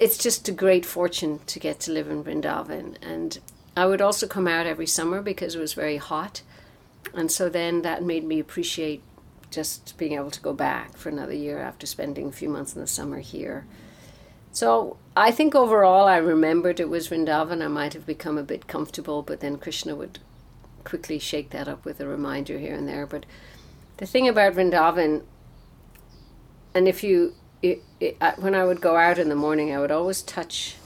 it's 0.01 0.17
just 0.19 0.49
a 0.49 0.53
great 0.53 0.87
fortune 0.87 1.41
to 1.47 1.61
get 1.61 1.81
to 1.81 1.93
live 1.93 2.09
in 2.09 2.25
Vrindavan, 2.25 2.97
and 3.03 3.39
I 3.77 3.87
would 3.87 4.01
also 4.01 4.27
come 4.27 4.49
out 4.49 4.67
every 4.67 4.87
summer 4.87 5.21
because 5.23 5.55
it 5.55 5.59
was 5.61 5.75
very 5.75 5.99
hot, 5.99 6.43
and 7.15 7.31
so 7.31 7.49
then 7.49 7.83
that 7.83 8.03
made 8.03 8.25
me 8.25 8.41
appreciate 8.41 9.03
just 9.53 9.97
being 9.99 10.13
able 10.15 10.31
to 10.31 10.41
go 10.41 10.53
back 10.53 10.97
for 10.97 11.09
another 11.11 11.35
year 11.35 11.59
after 11.61 11.87
spending 11.87 12.29
a 12.29 12.33
few 12.33 12.49
months 12.49 12.75
in 12.75 12.81
the 12.81 12.87
summer 12.87 13.21
here. 13.21 13.67
So 14.51 14.97
I 15.17 15.31
think 15.31 15.55
overall 15.55 16.07
I 16.07 16.17
remembered 16.17 16.81
it 16.81 16.89
was 16.89 17.09
Vrindavan. 17.09 17.63
I 17.63 17.69
might 17.69 17.95
have 17.95 18.07
become 18.07 18.37
a 18.39 18.43
bit 18.43 18.67
comfortable, 18.67 19.23
but 19.23 19.41
then 19.41 19.59
Krishna 19.59 19.95
would 19.95 20.19
quickly 20.85 21.19
shake 21.19 21.51
that 21.51 21.69
up 21.69 21.85
with 21.85 22.01
a 22.01 22.07
reminder 22.07 22.59
here 22.59 22.75
and 22.75 22.89
there. 22.89 23.07
But 23.07 23.25
the 23.99 24.07
thing 24.07 24.29
about 24.29 24.55
Vrindavan, 24.55 25.23
and 26.75 26.89
if 26.89 27.05
you, 27.05 27.35
it, 27.63 27.83
it, 28.01 28.17
I- 28.21 28.35
when 28.39 28.55
I 28.55 28.65
would 28.65 28.81
go 28.81 28.97
out 28.97 29.19
in 29.19 29.29
the 29.29 29.35
morning, 29.37 29.73
I 29.75 29.81
would 29.81 29.93
always 29.93 30.23
touch, 30.23 30.77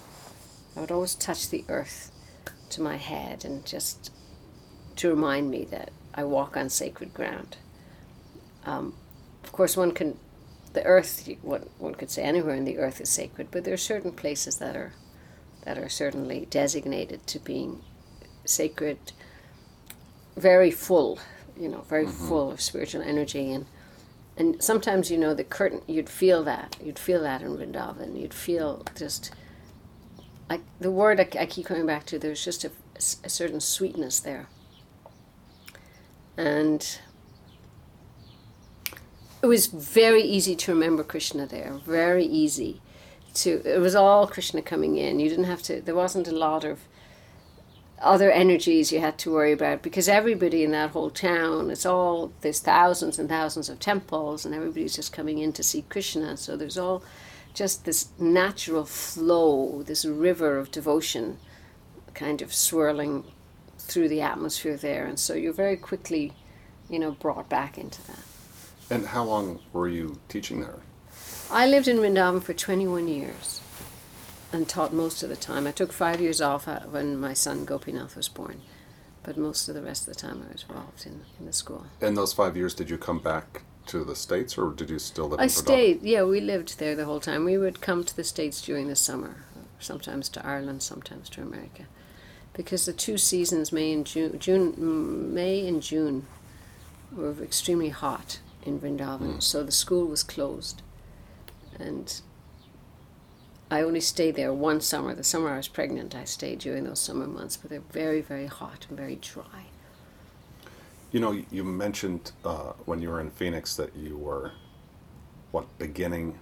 I 0.77 0.81
would 0.81 0.91
always 0.93 1.15
touch 1.15 1.49
the 1.51 1.65
earth 1.69 2.11
to 2.71 2.83
my 2.83 2.97
head 2.97 3.45
and 3.45 3.65
just 3.65 4.13
to 4.97 5.09
remind 5.09 5.51
me 5.51 5.65
that 5.71 5.91
I 6.15 6.25
walk 6.25 6.57
on 6.57 6.69
sacred 6.69 7.15
ground. 7.15 7.57
Um, 8.67 8.95
of 9.43 9.53
course, 9.53 9.77
one 9.77 9.93
can, 9.93 10.19
the 10.73 10.85
earth, 10.85 11.29
what 11.43 11.69
one 11.79 11.95
could 11.95 12.11
say 12.11 12.23
anywhere 12.23 12.55
in 12.55 12.65
the 12.65 12.79
earth 12.79 13.01
is 13.01 13.09
sacred, 13.09 13.49
but 13.51 13.65
there 13.65 13.75
are 13.75 13.79
certain 13.79 14.13
places 14.13 14.59
that 14.59 14.77
are, 14.77 14.93
that 15.65 15.79
are 15.79 15.89
certainly 15.89 16.47
designated 16.51 17.27
to 17.29 17.39
being 17.39 17.83
sacred 18.45 18.99
very 20.37 20.71
full, 20.71 21.19
you 21.59 21.69
know, 21.69 21.83
very 21.83 22.07
full 22.07 22.51
of 22.51 22.61
spiritual 22.61 23.03
energy. 23.03 23.53
And 23.53 23.67
and 24.39 24.63
sometimes 24.63 25.11
you 25.11 25.17
know 25.17 25.33
the 25.33 25.45
curtain 25.45 25.81
you'd 25.87 26.11
feel 26.11 26.45
that 26.45 26.77
you'd 26.83 26.99
feel 26.99 27.23
that 27.23 27.43
in 27.43 27.57
Vrindavan. 27.57 28.21
You'd 28.21 28.35
feel 28.35 28.85
just 28.95 29.33
like 30.51 30.61
the 30.79 30.91
word 30.91 31.19
I, 31.21 31.29
I 31.41 31.47
keep 31.47 31.67
coming 31.67 31.87
back 31.87 32.05
to 32.07 32.19
there's 32.19 32.45
just 32.45 32.65
a, 32.65 32.71
a 32.97 33.31
certain 33.31 33.61
sweetness 33.61 34.21
there. 34.21 34.49
And 36.37 36.99
it 39.43 39.47
was 39.47 39.67
very 39.67 40.23
easy 40.23 40.57
to 40.57 40.73
remember 40.73 41.05
Krishna 41.05 41.47
there 41.47 41.79
very 41.85 42.25
easy 42.25 42.81
to 43.37 43.63
it 43.65 43.79
was 43.79 43.95
all 43.95 44.27
Krishna 44.27 44.63
coming 44.63 44.97
in. 44.97 45.21
You 45.21 45.29
didn't 45.29 45.45
have 45.45 45.63
to 45.65 45.81
there 45.81 45.95
wasn't 45.95 46.29
a 46.29 46.33
lot 46.33 46.65
of 46.65 46.81
other 48.01 48.31
energies 48.31 48.93
you 48.93 49.01
had 49.01 49.19
to 49.19 49.33
worry 49.33 49.53
about 49.53 49.83
because 49.83 50.09
everybody 50.09 50.63
in 50.63 50.71
that 50.71 50.91
whole 50.91 51.09
town 51.11 51.71
it's 51.71 51.87
all 51.87 52.33
there's 52.43 52.61
thousands 52.61 53.19
and 53.19 53.29
thousands 53.29 53.71
of 53.71 53.79
temples 53.79 54.45
and 54.45 54.55
everybody's 54.55 54.97
just 54.97 55.13
coming 55.13 55.39
in 55.39 55.53
to 55.53 55.63
see 55.63 55.83
krishna. 55.83 56.37
So 56.37 56.57
there's 56.57 56.79
all 56.79 57.03
just 57.55 57.85
this 57.85 58.09
natural 58.19 58.85
flow 58.85 59.83
this 59.83 60.05
river 60.05 60.59
of 60.59 60.71
devotion 60.71 61.39
kind 62.15 62.43
of 62.43 62.53
swirling 62.53 63.25
through 63.79 64.09
the 64.09 64.23
atmosphere 64.23 64.77
there. 64.77 65.07
And 65.07 65.19
so 65.19 65.35
you're 65.35 65.53
very 65.53 65.77
quickly 65.77 66.33
you 66.89 66.99
know 66.99 67.13
brought 67.13 67.49
back 67.49 67.77
into 67.79 68.07
that 68.07 68.26
And 68.91 69.07
how 69.07 69.25
long 69.25 69.61
were 69.73 69.89
you 69.89 70.19
teaching 70.29 70.61
there? 70.61 70.81
i 71.51 71.67
lived 71.67 71.89
in 71.89 71.99
vrindavan 71.99 72.43
for 72.43 72.53
21 72.53 73.07
years 73.07 73.61
and 74.53 74.69
taught 74.69 74.93
most 74.93 75.23
of 75.23 75.29
the 75.29 75.37
time 75.37 75.67
i 75.67 75.71
took 75.71 75.93
five 75.93 76.21
years 76.21 76.41
off 76.41 76.67
uh, 76.67 76.81
when 76.81 77.17
my 77.19 77.33
son 77.33 77.65
gopinath 77.65 78.17
was 78.17 78.29
born 78.29 78.61
but 79.23 79.37
most 79.37 79.69
of 79.69 79.75
the 79.75 79.83
rest 79.83 80.09
of 80.09 80.15
the 80.15 80.21
time 80.21 80.45
i 80.49 80.53
was 80.53 80.65
involved 80.69 81.07
in, 81.07 81.21
in 81.39 81.47
the 81.47 81.53
school 81.53 81.87
In 82.01 82.15
those 82.15 82.33
five 82.33 82.57
years, 82.57 82.75
did 82.75 82.91
you 82.91 82.99
come 82.99 83.19
back 83.19 83.63
to 83.87 84.05
the 84.05 84.17
states, 84.17 84.59
or 84.59 84.73
did 84.73 84.91
you 84.91 84.99
still 84.99 85.29
live? 85.29 85.39
I 85.39 85.47
stayed. 85.47 86.03
Yeah, 86.03 86.25
we 86.25 86.41
lived 86.41 86.81
there 86.81 86.97
the 86.97 87.05
whole 87.05 87.21
time. 87.21 87.45
We 87.45 87.57
would 87.57 87.81
come 87.81 88.03
to 88.03 88.17
the 88.17 88.25
states 88.25 88.61
during 88.61 88.89
the 88.89 88.97
summer, 88.97 89.45
sometimes 89.79 90.29
to 90.31 90.45
Ireland, 90.45 90.83
sometimes 90.83 91.29
to 91.31 91.43
America, 91.43 91.85
because 92.53 92.85
the 92.85 92.93
two 92.93 93.17
seasons, 93.17 93.71
May 93.71 93.93
and 93.93 94.05
June, 94.05 94.41
June, 94.41 94.73
mm, 94.73 95.33
May 95.33 95.69
and 95.69 95.81
June, 95.81 96.27
were 97.13 97.33
extremely 97.41 97.91
hot 97.91 98.41
in 98.67 98.81
Vrindavan. 98.81 99.43
So 99.43 99.63
the 99.63 99.73
school 99.73 100.07
was 100.07 100.23
closed, 100.23 100.83
and 101.79 102.21
I 103.71 103.83
only 103.83 104.01
stayed 104.01 104.37
there 104.37 104.53
one 104.53 104.81
summer. 104.81 105.15
The 105.15 105.25
summer 105.25 105.51
I 105.51 105.57
was 105.57 105.69
pregnant, 105.69 106.15
I 106.15 106.25
stayed 106.25 106.61
during 106.61 106.85
those 106.85 107.01
summer 107.01 107.27
months, 107.27 107.57
but 107.57 107.71
they're 107.71 107.81
very, 107.81 108.21
very 108.21 108.47
hot 108.47 108.87
and 108.89 108.97
very 108.97 109.17
dry. 109.17 109.67
You 111.13 111.21
know, 111.21 111.43
you 111.51 111.65
mentioned 111.65 112.33
uh, 112.45 112.73
when 112.85 113.01
you 113.01 113.11
were 113.11 113.21
in 113.21 113.31
Phoenix 113.31 113.77
that 113.77 113.97
you 113.97 114.17
were, 114.17 114.53
what, 115.51 115.67
beginning 115.79 116.39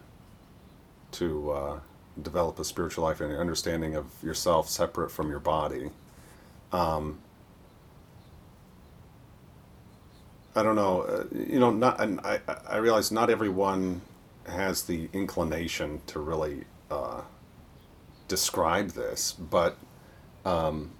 to 1.13 1.51
uh, 1.51 1.81
develop 2.21 2.59
a 2.59 2.65
spiritual 2.65 3.05
life 3.05 3.21
and 3.21 3.33
an 3.33 3.39
understanding 3.39 3.95
of 3.95 4.07
yourself 4.23 4.69
separate 4.69 5.11
from 5.11 5.31
your 5.31 5.39
body. 5.39 5.91
Um, 6.73 7.21
I 10.57 10.63
don't 10.63 10.77
know. 10.77 11.03
Uh, 11.03 11.25
you 11.35 11.59
know, 11.59 11.71
not. 11.71 12.01
And 12.01 12.21
I 12.21 12.41
I 12.69 12.77
realize 12.77 13.11
not 13.11 13.31
everyone 13.31 14.03
has 14.47 14.83
the 14.83 15.09
inclination 15.13 16.01
to 16.07 16.21
really 16.21 16.65
uh, 16.91 17.23
describe 18.29 18.91
this, 18.91 19.33
but 19.33 19.77
um, 20.45 20.91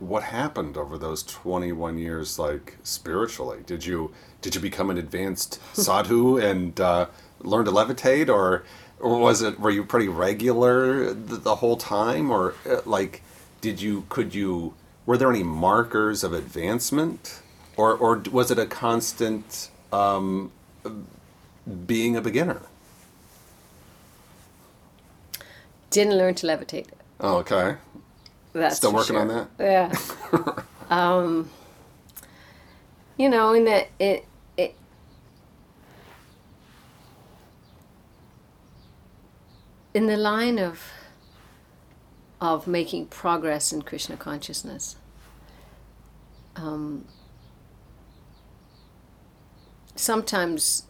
what 0.00 0.22
happened 0.22 0.76
over 0.76 0.96
those 0.96 1.22
21 1.22 1.98
years 1.98 2.38
like 2.38 2.78
spiritually 2.82 3.58
did 3.66 3.84
you 3.84 4.10
did 4.40 4.54
you 4.54 4.60
become 4.60 4.88
an 4.88 4.96
advanced 4.96 5.60
sadhu 5.76 6.38
and 6.38 6.80
uh, 6.80 7.06
learn 7.40 7.64
to 7.66 7.70
levitate 7.70 8.28
or 8.28 8.64
or 8.98 9.18
was 9.18 9.42
it 9.42 9.60
were 9.60 9.70
you 9.70 9.84
pretty 9.84 10.08
regular 10.08 11.12
the, 11.12 11.36
the 11.36 11.56
whole 11.56 11.76
time 11.76 12.30
or 12.30 12.54
uh, 12.68 12.80
like 12.86 13.22
did 13.60 13.80
you 13.80 14.04
could 14.08 14.34
you 14.34 14.74
were 15.04 15.18
there 15.18 15.30
any 15.30 15.42
markers 15.42 16.24
of 16.24 16.32
advancement 16.32 17.42
or 17.80 17.96
or 17.96 18.22
was 18.30 18.50
it 18.50 18.58
a 18.58 18.66
constant 18.66 19.70
um, 19.92 20.52
being 21.86 22.14
a 22.16 22.20
beginner 22.20 22.60
Didn't 25.90 26.16
learn 26.16 26.34
to 26.36 26.46
levitate. 26.46 26.88
oh, 27.20 27.38
okay 27.38 27.76
That's 28.52 28.76
Still 28.76 28.92
working 28.92 29.16
on 29.16 29.28
that? 29.28 29.46
Yeah. 29.58 30.62
um, 30.90 31.48
you 33.16 33.28
know, 33.28 33.52
in 33.52 33.64
that 33.64 33.88
it, 33.98 34.24
it 34.56 34.74
in 39.94 40.06
the 40.06 40.16
line 40.16 40.58
of 40.58 40.90
of 42.40 42.66
making 42.66 43.06
progress 43.06 43.72
in 43.72 43.82
Krishna 43.82 44.16
consciousness. 44.16 44.96
Um, 46.56 47.04
sometimes 50.00 50.84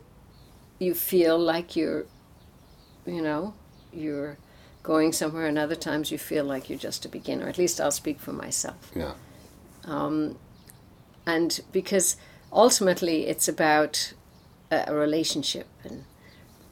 you 0.79 0.95
feel 0.95 1.39
like 1.39 1.77
you're, 1.77 2.07
you 3.07 3.21
know, 3.21 3.55
you're 3.93 4.39
going 4.83 5.13
somewhere, 5.13 5.47
and 5.47 5.59
other 5.59 5.75
times 5.75 6.11
you 6.11 6.19
feel 6.19 6.45
like 6.45 6.71
you're 6.71 6.79
just 6.79 7.05
a 7.05 7.09
beginner. 7.09 7.49
At 7.49 7.59
least 7.59 7.81
I'll 7.81 7.91
speak 7.91 8.19
for 8.19 8.33
myself. 8.33 8.91
yeah 8.95 9.15
And 11.27 11.61
because 11.73 12.17
ultimately 12.51 13.27
it's 13.27 13.49
about 13.49 14.15
a, 14.71 14.85
a 14.87 14.95
relationship 14.95 15.67
and, 15.85 16.05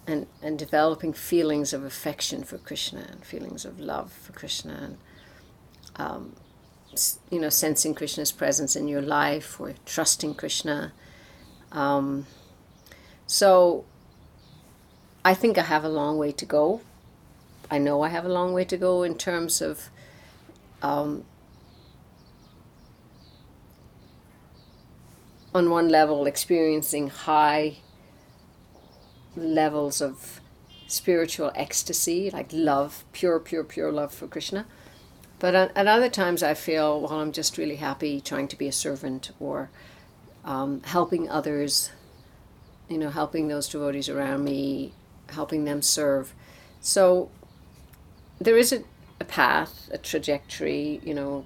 and, 0.07 0.27
and 0.43 0.59
developing 0.59 1.13
feelings 1.13 1.73
of 1.73 1.85
affection 1.85 2.43
for 2.45 2.59
Krishna 2.59 3.07
and 3.11 3.25
feelings 3.25 3.65
of 3.65 3.79
love 3.79 4.11
for 4.13 4.33
Krishna 4.33 4.75
and, 4.83 4.97
um, 5.97 6.33
you 7.31 7.41
know, 7.41 7.51
sensing 7.51 7.95
Krishna's 7.95 8.33
presence 8.33 8.75
in 8.75 8.89
your 8.89 9.03
life 9.03 9.61
or 9.61 9.75
trusting 9.85 10.35
Krishna. 10.35 10.93
Um, 11.73 12.27
so 13.27 13.85
I 15.25 15.35
think 15.35 15.59
I 15.59 15.63
have 15.63 15.85
a 15.85 15.89
long 15.89 16.19
way 16.19 16.33
to 16.33 16.45
go. 16.45 16.81
I 17.71 17.79
know 17.79 18.03
I 18.03 18.09
have 18.09 18.25
a 18.25 18.31
long 18.31 18.53
way 18.53 18.65
to 18.65 18.77
go 18.77 19.03
in 19.03 19.17
terms 19.17 19.61
of 19.61 19.91
um, 20.83 21.25
on 25.55 25.71
one 25.71 25.89
level 25.89 26.27
experiencing 26.27 27.09
high 27.09 27.79
levels 29.37 30.01
of 30.01 30.41
spiritual 30.87 31.53
ecstasy, 31.55 32.31
like 32.31 32.49
love, 32.53 33.05
pure, 33.13 33.39
pure, 33.39 33.65
pure 33.65 33.93
love 33.93 34.13
for 34.13 34.27
Krishna. 34.27 34.67
But 35.39 35.55
at, 35.55 35.77
at 35.77 35.87
other 35.87 36.09
times 36.09 36.43
I 36.43 36.55
feel, 36.55 37.01
well, 37.01 37.21
I'm 37.21 37.33
just 37.33 37.59
really 37.59 37.77
happy 37.77 38.21
trying 38.21 38.49
to 38.49 38.57
be 38.57 38.69
a 38.69 38.73
servant 38.73 39.31
or 39.39 39.71
um, 40.49 40.81
helping 40.85 41.29
others, 41.29 41.91
you 42.89 42.97
know, 42.97 43.11
helping 43.11 43.49
those 43.49 43.69
devotees 43.69 44.09
around 44.09 44.45
me, 44.45 44.95
helping 45.29 45.65
them 45.65 45.83
serve. 45.83 46.35
So 46.81 47.31
there 48.41 48.57
is 48.57 48.73
a, 48.73 48.83
a 49.21 49.27
path, 49.27 49.91
a 49.93 49.99
trajectory, 49.99 51.03
you 51.05 51.13
know, 51.13 51.45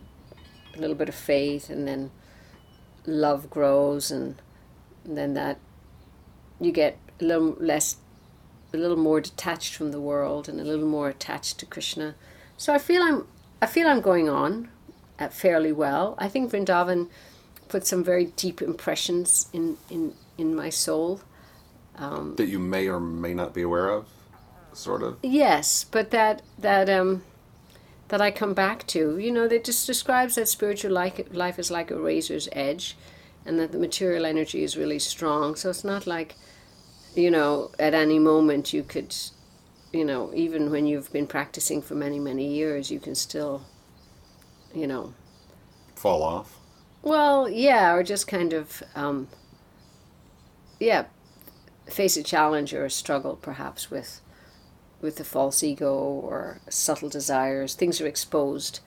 a 0.76 0.80
little 0.80 0.94
bit 0.94 1.09
of 1.09 1.16
faith 1.16 1.68
and 1.68 1.86
then 1.86 2.12
love 3.05 3.50
grows 3.50 4.12
and, 4.12 4.40
and 5.05 5.18
then 5.18 5.34
that 5.34 5.59
you 6.61 6.70
get 6.70 6.96
a 7.20 7.24
little 7.24 7.57
less 7.59 7.96
a 8.72 8.76
little 8.76 8.96
more 8.96 9.20
detached 9.20 9.74
from 9.74 9.90
the 9.90 10.00
world 10.00 10.48
and 10.48 10.61
a 10.61 10.64
little 10.64 10.86
more 10.86 11.09
attached 11.09 11.59
to 11.59 11.66
Krishna. 11.66 12.14
So 12.57 12.72
I 12.72 12.78
feel 12.78 13.03
I'm 13.03 13.26
I 13.61 13.66
feel 13.66 13.88
I'm 13.88 14.00
going 14.00 14.28
on 14.28 14.68
uh, 15.18 15.28
fairly 15.28 15.72
well. 15.72 16.14
I 16.18 16.28
think 16.28 16.53
Vrindavan 16.53 17.09
put 17.73 17.87
some 17.87 18.05
very 18.05 18.27
deep 18.27 18.61
impressions 18.61 19.49
in 19.53 19.77
in, 19.91 20.12
in 20.37 20.55
my 20.55 20.70
soul. 20.70 21.20
that 22.37 22.49
you 22.49 22.59
may 22.59 22.87
or 22.89 23.01
may 23.01 23.35
not 23.35 23.53
be 23.55 23.62
aware 23.62 23.89
of 23.89 24.07
sort 24.75 25.03
of 25.03 25.16
Yes, 25.23 25.85
but 25.85 26.11
that 26.11 26.43
that 26.59 26.89
um 26.89 27.23
that 28.09 28.20
I 28.20 28.31
come 28.31 28.53
back 28.53 28.87
to, 28.89 29.18
you 29.18 29.33
know, 29.33 29.49
that 29.49 29.64
just 29.64 29.87
describes 29.87 30.35
that 30.35 30.49
spiritual 30.49 30.93
life 30.93 31.59
is 31.59 31.70
like 31.70 31.91
a 31.91 31.99
razor's 31.99 32.49
edge, 32.53 32.95
and 33.47 33.59
that 33.59 33.73
the 33.73 33.79
material 33.79 34.27
energy 34.27 34.62
is 34.62 34.77
really 34.77 34.99
strong. 34.99 35.57
So 35.57 35.70
it's 35.70 35.85
not 35.85 36.07
like, 36.07 36.35
you 37.14 37.31
know, 37.31 37.70
at 37.79 37.95
any 37.95 38.18
moment 38.18 38.75
you 38.75 38.83
could, 38.83 39.16
you 39.93 40.05
know, 40.05 40.31
even 40.35 40.70
when 40.70 40.85
you've 40.87 41.11
been 41.11 41.27
practicing 41.27 41.81
for 41.83 41.95
many 41.95 42.18
many 42.18 42.47
years, 42.61 42.91
you 42.91 43.01
can 43.01 43.14
still, 43.14 43.62
you 44.75 44.87
know, 44.87 45.14
fall 45.95 46.23
off 46.23 46.62
well, 47.03 47.48
yeah, 47.48 47.92
or 47.92 48.03
just 48.03 48.28
kind 48.28 48.53
of, 48.53 48.82
um, 48.94 49.28
yeah, 50.78 51.07
face 51.86 52.16
a 52.16 52.22
challenge 52.22 52.72
or 52.72 52.84
a 52.84 52.90
struggle 52.90 53.36
perhaps 53.36 53.90
with, 53.90 54.20
with 55.00 55.16
the 55.16 55.24
false 55.24 55.62
ego 55.62 55.92
or 55.92 56.61
subtle 56.68 57.09
desires. 57.09 57.74
Things 57.74 58.00
are 58.00 58.07
exposed. 58.07 58.80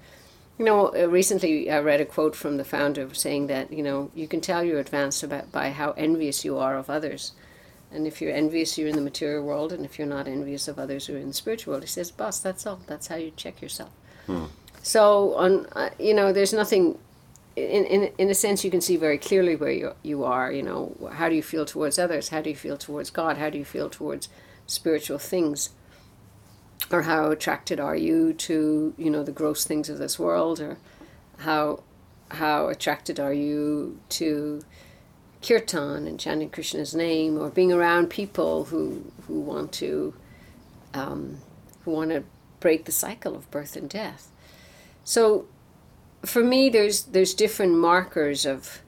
You 0.57 0.63
know, 0.63 0.87
uh, 0.95 1.09
recently 1.09 1.69
I 1.69 1.79
read 1.79 1.99
a 1.99 2.05
quote 2.05 2.35
from 2.35 2.55
the 2.55 2.63
founder 2.63 3.13
saying 3.13 3.47
that 3.47 3.73
you 3.73 3.83
know 3.83 4.09
you 4.15 4.25
can 4.25 4.39
tell 4.39 4.63
you're 4.63 4.79
advanced 4.79 5.21
about 5.21 5.51
by 5.51 5.71
how 5.71 5.91
envious 5.91 6.45
you 6.45 6.57
are 6.57 6.77
of 6.77 6.89
others, 6.89 7.33
and 7.91 8.07
if 8.07 8.21
you're 8.21 8.31
envious, 8.31 8.77
you're 8.77 8.87
in 8.87 8.95
the 8.95 9.01
material 9.01 9.43
world, 9.43 9.73
and 9.73 9.83
if 9.83 9.99
you're 9.99 10.07
not 10.07 10.29
envious 10.29 10.69
of 10.69 10.79
others, 10.79 11.09
you're 11.09 11.17
in 11.17 11.27
the 11.27 11.33
spiritual 11.33 11.71
world. 11.71 11.83
He 11.83 11.89
says, 11.89 12.09
"Boss, 12.09 12.39
that's 12.39 12.65
all. 12.65 12.79
That's 12.87 13.07
how 13.07 13.17
you 13.17 13.33
check 13.35 13.61
yourself." 13.61 13.89
So 14.81 15.33
on, 15.35 15.65
uh, 15.73 15.89
you 15.99 16.13
know, 16.13 16.31
there's 16.31 16.53
nothing 16.53 16.99
in, 17.55 17.85
in, 17.85 18.11
in 18.17 18.29
a 18.29 18.33
sense, 18.33 18.63
you 18.63 18.71
can 18.71 18.81
see 18.81 18.97
very 18.97 19.17
clearly 19.17 19.55
where 19.55 19.71
you, 19.71 19.93
you 20.03 20.23
are. 20.23 20.51
You 20.51 20.63
know, 20.63 21.11
how 21.13 21.29
do 21.29 21.35
you 21.35 21.43
feel 21.43 21.65
towards 21.65 21.97
others? 21.97 22.29
How 22.29 22.41
do 22.41 22.49
you 22.49 22.55
feel 22.55 22.77
towards 22.77 23.09
God? 23.09 23.37
How 23.37 23.49
do 23.49 23.57
you 23.57 23.65
feel 23.65 23.89
towards 23.89 24.29
spiritual 24.67 25.19
things? 25.19 25.69
or 26.91 27.03
how 27.03 27.31
attracted 27.31 27.79
are 27.79 27.95
you 27.95 28.33
to 28.33 28.93
you 28.97 29.09
know 29.09 29.23
the 29.23 29.31
gross 29.31 29.65
things 29.65 29.89
of 29.89 29.97
this 29.97 30.19
world 30.19 30.59
or 30.59 30.77
how 31.39 31.81
how 32.31 32.67
attracted 32.67 33.19
are 33.19 33.33
you 33.33 33.99
to 34.09 34.61
kirtan 35.41 36.07
and 36.07 36.19
chanting 36.19 36.49
krishna's 36.49 36.93
name 36.95 37.37
or 37.37 37.49
being 37.49 37.71
around 37.71 38.09
people 38.09 38.65
who 38.65 39.11
who 39.27 39.39
want 39.39 39.71
to 39.71 40.13
um, 40.93 41.39
who 41.83 41.91
want 41.91 42.09
to 42.09 42.23
break 42.59 42.85
the 42.85 42.91
cycle 42.91 43.35
of 43.35 43.49
birth 43.51 43.75
and 43.75 43.89
death 43.89 44.31
so 45.03 45.45
for 46.25 46.43
me 46.43 46.69
there's 46.69 47.03
there's 47.03 47.33
different 47.33 47.73
markers 47.77 48.45
of 48.45 48.81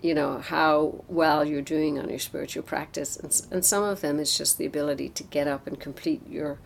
you 0.00 0.14
know 0.14 0.38
how 0.38 1.04
well 1.08 1.44
you're 1.44 1.62
doing 1.62 1.98
on 1.98 2.08
your 2.08 2.18
spiritual 2.18 2.62
practice 2.62 3.16
and, 3.16 3.42
and 3.50 3.64
some 3.64 3.84
of 3.84 4.00
them 4.00 4.18
is 4.18 4.36
just 4.36 4.58
the 4.58 4.66
ability 4.66 5.08
to 5.08 5.22
get 5.24 5.46
up 5.46 5.66
and 5.66 5.78
complete 5.78 6.26
your 6.28 6.58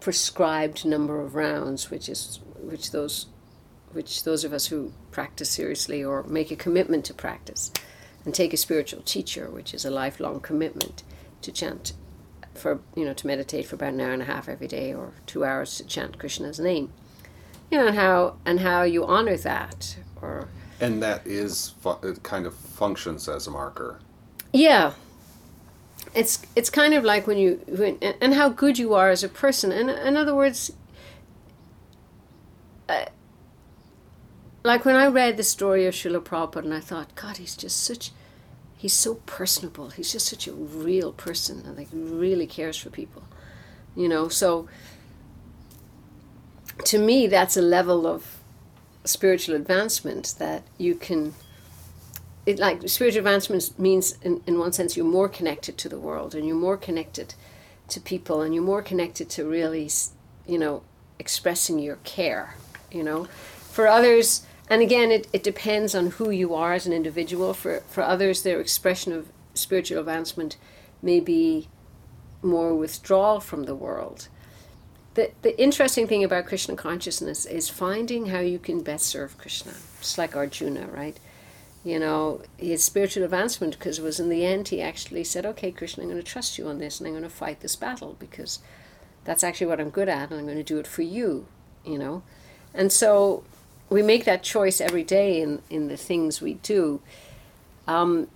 prescribed 0.00 0.84
number 0.84 1.20
of 1.20 1.34
rounds, 1.34 1.90
which 1.90 2.08
is 2.08 2.40
which 2.60 2.90
those 2.90 3.26
which 3.92 4.24
those 4.24 4.44
of 4.44 4.52
us 4.52 4.66
who 4.66 4.92
practice 5.10 5.50
seriously 5.50 6.02
or 6.02 6.22
make 6.24 6.50
a 6.50 6.56
commitment 6.56 7.04
to 7.04 7.14
practice 7.14 7.72
and 8.24 8.34
take 8.34 8.52
a 8.52 8.56
spiritual 8.56 9.02
teacher, 9.02 9.50
which 9.50 9.74
is 9.74 9.84
a 9.84 9.90
lifelong 9.90 10.40
commitment 10.40 11.02
to 11.42 11.52
chant 11.52 11.92
for 12.54 12.80
you 12.96 13.04
know 13.04 13.12
to 13.12 13.26
meditate 13.26 13.66
for 13.66 13.76
about 13.76 13.92
an 13.92 14.00
hour 14.00 14.12
and 14.12 14.22
a 14.22 14.26
half 14.26 14.48
every 14.48 14.68
day 14.68 14.92
or 14.92 15.12
two 15.26 15.44
hours 15.44 15.76
to 15.76 15.84
chant 15.84 16.18
Krishna's 16.18 16.58
name. 16.58 16.92
You 17.70 17.78
know 17.78 17.86
and 17.86 17.96
how 17.96 18.36
and 18.44 18.60
how 18.60 18.82
you 18.82 19.04
honor 19.04 19.36
that 19.36 19.96
or 20.20 20.48
and 20.80 21.02
that 21.02 21.26
is 21.26 21.74
it 22.02 22.22
kind 22.22 22.46
of 22.46 22.54
functions 22.54 23.28
as 23.28 23.46
a 23.46 23.50
marker. 23.50 24.00
Yeah, 24.52 24.94
it's 26.14 26.42
it's 26.56 26.70
kind 26.70 26.94
of 26.94 27.04
like 27.04 27.26
when 27.26 27.38
you 27.38 27.60
when, 27.68 27.98
and 28.20 28.34
how 28.34 28.48
good 28.48 28.78
you 28.78 28.94
are 28.94 29.10
as 29.10 29.22
a 29.22 29.28
person. 29.28 29.70
And 29.70 29.90
in 29.90 30.16
other 30.16 30.34
words 30.34 30.72
uh, 32.88 33.04
like 34.64 34.84
when 34.84 34.96
I 34.96 35.06
read 35.06 35.36
the 35.36 35.44
story 35.44 35.86
of 35.86 35.94
Srila 35.94 36.22
Prabhupada 36.22 36.64
and 36.64 36.74
I 36.74 36.80
thought 36.80 37.14
God 37.14 37.36
he's 37.36 37.56
just 37.56 37.84
such 37.84 38.10
he's 38.76 38.94
so 38.94 39.16
personable. 39.26 39.90
He's 39.90 40.10
just 40.10 40.26
such 40.26 40.48
a 40.48 40.52
real 40.52 41.12
person 41.12 41.62
and 41.66 41.76
like 41.76 41.88
really 41.92 42.46
cares 42.46 42.76
for 42.76 42.90
people 42.90 43.22
you 43.94 44.08
know? 44.08 44.28
So 44.28 44.68
to 46.84 46.98
me 46.98 47.26
that's 47.26 47.56
a 47.56 47.62
level 47.62 48.06
of 48.06 48.38
spiritual 49.04 49.54
advancement 49.54 50.34
that 50.38 50.62
you 50.78 50.94
can 50.94 51.34
it, 52.46 52.58
like 52.58 52.88
spiritual 52.88 53.18
advancement 53.18 53.78
means 53.78 54.16
in, 54.22 54.42
in 54.46 54.58
one 54.58 54.72
sense 54.72 54.96
you're 54.96 55.06
more 55.06 55.28
connected 55.28 55.76
to 55.78 55.88
the 55.88 55.98
world 55.98 56.34
and 56.34 56.46
you're 56.46 56.56
more 56.56 56.76
connected 56.76 57.34
to 57.88 58.00
people 58.00 58.40
and 58.40 58.54
you're 58.54 58.64
more 58.64 58.82
connected 58.82 59.28
to 59.30 59.44
really 59.44 59.90
you 60.46 60.58
know 60.58 60.82
expressing 61.18 61.78
your 61.78 61.96
care 61.96 62.54
you 62.92 63.02
know? 63.02 63.24
For 63.24 63.86
others 63.86 64.46
and 64.68 64.82
again 64.82 65.10
it, 65.10 65.28
it 65.32 65.42
depends 65.42 65.94
on 65.94 66.12
who 66.12 66.30
you 66.30 66.54
are 66.54 66.72
as 66.72 66.86
an 66.86 66.92
individual. 66.92 67.54
For 67.54 67.80
for 67.88 68.02
others 68.02 68.42
their 68.42 68.60
expression 68.60 69.12
of 69.12 69.28
spiritual 69.54 69.98
advancement 69.98 70.56
may 71.02 71.20
be 71.20 71.68
more 72.42 72.74
withdrawal 72.74 73.40
from 73.40 73.64
the 73.64 73.74
world 73.74 74.28
the, 75.20 75.30
the 75.42 75.60
interesting 75.60 76.06
thing 76.06 76.24
about 76.24 76.46
krishna 76.46 76.76
consciousness 76.76 77.46
is 77.46 77.68
finding 77.68 78.26
how 78.26 78.40
you 78.40 78.58
can 78.58 78.82
best 78.82 79.06
serve 79.06 79.36
krishna 79.38 79.72
just 80.00 80.18
like 80.18 80.36
arjuna 80.36 80.86
right 80.86 81.18
you 81.82 81.98
know, 81.98 82.42
his 82.58 82.84
spiritual 82.84 83.24
advancement 83.24 83.78
because 83.78 83.98
it 83.98 84.02
was 84.02 84.20
in 84.20 84.28
the 84.28 84.44
end 84.44 84.68
he 84.68 84.82
actually 84.82 85.24
said, 85.24 85.46
okay, 85.46 85.72
Krishna, 85.72 86.02
I'm 86.02 86.10
going 86.10 86.22
to 86.22 86.28
trust 86.28 86.58
you 86.58 86.68
on 86.68 86.78
this 86.78 87.00
and 87.00 87.06
I'm 87.06 87.14
going 87.14 87.22
to 87.22 87.30
fight 87.30 87.60
this 87.60 87.76
battle 87.76 88.16
because 88.18 88.58
that's 89.24 89.42
actually 89.42 89.68
what 89.68 89.80
I'm 89.80 89.90
good 89.90 90.08
at 90.08 90.30
and 90.30 90.38
I'm 90.38 90.46
going 90.46 90.58
to 90.58 90.62
do 90.62 90.78
it 90.78 90.86
for 90.86 91.02
you, 91.02 91.46
you 91.84 91.98
know. 91.98 92.22
And 92.74 92.92
so 92.92 93.44
we 93.88 94.02
make 94.02 94.24
that 94.26 94.42
choice 94.42 94.80
every 94.80 95.02
day 95.02 95.40
in, 95.40 95.62
in 95.70 95.88
the 95.88 95.96
things 95.96 96.42
we 96.42 96.54
do. 96.54 97.00
Um, 97.88 98.28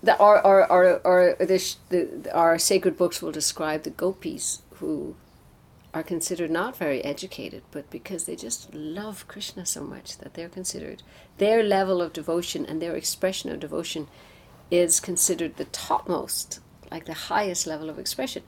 the, 0.00 0.16
our, 0.18 0.38
our, 0.46 0.70
our, 0.70 1.00
our, 1.04 1.34
the, 1.34 1.74
the, 1.88 2.32
our 2.32 2.58
sacred 2.60 2.96
books 2.96 3.20
will 3.20 3.32
describe 3.32 3.82
the 3.82 3.90
gopis 3.90 4.62
who 4.74 5.16
are 5.94 6.02
considered 6.02 6.50
not 6.50 6.76
very 6.76 7.02
educated, 7.02 7.62
but 7.70 7.90
because 7.90 8.24
they 8.24 8.36
just 8.36 8.72
love 8.74 9.26
Krishna 9.26 9.64
so 9.64 9.82
much 9.82 10.18
that 10.18 10.34
they're 10.34 10.48
considered, 10.48 11.02
their 11.38 11.62
level 11.62 12.02
of 12.02 12.12
devotion 12.12 12.66
and 12.66 12.80
their 12.80 12.94
expression 12.94 13.50
of 13.50 13.60
devotion 13.60 14.06
is 14.70 15.00
considered 15.00 15.56
the 15.56 15.64
topmost, 15.66 16.60
like 16.90 17.06
the 17.06 17.14
highest 17.14 17.66
level 17.66 17.88
of 17.88 17.98
expression. 17.98 18.42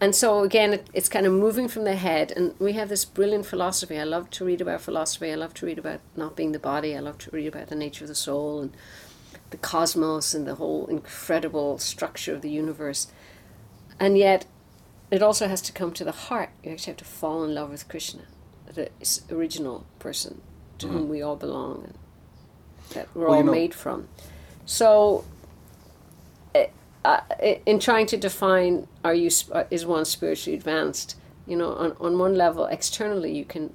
And 0.00 0.16
so, 0.16 0.42
again, 0.42 0.72
it, 0.72 0.90
it's 0.92 1.08
kind 1.08 1.26
of 1.26 1.32
moving 1.32 1.68
from 1.68 1.84
the 1.84 1.94
head. 1.94 2.32
And 2.32 2.54
we 2.58 2.72
have 2.72 2.88
this 2.88 3.04
brilliant 3.04 3.46
philosophy. 3.46 3.98
I 3.98 4.04
love 4.04 4.30
to 4.30 4.44
read 4.44 4.60
about 4.60 4.80
philosophy. 4.80 5.30
I 5.30 5.36
love 5.36 5.54
to 5.54 5.66
read 5.66 5.78
about 5.78 6.00
not 6.16 6.34
being 6.34 6.50
the 6.50 6.58
body. 6.58 6.96
I 6.96 7.00
love 7.00 7.18
to 7.18 7.30
read 7.30 7.46
about 7.46 7.68
the 7.68 7.76
nature 7.76 8.04
of 8.04 8.08
the 8.08 8.16
soul 8.16 8.60
and 8.60 8.76
the 9.50 9.56
cosmos 9.56 10.34
and 10.34 10.44
the 10.44 10.56
whole 10.56 10.86
incredible 10.86 11.78
structure 11.78 12.34
of 12.34 12.42
the 12.42 12.50
universe. 12.50 13.12
And 14.00 14.18
yet, 14.18 14.46
it 15.12 15.22
also 15.22 15.46
has 15.46 15.60
to 15.60 15.72
come 15.72 15.92
to 15.92 16.04
the 16.04 16.12
heart. 16.12 16.50
You 16.64 16.72
actually 16.72 16.92
have 16.92 16.96
to 16.96 17.04
fall 17.04 17.44
in 17.44 17.54
love 17.54 17.70
with 17.70 17.86
Krishna, 17.86 18.22
the 18.72 18.88
original 19.30 19.86
person 19.98 20.40
to 20.78 20.86
mm-hmm. 20.86 20.96
whom 20.96 21.08
we 21.10 21.20
all 21.20 21.36
belong 21.36 21.84
and 21.84 21.98
that 22.94 23.08
we're 23.14 23.26
well, 23.26 23.32
all 23.32 23.38
you 23.38 23.44
know, 23.44 23.52
made 23.52 23.74
from. 23.74 24.08
So, 24.64 25.24
uh, 27.04 27.20
in 27.66 27.78
trying 27.78 28.06
to 28.06 28.16
define 28.16 28.88
are 29.04 29.14
you 29.14 29.28
uh, 29.52 29.64
is 29.70 29.84
one 29.84 30.06
spiritually 30.06 30.56
advanced, 30.56 31.16
you 31.46 31.56
know, 31.56 31.74
on, 31.74 31.94
on 32.00 32.18
one 32.18 32.34
level 32.34 32.64
externally 32.64 33.36
you 33.36 33.44
can, 33.44 33.74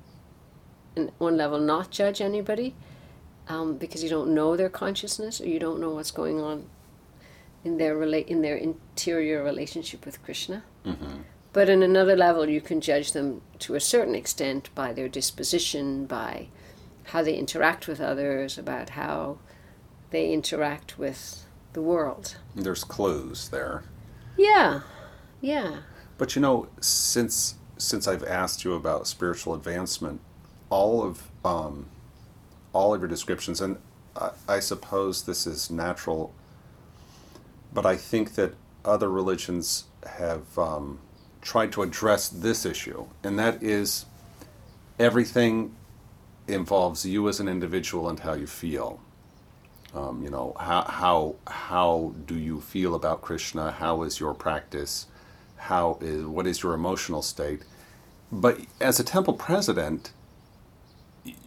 in 0.96 1.12
one 1.20 1.38
level, 1.38 1.60
not 1.60 1.92
judge 1.92 2.20
anybody, 2.20 2.74
um, 3.48 3.78
because 3.78 4.02
you 4.02 4.10
don't 4.10 4.34
know 4.34 4.56
their 4.56 4.70
consciousness 4.70 5.40
or 5.40 5.48
you 5.48 5.60
don't 5.60 5.80
know 5.80 5.92
what's 5.92 6.10
going 6.10 6.42
on 6.42 6.66
in 7.64 7.78
their 7.78 7.96
relate 7.96 8.28
in 8.28 8.42
their 8.42 8.56
interior 8.56 9.44
relationship 9.44 10.04
with 10.04 10.24
Krishna. 10.24 10.64
Mm-hmm. 10.88 11.22
But 11.54 11.70
in 11.70 11.82
another 11.82 12.16
level, 12.16 12.50
you 12.50 12.62
can 12.62 12.82
judge 12.82 13.14
them 13.14 13.42
to 13.60 13.76
a 13.76 13.80
certain 13.80 14.16
extent 14.16 14.70
by 14.76 14.94
their 14.94 15.10
disposition, 15.10 16.06
by 16.06 16.48
how 17.06 17.24
they 17.24 17.36
interact 17.36 17.88
with 17.88 18.00
others, 18.00 18.58
about 18.58 18.92
how 18.92 19.40
they 20.12 20.32
interact 20.32 21.00
with 21.00 21.46
the 21.74 21.82
world. 21.82 22.38
There's 22.56 22.84
clues 22.84 23.50
there. 23.50 23.84
Yeah, 24.38 24.82
yeah. 25.42 25.78
But 26.18 26.36
you 26.36 26.42
know, 26.42 26.68
since 26.80 27.56
since 27.78 28.08
I've 28.08 28.24
asked 28.24 28.64
you 28.64 28.74
about 28.74 29.08
spiritual 29.08 29.54
advancement, 29.54 30.20
all 30.70 31.04
of 31.04 31.24
um, 31.44 31.88
all 32.74 32.94
of 32.94 33.02
your 33.02 33.08
descriptions, 33.08 33.62
and 33.62 33.78
I, 34.16 34.32
I 34.48 34.60
suppose 34.60 35.24
this 35.24 35.48
is 35.48 35.72
natural 35.72 36.34
but 37.78 37.86
I 37.86 37.96
think 37.96 38.36
that 38.36 38.56
other 38.88 39.10
religions 39.10 39.86
have 40.06 40.58
um, 40.58 41.00
tried 41.42 41.72
to 41.74 41.82
address 41.84 42.30
this 42.30 42.66
issue, 42.66 43.06
and 43.24 43.38
that 43.38 43.62
is 43.62 44.06
everything 44.98 45.76
involves 46.48 47.06
you 47.06 47.28
as 47.28 47.40
an 47.40 47.48
individual 47.48 48.10
and 48.10 48.20
how 48.22 48.34
you 48.34 48.48
feel. 48.48 49.00
Um, 49.94 50.24
you 50.24 50.30
know, 50.30 50.56
how, 50.60 50.84
how, 50.84 51.36
how 51.48 52.14
do 52.26 52.36
you 52.36 52.62
feel 52.62 52.96
about 52.96 53.22
Krishna? 53.22 53.72
How 53.72 54.04
is 54.04 54.20
your 54.20 54.34
practice? 54.34 55.08
How 55.56 55.98
is, 56.02 56.26
what 56.26 56.46
is 56.48 56.64
your 56.64 56.74
emotional 56.74 57.22
state? 57.22 57.64
But 58.32 58.60
as 58.80 59.00
a 59.00 59.04
temple 59.04 59.34
president, 59.34 60.12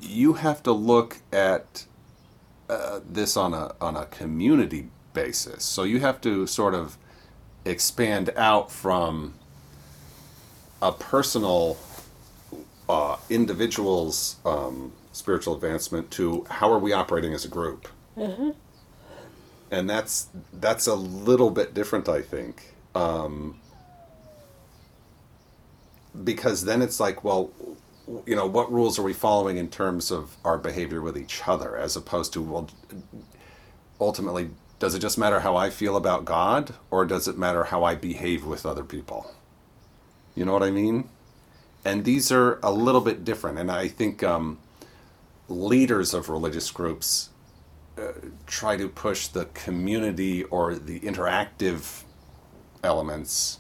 you 0.01 0.34
have 0.34 0.62
to 0.64 0.72
look 0.72 1.18
at 1.32 1.86
uh, 2.68 3.01
this 3.07 3.36
on 3.36 3.55
a, 3.55 3.74
on 3.80 3.97
a 3.97 4.07
community 4.07 4.88
basis. 5.12 5.64
So 5.64 5.82
you 5.82 6.01
have 6.01 6.20
to 6.22 6.47
sort 6.47 6.74
of 6.74 6.97
expand 7.65 8.31
out 8.37 8.71
from 8.71 9.35
a 10.83 10.93
personal 10.93 11.77
uh, 12.89 13.17
individual's 13.29 14.37
um, 14.45 14.93
spiritual 15.13 15.55
advancement 15.55 16.11
to 16.11 16.45
how 16.51 16.73
are 16.73 16.79
we 16.79 16.93
operating 16.93 17.35
as 17.35 17.45
a 17.45 17.49
group. 17.49 17.89
Mm-hmm. 18.17 18.51
And 19.71 19.89
that's 19.89 20.29
that's 20.55 20.89
a 20.89 20.95
little 20.95 21.51
bit 21.51 21.75
different, 21.75 22.09
I 22.09 22.23
think, 22.23 22.75
um, 22.95 23.61
because 26.25 26.65
then 26.65 26.83
it's 26.83 26.99
like, 26.99 27.23
well, 27.23 27.53
you 28.27 28.35
know, 28.35 28.47
what 28.47 28.73
rules 28.73 28.99
are 28.99 29.03
we 29.03 29.13
following 29.13 29.59
in 29.59 29.69
terms 29.69 30.11
of 30.11 30.37
our 30.45 30.59
behavior 30.59 31.01
with 31.01 31.17
each 31.17 31.47
other, 31.47 31.77
as 31.77 31.95
opposed 31.95 32.33
to 32.33 32.43
well, 32.43 32.69
ultimately 34.01 34.51
does 34.81 34.95
it 34.95 34.99
just 34.99 35.18
matter 35.18 35.41
how 35.41 35.57
I 35.57 35.70
feel 35.70 35.95
about 35.95 36.24
God, 36.24 36.74
or 36.91 37.05
does 37.05 37.28
it 37.28 37.39
matter 37.39 37.64
how 37.64 37.85
I 37.85 37.95
behave 37.95 38.45
with 38.45 38.66
other 38.66 38.83
people? 38.83 39.31
You 40.35 40.47
know 40.47 40.55
what 40.55 40.62
I 40.62 40.70
mean? 40.70 41.09
And 41.85 42.05
these 42.05 42.33
are 42.33 42.59
a 42.62 42.72
little 42.72 43.03
bit 43.03 43.22
different. 43.22 43.59
And 43.59 43.70
I 43.70 43.89
think 43.89 44.22
um, 44.22 44.59
leaders 45.49 46.14
of 46.14 46.31
religious 46.31 46.70
groups 46.70 47.28
uh, 47.99 48.12
try 48.47 48.78
to 48.78 48.89
push 48.89 49.26
the 49.26 49.45
community 49.47 50.45
or 50.45 50.74
the 50.74 51.01
interactive 51.01 52.05
elements 52.83 53.59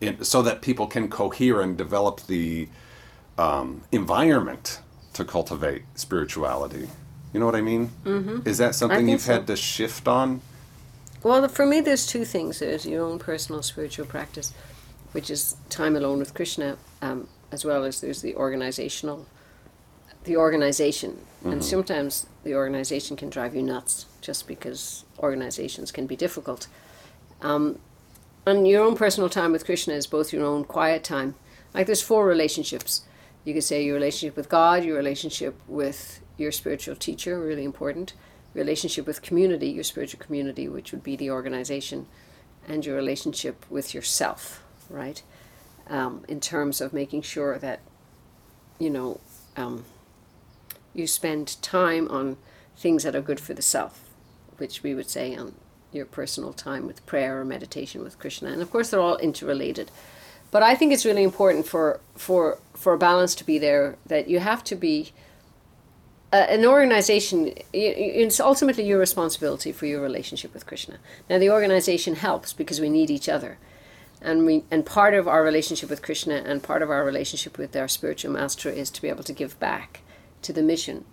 in, 0.00 0.24
so 0.24 0.40
that 0.40 0.62
people 0.62 0.86
can 0.86 1.08
cohere 1.08 1.60
and 1.60 1.76
develop 1.76 2.22
the 2.26 2.68
um, 3.36 3.82
environment 3.92 4.80
to 5.12 5.26
cultivate 5.26 5.82
spirituality. 5.94 6.88
You 7.32 7.40
know 7.40 7.46
what 7.46 7.56
I 7.56 7.60
mean? 7.60 7.90
Mm-hmm. 8.04 8.48
Is 8.48 8.58
that 8.58 8.74
something 8.74 9.08
you've 9.08 9.20
so. 9.20 9.34
had 9.34 9.46
to 9.48 9.56
shift 9.56 10.08
on? 10.08 10.40
Well, 11.22 11.48
for 11.48 11.66
me, 11.66 11.80
there's 11.80 12.06
two 12.06 12.24
things. 12.24 12.60
There's 12.60 12.86
your 12.86 13.04
own 13.04 13.18
personal 13.18 13.62
spiritual 13.62 14.06
practice, 14.06 14.52
which 15.12 15.30
is 15.30 15.56
time 15.68 15.96
alone 15.96 16.18
with 16.18 16.34
Krishna, 16.34 16.78
um, 17.02 17.28
as 17.50 17.64
well 17.64 17.84
as 17.84 18.00
there's 18.00 18.22
the 18.22 18.34
organizational, 18.36 19.26
the 20.24 20.36
organization. 20.36 21.18
And 21.44 21.64
sometimes 21.64 22.26
the 22.42 22.54
organization 22.54 23.16
can 23.16 23.30
drive 23.30 23.54
you 23.54 23.62
nuts 23.62 24.06
just 24.20 24.48
because 24.48 25.04
organizations 25.20 25.92
can 25.92 26.06
be 26.06 26.16
difficult. 26.16 26.66
Um, 27.40 27.78
and 28.46 28.66
your 28.66 28.82
own 28.82 28.96
personal 28.96 29.28
time 29.28 29.52
with 29.52 29.64
Krishna 29.64 29.94
is 29.94 30.06
both 30.06 30.32
your 30.32 30.44
own 30.44 30.64
quiet 30.64 31.04
time. 31.04 31.34
Like 31.72 31.86
there's 31.86 32.02
four 32.02 32.26
relationships. 32.26 33.02
You 33.44 33.54
could 33.54 33.64
say 33.64 33.84
your 33.84 33.94
relationship 33.94 34.36
with 34.36 34.48
God, 34.48 34.84
your 34.84 34.96
relationship 34.96 35.54
with 35.68 36.20
your 36.36 36.52
spiritual 36.52 36.96
teacher, 36.96 37.40
really 37.40 37.64
important, 37.64 38.12
relationship 38.54 39.06
with 39.06 39.22
community, 39.22 39.68
your 39.68 39.84
spiritual 39.84 40.20
community, 40.20 40.68
which 40.68 40.92
would 40.92 41.02
be 41.02 41.16
the 41.16 41.30
organization, 41.30 42.06
and 42.68 42.84
your 42.84 42.96
relationship 42.96 43.64
with 43.70 43.94
yourself, 43.94 44.62
right? 44.90 45.22
Um, 45.88 46.24
in 46.28 46.40
terms 46.40 46.80
of 46.80 46.92
making 46.92 47.22
sure 47.22 47.58
that, 47.58 47.80
you 48.78 48.90
know, 48.90 49.20
um, 49.56 49.84
you 50.94 51.06
spend 51.06 51.60
time 51.62 52.08
on 52.08 52.36
things 52.76 53.02
that 53.04 53.14
are 53.14 53.20
good 53.20 53.40
for 53.40 53.54
the 53.54 53.62
self, 53.62 54.02
which 54.56 54.82
we 54.82 54.94
would 54.94 55.08
say 55.08 55.36
on 55.36 55.54
your 55.92 56.06
personal 56.06 56.52
time 56.52 56.86
with 56.86 57.04
prayer 57.06 57.40
or 57.40 57.44
meditation 57.44 58.02
with 58.02 58.18
Krishna. 58.18 58.50
And 58.50 58.62
of 58.62 58.70
course, 58.70 58.90
they're 58.90 59.00
all 59.00 59.16
interrelated. 59.18 59.90
But 60.50 60.62
I 60.62 60.74
think 60.74 60.92
it's 60.92 61.04
really 61.04 61.22
important 61.22 61.66
for 61.66 62.00
for 62.14 62.58
for 62.74 62.94
a 62.94 62.98
balance 62.98 63.34
to 63.36 63.44
be 63.44 63.58
there. 63.58 63.96
That 64.06 64.28
you 64.28 64.38
have 64.38 64.62
to 64.64 64.76
be 64.76 65.12
uh, 66.36 66.46
an 66.50 66.66
organization. 66.66 67.52
It's 67.72 68.40
ultimately 68.40 68.84
your 68.86 68.98
responsibility 68.98 69.72
for 69.72 69.86
your 69.86 70.02
relationship 70.02 70.52
with 70.52 70.66
Krishna. 70.66 70.98
Now, 71.30 71.38
the 71.38 71.50
organization 71.50 72.16
helps 72.16 72.52
because 72.52 72.78
we 72.80 72.90
need 72.90 73.10
each 73.10 73.28
other, 73.28 73.58
and 74.20 74.44
we 74.44 74.64
and 74.70 74.84
part 74.84 75.14
of 75.14 75.26
our 75.26 75.42
relationship 75.42 75.88
with 75.88 76.02
Krishna 76.02 76.34
and 76.34 76.62
part 76.62 76.82
of 76.82 76.90
our 76.90 77.04
relationship 77.04 77.56
with 77.56 77.74
our 77.74 77.88
spiritual 77.88 78.32
master 78.32 78.68
is 78.68 78.90
to 78.90 79.02
be 79.02 79.08
able 79.08 79.24
to 79.24 79.32
give 79.32 79.58
back 79.58 80.00
to 80.42 80.52
the 80.52 80.62
mission 80.62 81.04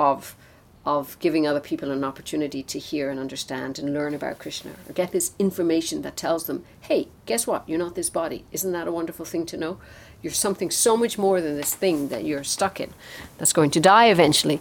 of 0.00 0.36
of 0.84 1.18
giving 1.20 1.46
other 1.46 1.60
people 1.60 1.90
an 1.90 2.02
opportunity 2.02 2.62
to 2.62 2.78
hear 2.78 3.10
and 3.10 3.20
understand 3.20 3.78
and 3.78 3.92
learn 3.92 4.14
about 4.14 4.38
Krishna 4.38 4.72
or 4.88 4.94
get 4.94 5.12
this 5.12 5.32
information 5.38 6.02
that 6.02 6.16
tells 6.16 6.46
them, 6.46 6.64
hey, 6.80 7.08
guess 7.26 7.46
what? 7.46 7.68
You're 7.68 7.78
not 7.78 7.94
this 7.94 8.10
body. 8.10 8.44
Isn't 8.50 8.72
that 8.72 8.88
a 8.88 8.92
wonderful 8.92 9.26
thing 9.26 9.44
to 9.46 9.58
know? 9.58 9.78
You're 10.22 10.32
something 10.32 10.70
so 10.70 10.96
much 10.96 11.18
more 11.18 11.40
than 11.40 11.56
this 11.56 11.74
thing 11.74 12.08
that 12.08 12.24
you're 12.24 12.44
stuck 12.44 12.80
in 12.80 12.92
that's 13.38 13.52
going 13.52 13.70
to 13.72 13.80
die 13.80 14.06
eventually. 14.06 14.60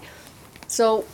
So 0.67 1.05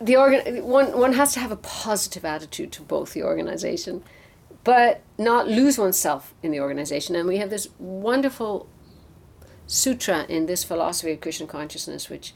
the 0.00 0.16
organ 0.16 0.64
one 0.64 0.96
one 0.98 1.12
has 1.14 1.32
to 1.34 1.40
have 1.40 1.50
a 1.50 1.56
positive 1.56 2.24
attitude 2.24 2.72
to 2.72 2.82
both 2.82 3.12
the 3.14 3.22
organization 3.22 4.02
but 4.64 5.02
not 5.16 5.48
lose 5.48 5.78
oneself 5.78 6.34
in 6.42 6.50
the 6.50 6.60
organization 6.60 7.16
and 7.16 7.26
we 7.26 7.38
have 7.38 7.50
this 7.50 7.68
wonderful 7.78 8.68
sutra 9.66 10.24
in 10.28 10.46
this 10.46 10.62
philosophy 10.62 11.12
of 11.12 11.20
Krishna 11.20 11.46
consciousness 11.46 12.08
which 12.08 12.32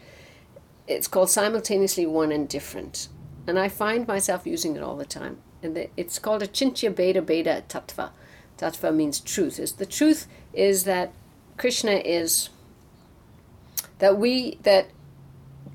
it's 0.86 1.08
called 1.08 1.30
simultaneously 1.30 2.06
one 2.06 2.32
and 2.32 2.48
different. 2.48 3.08
And 3.46 3.58
I 3.58 3.68
find 3.68 4.06
myself 4.06 4.46
using 4.46 4.76
it 4.76 4.82
all 4.82 4.96
the 4.96 5.04
time. 5.04 5.38
And 5.62 5.88
it's 5.96 6.18
called 6.18 6.42
achintya 6.42 6.92
bheda 6.94 7.22
abheda 7.22 7.62
tattva. 7.68 8.10
Tattva 8.58 8.94
means 8.94 9.20
truth. 9.20 9.58
Is 9.58 9.72
the 9.72 9.86
truth 9.86 10.26
is 10.52 10.84
that 10.84 11.12
Krishna 11.56 11.92
is 11.92 12.50
that 13.98 14.18
we 14.18 14.58
that 14.62 14.88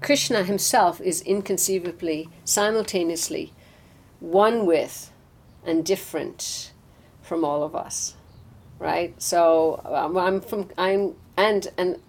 Krishna 0.02 0.44
himself 0.44 1.02
is 1.02 1.22
inconceivably 1.22 2.30
simultaneously 2.46 3.54
one 4.20 4.66
with 4.66 5.12
and 5.66 5.86
different 5.86 6.72
from 7.22 7.44
all 7.44 7.64
of 7.64 7.76
us 7.76 8.16
right? 8.80 9.20
So 9.22 9.82
um, 9.86 10.18
i'm 10.18 10.42
from 10.42 10.70
i'm 10.78 11.16
and 11.36 11.68
and 11.78 12.00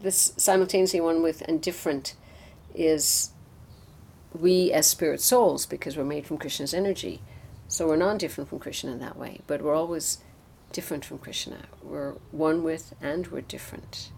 this 0.00 0.32
simultaneously 0.36 1.00
one 1.00 1.22
with 1.22 1.42
and 1.42 1.60
different 1.60 2.14
is 2.74 3.30
we 4.32 4.72
as 4.72 4.86
spirit 4.86 5.20
souls 5.20 5.66
because 5.66 5.96
we're 5.96 6.04
made 6.04 6.26
from 6.26 6.36
krishna's 6.36 6.74
energy. 6.74 7.22
So 7.68 7.88
we're 7.88 7.96
non-different 7.96 8.50
from 8.50 8.58
krishna 8.58 8.92
in 8.92 8.98
that 9.00 9.16
way 9.16 9.40
but 9.46 9.62
we're 9.62 9.74
always 9.74 10.18
different 10.78 11.04
from 11.08 11.18
krishna 11.26 11.58
we're 11.82 12.12
one 12.46 12.58
with 12.62 12.84
and 13.00 13.22
we're 13.28 13.40
different 13.56 14.10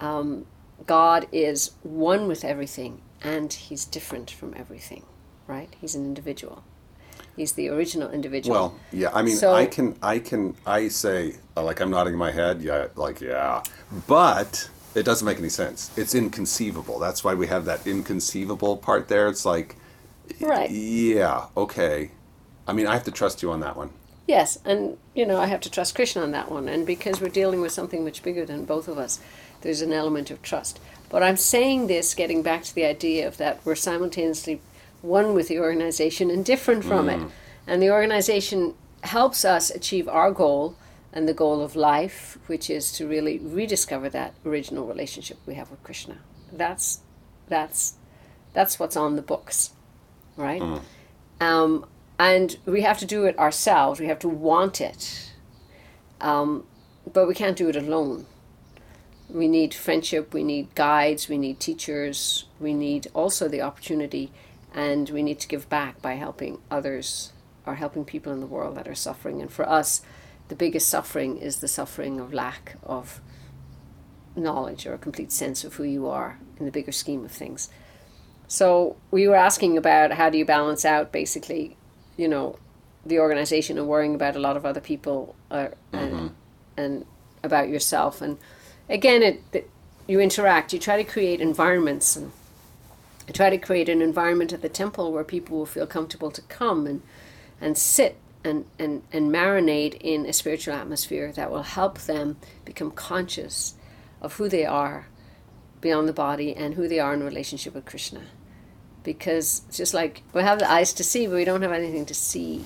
um, 0.00 0.44
god 0.86 1.26
is 1.32 1.58
one 1.82 2.22
with 2.28 2.44
everything 2.44 3.00
and 3.22 3.52
he's 3.66 3.84
different 3.84 4.30
from 4.30 4.52
everything 4.62 5.04
right 5.46 5.70
he's 5.80 5.94
an 5.94 6.04
individual 6.04 6.62
he's 7.36 7.52
the 7.52 7.68
original 7.68 8.10
individual 8.10 8.54
Well, 8.54 8.70
yeah. 8.92 9.10
I 9.18 9.22
mean, 9.22 9.36
So- 9.36 9.54
I 9.54 9.66
can, 9.66 9.96
I 10.14 10.18
can, 10.18 10.54
I 10.66 10.88
say 10.88 11.36
uh, 11.56 11.62
like 11.68 11.80
I'm 11.80 11.90
nodding 11.90 12.16
my 12.16 12.30
head. 12.40 12.60
Yeah, 12.62 12.88
like 12.96 13.20
yeah, 13.20 13.62
but 14.06 14.68
it 14.94 15.04
doesn't 15.08 15.26
make 15.26 15.38
any 15.38 15.48
sense. 15.48 15.90
It's 15.96 16.14
inconceivable. 16.14 16.98
That's 17.06 17.24
why 17.24 17.34
we 17.34 17.46
have 17.54 17.64
that 17.64 17.80
inconceivable 17.86 18.76
part 18.76 19.08
there. 19.08 19.26
It's 19.32 19.44
like, 19.54 19.76
right 20.40 20.70
yeah, 20.70 21.46
okay. 21.56 22.10
I 22.68 22.72
mean, 22.76 22.86
I 22.86 22.94
have 22.98 23.04
to 23.04 23.14
trust 23.20 23.42
you 23.42 23.50
on 23.50 23.60
that 23.66 23.76
one. 23.76 23.90
Yes, 24.26 24.58
and 24.64 24.96
you 25.14 25.26
know, 25.26 25.38
I 25.38 25.46
have 25.46 25.60
to 25.62 25.70
trust 25.70 25.94
Krishna 25.94 26.22
on 26.22 26.30
that 26.32 26.50
one. 26.50 26.68
And 26.68 26.86
because 26.86 27.20
we're 27.20 27.28
dealing 27.28 27.60
with 27.60 27.72
something 27.72 28.04
much 28.04 28.22
bigger 28.22 28.46
than 28.46 28.64
both 28.64 28.88
of 28.88 28.98
us, 28.98 29.20
there's 29.60 29.82
an 29.82 29.92
element 29.92 30.30
of 30.30 30.42
trust. 30.42 30.80
But 31.10 31.22
I'm 31.22 31.36
saying 31.36 31.86
this 31.86 32.14
getting 32.14 32.42
back 32.42 32.64
to 32.64 32.74
the 32.74 32.84
idea 32.84 33.26
of 33.26 33.36
that 33.36 33.60
we're 33.64 33.74
simultaneously 33.74 34.60
one 35.02 35.34
with 35.34 35.48
the 35.48 35.58
organization 35.60 36.30
and 36.30 36.44
different 36.44 36.84
from 36.84 37.08
it. 37.10 37.20
And 37.66 37.82
the 37.82 37.90
organization 37.90 38.74
helps 39.02 39.44
us 39.44 39.70
achieve 39.70 40.08
our 40.08 40.30
goal 40.32 40.76
and 41.12 41.28
the 41.28 41.34
goal 41.34 41.62
of 41.62 41.76
life, 41.76 42.38
which 42.46 42.68
is 42.70 42.90
to 42.92 43.06
really 43.06 43.38
rediscover 43.38 44.08
that 44.08 44.34
original 44.44 44.86
relationship 44.86 45.38
we 45.46 45.54
have 45.54 45.70
with 45.70 45.82
Krishna. 45.82 46.18
That's 46.52 47.00
that's 47.48 47.94
that's 48.54 48.78
what's 48.80 48.96
on 48.96 49.16
the 49.16 49.22
books, 49.22 49.72
right? 50.36 50.62
Um, 51.40 51.86
and 52.18 52.56
we 52.66 52.82
have 52.82 52.98
to 52.98 53.06
do 53.06 53.24
it 53.24 53.38
ourselves. 53.38 54.00
We 54.00 54.06
have 54.06 54.18
to 54.20 54.28
want 54.28 54.80
it, 54.80 55.32
um, 56.20 56.64
but 57.12 57.26
we 57.26 57.34
can't 57.34 57.56
do 57.56 57.68
it 57.68 57.76
alone. 57.76 58.26
We 59.28 59.48
need 59.48 59.74
friendship. 59.74 60.32
We 60.32 60.44
need 60.44 60.74
guides. 60.74 61.28
We 61.28 61.38
need 61.38 61.58
teachers. 61.58 62.44
We 62.60 62.74
need 62.74 63.08
also 63.14 63.48
the 63.48 63.62
opportunity, 63.62 64.30
and 64.74 65.10
we 65.10 65.22
need 65.22 65.40
to 65.40 65.48
give 65.48 65.68
back 65.68 66.00
by 66.02 66.14
helping 66.14 66.58
others 66.70 67.32
or 67.66 67.76
helping 67.76 68.04
people 68.04 68.32
in 68.32 68.40
the 68.40 68.46
world 68.46 68.76
that 68.76 68.86
are 68.86 68.94
suffering. 68.94 69.40
And 69.40 69.50
for 69.50 69.68
us, 69.68 70.02
the 70.48 70.54
biggest 70.54 70.88
suffering 70.88 71.38
is 71.38 71.56
the 71.56 71.68
suffering 71.68 72.20
of 72.20 72.34
lack 72.34 72.76
of 72.82 73.20
knowledge 74.36 74.86
or 74.86 74.94
a 74.94 74.98
complete 74.98 75.32
sense 75.32 75.64
of 75.64 75.74
who 75.74 75.84
you 75.84 76.06
are 76.06 76.38
in 76.58 76.66
the 76.66 76.72
bigger 76.72 76.92
scheme 76.92 77.24
of 77.24 77.32
things. 77.32 77.70
So 78.46 78.96
we 79.10 79.26
were 79.26 79.36
asking 79.36 79.78
about 79.78 80.12
how 80.12 80.28
do 80.28 80.38
you 80.38 80.44
balance 80.44 80.84
out 80.84 81.12
basically, 81.12 81.76
you 82.16 82.28
know, 82.28 82.58
the 83.04 83.18
organization 83.18 83.78
and 83.78 83.86
worrying 83.86 84.14
about 84.14 84.36
a 84.36 84.38
lot 84.38 84.56
of 84.56 84.64
other 84.64 84.80
people 84.80 85.34
uh, 85.50 85.68
and, 85.92 86.34
and 86.76 87.06
about 87.42 87.68
yourself. 87.68 88.22
And 88.22 88.38
again, 88.88 89.22
it, 89.22 89.42
it 89.52 89.70
you 90.06 90.20
interact. 90.20 90.72
You 90.72 90.78
try 90.78 90.96
to 90.96 91.04
create 91.04 91.40
environments 91.40 92.16
and 92.16 92.32
try 93.32 93.50
to 93.50 93.58
create 93.58 93.88
an 93.88 94.02
environment 94.02 94.52
at 94.52 94.62
the 94.62 94.68
temple 94.68 95.12
where 95.12 95.24
people 95.24 95.58
will 95.58 95.66
feel 95.66 95.86
comfortable 95.86 96.30
to 96.30 96.42
come 96.42 96.86
and 96.86 97.02
and 97.60 97.78
sit 97.78 98.16
and, 98.44 98.66
and, 98.78 99.02
and 99.10 99.30
marinate 99.32 99.96
in 100.00 100.26
a 100.26 100.32
spiritual 100.32 100.74
atmosphere 100.74 101.32
that 101.32 101.50
will 101.50 101.62
help 101.62 101.98
them 102.00 102.36
become 102.64 102.90
conscious 102.90 103.74
of 104.20 104.34
who 104.34 104.48
they 104.48 104.66
are 104.66 105.06
beyond 105.80 106.06
the 106.08 106.12
body 106.12 106.54
and 106.54 106.74
who 106.74 106.86
they 106.86 107.00
are 107.00 107.14
in 107.14 107.22
relationship 107.22 107.74
with 107.74 107.86
Krishna. 107.86 108.22
Because 109.04 109.62
it's 109.68 109.76
just 109.76 109.94
like 109.94 110.22
we 110.32 110.42
have 110.42 110.58
the 110.58 110.70
eyes 110.70 110.92
to 110.94 111.04
see, 111.04 111.26
but 111.26 111.36
we 111.36 111.44
don't 111.44 111.62
have 111.62 111.72
anything 111.72 112.06
to 112.06 112.14
see. 112.14 112.64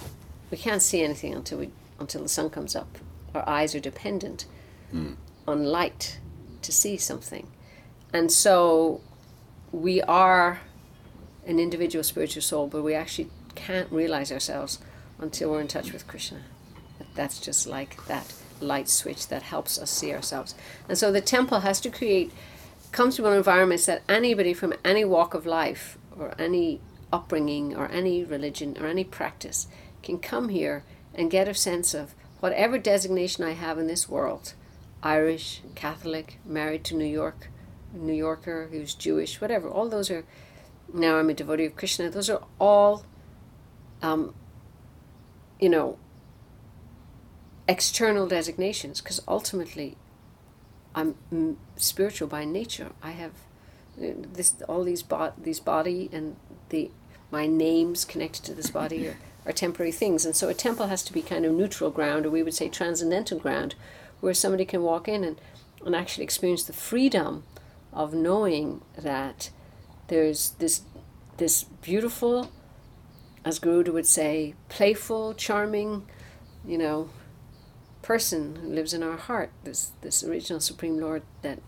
We 0.50 0.56
can't 0.56 0.80
see 0.80 1.02
anything 1.02 1.34
until 1.34 1.58
we 1.58 1.70
until 2.00 2.22
the 2.22 2.28
sun 2.28 2.48
comes 2.48 2.74
up. 2.74 2.98
Our 3.34 3.46
eyes 3.46 3.74
are 3.74 3.80
dependent 3.80 4.46
hmm. 4.90 5.14
on 5.46 5.64
light 5.64 6.20
to 6.62 6.72
see 6.72 6.96
something. 6.96 7.48
And 8.12 8.32
so 8.32 9.00
we 9.72 10.00
are 10.02 10.60
an 11.46 11.58
individual 11.58 12.02
spiritual 12.02 12.42
soul, 12.42 12.68
but 12.68 12.82
we 12.82 12.94
actually 12.94 13.30
can't 13.54 13.90
realize 13.90 14.32
ourselves 14.32 14.78
until 15.18 15.50
we're 15.50 15.60
in 15.60 15.68
touch 15.68 15.92
with 15.92 16.06
Krishna. 16.06 16.42
That's 17.14 17.40
just 17.40 17.66
like 17.66 18.06
that 18.06 18.32
light 18.60 18.88
switch 18.88 19.28
that 19.28 19.42
helps 19.42 19.78
us 19.78 19.90
see 19.90 20.12
ourselves. 20.12 20.54
And 20.88 20.96
so 20.96 21.12
the 21.12 21.20
temple 21.20 21.60
has 21.60 21.80
to 21.82 21.90
create 21.90 22.32
comfortable 22.92 23.32
environments 23.32 23.86
that 23.86 24.02
anybody 24.08 24.54
from 24.54 24.72
any 24.84 25.04
walk 25.04 25.34
of 25.34 25.44
life 25.44 25.97
or 26.18 26.34
any 26.38 26.80
upbringing 27.12 27.74
or 27.74 27.88
any 27.90 28.24
religion 28.24 28.76
or 28.80 28.86
any 28.86 29.04
practice 29.04 29.66
can 30.02 30.18
come 30.18 30.48
here 30.48 30.84
and 31.14 31.30
get 31.30 31.48
a 31.48 31.54
sense 31.54 31.94
of 31.94 32.14
whatever 32.40 32.78
designation 32.78 33.44
I 33.44 33.52
have 33.52 33.78
in 33.78 33.86
this 33.86 34.08
world, 34.08 34.54
Irish, 35.02 35.62
Catholic, 35.74 36.38
married 36.44 36.84
to 36.84 36.96
New 36.96 37.04
York, 37.04 37.48
New 37.92 38.12
Yorker 38.12 38.68
who's 38.70 38.94
Jewish, 38.94 39.40
whatever, 39.40 39.68
all 39.68 39.88
those 39.88 40.10
are. 40.10 40.24
Now 40.92 41.18
I'm 41.18 41.28
a 41.28 41.34
devotee 41.34 41.66
of 41.66 41.76
Krishna. 41.76 42.08
Those 42.10 42.30
are 42.30 42.42
all, 42.58 43.04
um, 44.00 44.34
you 45.60 45.68
know, 45.68 45.98
external 47.66 48.26
designations 48.26 49.00
because 49.00 49.20
ultimately 49.28 49.96
I'm 50.94 51.58
spiritual 51.76 52.28
by 52.28 52.44
nature. 52.44 52.92
I 53.02 53.10
have 53.10 53.32
this 53.98 54.54
all 54.68 54.84
these 54.84 55.02
bo- 55.02 55.32
these 55.36 55.60
body 55.60 56.08
and 56.12 56.36
the 56.68 56.90
my 57.30 57.46
names 57.46 58.04
connected 58.04 58.44
to 58.44 58.54
this 58.54 58.70
body 58.70 59.08
are, 59.08 59.18
are 59.44 59.52
temporary 59.52 59.92
things, 59.92 60.24
and 60.24 60.34
so 60.34 60.48
a 60.48 60.54
temple 60.54 60.86
has 60.86 61.02
to 61.04 61.12
be 61.12 61.22
kind 61.22 61.44
of 61.44 61.52
neutral 61.52 61.90
ground, 61.90 62.24
or 62.24 62.30
we 62.30 62.42
would 62.42 62.54
say 62.54 62.68
transcendental 62.68 63.38
ground, 63.38 63.74
where 64.20 64.34
somebody 64.34 64.64
can 64.64 64.82
walk 64.82 65.08
in 65.08 65.24
and 65.24 65.40
and 65.84 65.94
actually 65.94 66.24
experience 66.24 66.64
the 66.64 66.72
freedom 66.72 67.44
of 67.92 68.14
knowing 68.14 68.82
that 68.96 69.50
there's 70.08 70.50
this 70.58 70.82
this 71.38 71.64
beautiful, 71.64 72.50
as 73.44 73.58
Garuda 73.58 73.92
would 73.92 74.06
say, 74.06 74.54
playful, 74.68 75.34
charming, 75.34 76.06
you 76.66 76.76
know, 76.76 77.10
person 78.02 78.56
who 78.56 78.68
lives 78.68 78.92
in 78.92 79.02
our 79.02 79.16
heart, 79.16 79.50
this, 79.64 79.92
this 80.02 80.22
original 80.22 80.60
Supreme 80.60 80.98
Lord 80.98 81.22
that 81.42 81.60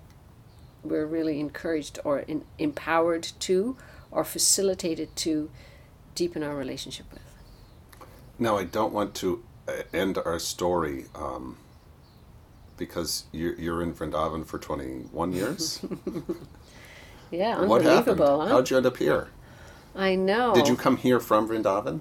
we're 0.83 1.07
really 1.07 1.41
encouraged 1.41 1.99
or 2.05 2.21
in, 2.21 2.45
empowered 2.59 3.23
to 3.41 3.77
or 4.11 4.25
facilitated 4.25 5.15
to 5.17 5.51
deepen 6.15 6.43
our 6.43 6.57
relationship 6.57 7.07
with. 7.13 7.23
Now, 8.39 8.57
I 8.57 8.65
don't 8.65 8.93
want 8.93 9.15
to 9.17 9.43
uh, 9.69 9.83
end 9.93 10.19
our 10.19 10.39
story 10.39 11.07
um, 11.15 11.59
because 12.77 13.25
you're, 13.33 13.55
you're 13.55 13.83
in 13.83 13.93
Vrindavan 13.93 14.47
for 14.47 14.59
21 14.59 15.33
years. 15.33 15.85
yeah, 17.31 17.61
what 17.65 17.83
happened? 17.83 18.19
Huh? 18.19 18.47
How'd 18.47 18.71
you 18.71 18.79
end 18.79 18.87
up 18.87 18.97
here? 18.97 19.29
I 19.95 20.15
know. 20.15 20.55
Did 20.55 20.69
you 20.69 20.77
come 20.77 20.97
here 20.97 21.21
from 21.21 21.49
Vrindavan? 21.49 22.01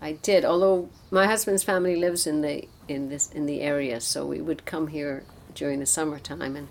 I 0.00 0.12
did, 0.12 0.44
although 0.44 0.90
my 1.10 1.26
husband's 1.26 1.62
family 1.62 1.96
lives 1.96 2.26
in 2.26 2.42
the 2.42 2.68
in 2.88 3.08
this 3.08 3.30
in 3.32 3.46
the 3.46 3.62
area, 3.62 4.00
so 4.00 4.26
we 4.26 4.40
would 4.40 4.66
come 4.66 4.88
here 4.88 5.24
during 5.54 5.80
the 5.80 5.86
summertime. 5.86 6.56
And 6.56 6.68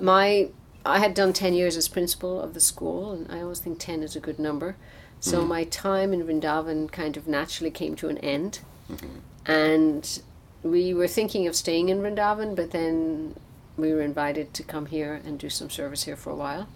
my 0.00 0.50
I 0.88 0.98
had 0.98 1.14
done 1.14 1.32
ten 1.32 1.54
years 1.54 1.76
as 1.76 1.88
principal 1.88 2.40
of 2.40 2.54
the 2.54 2.60
school, 2.60 3.12
and 3.12 3.30
I 3.30 3.42
always 3.42 3.60
think 3.60 3.78
ten 3.78 4.02
is 4.02 4.16
a 4.16 4.20
good 4.20 4.38
number. 4.38 4.76
So 5.20 5.38
mm-hmm. 5.38 5.48
my 5.48 5.64
time 5.64 6.12
in 6.12 6.22
Vrindavan 6.22 6.90
kind 6.90 7.16
of 7.16 7.26
naturally 7.26 7.70
came 7.70 7.96
to 7.96 8.08
an 8.08 8.18
end, 8.18 8.60
mm-hmm. 8.90 9.18
and 9.46 10.22
we 10.62 10.94
were 10.94 11.08
thinking 11.08 11.46
of 11.46 11.56
staying 11.56 11.88
in 11.88 11.98
Vrindavan, 12.00 12.54
but 12.54 12.70
then 12.70 13.34
we 13.76 13.92
were 13.92 14.02
invited 14.02 14.54
to 14.54 14.62
come 14.62 14.86
here 14.86 15.20
and 15.24 15.38
do 15.38 15.48
some 15.48 15.70
service 15.70 16.04
here 16.04 16.16
for 16.16 16.30
a 16.30 16.36
while, 16.36 16.68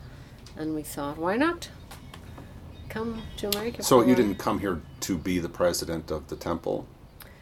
and 0.56 0.74
we 0.74 0.82
thought, 0.82 1.18
why 1.18 1.36
not? 1.36 1.68
Come 2.88 3.22
to 3.38 3.48
America. 3.48 3.82
So 3.82 4.02
you 4.02 4.14
didn't 4.14 4.36
come 4.36 4.58
here 4.58 4.82
to 5.00 5.16
be 5.16 5.38
the 5.38 5.48
president 5.48 6.10
of 6.10 6.28
the 6.28 6.36
temple? 6.36 6.86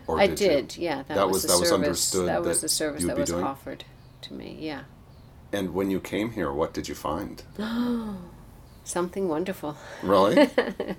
Or 0.07 0.21
I 0.21 0.27
did, 0.27 0.68
did 0.68 0.77
yeah. 0.77 1.03
That, 1.09 1.14
that 1.16 1.27
was, 1.29 1.43
was 1.43 1.43
that 1.43 1.49
service, 1.49 1.71
was 1.71 1.73
understood. 1.73 2.29
That 2.29 2.43
was 2.43 2.61
the 2.61 2.68
service 2.68 3.05
that 3.05 3.16
was 3.16 3.31
doing? 3.31 3.45
offered 3.45 3.85
to 4.23 4.33
me. 4.33 4.57
Yeah. 4.61 4.83
And 5.53 5.74
when 5.74 5.90
you 5.90 6.01
came 6.01 6.32
here, 6.32 6.53
what 6.53 6.72
did 6.72 6.88
you 6.88 6.94
find? 6.94 7.42
Something 8.84 9.28
wonderful. 9.28 9.76
Really? 10.03 10.48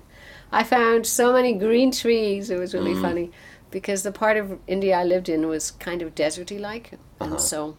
I 0.52 0.64
found 0.64 1.06
so 1.06 1.32
many 1.32 1.54
green 1.54 1.90
trees. 1.90 2.50
It 2.50 2.58
was 2.58 2.74
really 2.74 2.94
mm. 2.94 3.02
funny 3.02 3.30
because 3.70 4.02
the 4.02 4.12
part 4.12 4.36
of 4.36 4.58
India 4.66 4.96
I 4.96 5.04
lived 5.04 5.28
in 5.28 5.48
was 5.48 5.70
kind 5.70 6.02
of 6.02 6.14
deserty 6.14 6.60
like, 6.60 6.92
and 7.20 7.32
uh-huh. 7.32 7.38
so 7.38 7.76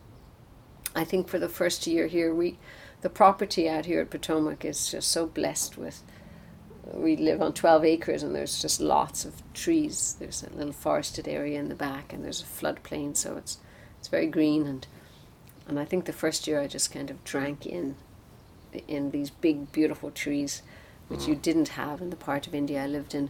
I 0.95 1.03
think 1.03 1.27
for 1.27 1.37
the 1.37 1.49
first 1.49 1.85
year 1.85 2.07
here, 2.07 2.33
we 2.33 2.57
the 3.01 3.09
property 3.09 3.69
out 3.69 3.85
here 3.85 4.01
at 4.01 4.09
Potomac 4.09 4.65
is 4.65 4.89
just 4.89 5.11
so 5.11 5.25
blessed 5.27 5.77
with 5.77 6.01
we 6.91 7.15
live 7.15 7.41
on 7.41 7.53
12 7.53 7.85
acres 7.85 8.23
and 8.23 8.35
there's 8.35 8.61
just 8.61 8.81
lots 8.81 9.25
of 9.25 9.41
trees. 9.53 10.15
There's 10.19 10.43
a 10.43 10.49
little 10.55 10.73
forested 10.73 11.27
area 11.27 11.59
in 11.59 11.69
the 11.69 11.75
back 11.75 12.11
and 12.11 12.23
there's 12.23 12.41
a 12.41 12.45
floodplain, 12.45 13.15
so 13.15 13.37
it's 13.37 13.57
it's 13.99 14.09
very 14.09 14.27
green 14.27 14.67
and 14.67 14.85
and 15.67 15.79
I 15.79 15.85
think 15.85 16.05
the 16.05 16.13
first 16.13 16.47
year 16.47 16.59
I 16.59 16.67
just 16.67 16.91
kind 16.91 17.09
of 17.09 17.23
drank 17.23 17.65
in 17.65 17.95
in 18.87 19.11
these 19.11 19.29
big 19.29 19.71
beautiful 19.71 20.09
trees 20.09 20.63
which 21.07 21.27
you 21.27 21.35
didn't 21.35 21.69
have 21.69 22.01
in 22.01 22.09
the 22.09 22.15
part 22.15 22.47
of 22.47 22.55
India 22.55 22.83
I 22.83 22.87
lived 22.87 23.13
in. 23.13 23.29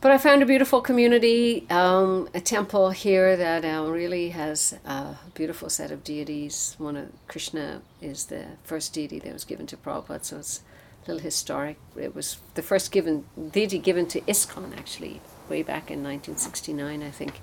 But 0.00 0.10
I 0.10 0.18
found 0.18 0.42
a 0.42 0.46
beautiful 0.46 0.80
community, 0.80 1.66
um, 1.68 2.28
a 2.34 2.40
temple 2.40 2.90
here 2.90 3.36
that 3.36 3.64
uh, 3.64 3.84
really 3.90 4.30
has 4.30 4.74
a 4.84 5.16
beautiful 5.34 5.68
set 5.68 5.90
of 5.90 6.02
deities. 6.02 6.74
One 6.78 6.96
of 6.96 7.08
Krishna 7.28 7.82
is 8.00 8.26
the 8.26 8.46
first 8.64 8.94
deity 8.94 9.18
that 9.18 9.32
was 9.32 9.44
given 9.44 9.66
to 9.66 9.76
Prabhupada, 9.76 10.24
so 10.24 10.38
it's 10.38 10.62
a 11.04 11.12
little 11.12 11.22
historic. 11.22 11.78
It 11.96 12.14
was 12.14 12.38
the 12.54 12.62
first 12.62 12.90
given 12.90 13.26
deity 13.52 13.78
given 13.78 14.06
to 14.08 14.20
ISKCON 14.22 14.76
actually, 14.76 15.20
way 15.48 15.62
back 15.62 15.90
in 15.90 16.02
1969, 16.02 17.02
I 17.02 17.10
think. 17.10 17.40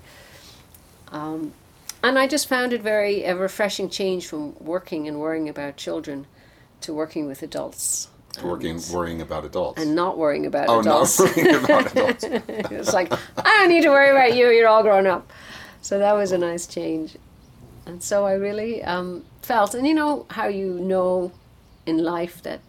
Um, 1.12 1.54
and 2.04 2.18
I 2.18 2.26
just 2.26 2.48
found 2.48 2.72
it 2.72 2.82
very 2.82 3.24
a 3.24 3.34
refreshing 3.34 3.88
change 3.88 4.26
from 4.26 4.54
working 4.58 5.08
and 5.08 5.18
worrying 5.18 5.48
about 5.48 5.76
children 5.76 6.26
to 6.82 6.92
working 6.92 7.26
with 7.26 7.42
adults. 7.42 8.08
Working, 8.42 8.80
worrying 8.92 9.20
about 9.20 9.44
adults, 9.44 9.80
and 9.80 9.94
not 9.94 10.18
worrying 10.18 10.44
about 10.44 10.64
adults. 10.64 11.20
oh, 11.20 11.24
adults. 11.24 11.36
not 11.36 11.36
worrying 11.36 11.64
about 11.64 11.96
adults. 11.96 12.24
it's 12.72 12.92
like 12.92 13.12
I 13.12 13.58
don't 13.58 13.68
need 13.68 13.82
to 13.82 13.90
worry 13.90 14.10
about 14.10 14.36
you. 14.36 14.48
You're 14.50 14.68
all 14.68 14.82
grown 14.82 15.06
up. 15.06 15.32
So 15.82 15.98
that 15.98 16.12
was 16.12 16.32
a 16.32 16.38
nice 16.38 16.66
change, 16.66 17.16
and 17.86 18.02
so 18.02 18.26
I 18.26 18.32
really 18.32 18.82
um, 18.82 19.24
felt, 19.42 19.74
and 19.74 19.86
you 19.86 19.94
know 19.94 20.26
how 20.30 20.48
you 20.48 20.80
know 20.80 21.32
in 21.86 21.98
life 21.98 22.42
that 22.42 22.60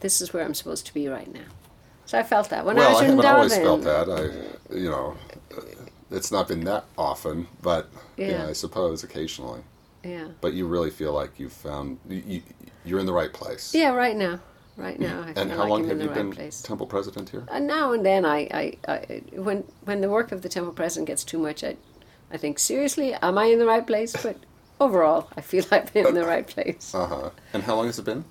this 0.00 0.20
is 0.20 0.32
where 0.32 0.44
I'm 0.44 0.54
supposed 0.54 0.84
to 0.86 0.94
be 0.94 1.08
right 1.08 1.32
now. 1.32 1.48
So 2.06 2.18
I 2.18 2.22
felt 2.22 2.50
that 2.50 2.64
when 2.64 2.76
well, 2.76 2.88
I 2.88 2.92
was 2.92 3.02
I 3.02 3.06
in 3.06 3.18
Vrindavan. 3.18 3.34
always 3.34 3.56
felt 3.56 3.82
that. 3.82 4.08
I, 4.08 4.74
you 4.74 4.90
know, 4.90 5.16
it's 6.10 6.32
not 6.32 6.48
been 6.48 6.64
that 6.64 6.84
often, 6.96 7.48
but 7.62 7.88
yeah, 8.16 8.28
yeah 8.28 8.46
I 8.46 8.52
suppose 8.52 9.04
occasionally. 9.04 9.60
Yeah. 10.04 10.28
But 10.40 10.54
you 10.54 10.66
really 10.66 10.90
feel 10.90 11.12
like 11.12 11.38
you've 11.38 11.52
found 11.52 11.98
you, 12.08 12.42
you're 12.84 13.00
in 13.00 13.06
the 13.06 13.12
right 13.12 13.32
place. 13.32 13.74
Yeah, 13.74 13.90
right 13.90 14.16
now. 14.16 14.40
Right 14.76 15.00
now, 15.00 15.22
I 15.22 15.32
and 15.34 15.50
how 15.50 15.58
like 15.62 15.68
long 15.70 15.82
I'm 15.82 15.88
have 15.88 16.00
you 16.00 16.06
right 16.06 16.14
been 16.14 16.30
place. 16.30 16.62
temple 16.62 16.86
president 16.86 17.30
here? 17.30 17.44
Uh, 17.50 17.58
now 17.58 17.92
and 17.92 18.06
then, 18.06 18.24
I, 18.24 18.38
I, 18.54 18.72
I, 18.86 19.22
when 19.32 19.64
when 19.84 20.00
the 20.02 20.08
work 20.08 20.30
of 20.30 20.42
the 20.42 20.48
temple 20.48 20.72
president 20.72 21.08
gets 21.08 21.24
too 21.24 21.38
much, 21.38 21.64
I, 21.64 21.76
I 22.30 22.36
think 22.36 22.60
seriously, 22.60 23.12
am 23.14 23.38
I 23.38 23.46
in 23.46 23.58
the 23.58 23.66
right 23.66 23.84
place? 23.84 24.14
But 24.22 24.36
overall, 24.80 25.30
I 25.36 25.40
feel 25.40 25.64
I've 25.72 25.92
been 25.92 26.06
in 26.06 26.14
the 26.14 26.24
right 26.24 26.46
place. 26.46 26.94
Uh 26.94 27.06
huh. 27.08 27.30
And 27.52 27.64
how 27.64 27.74
long 27.74 27.86
has 27.86 27.98
it 27.98 28.04
been? 28.04 28.24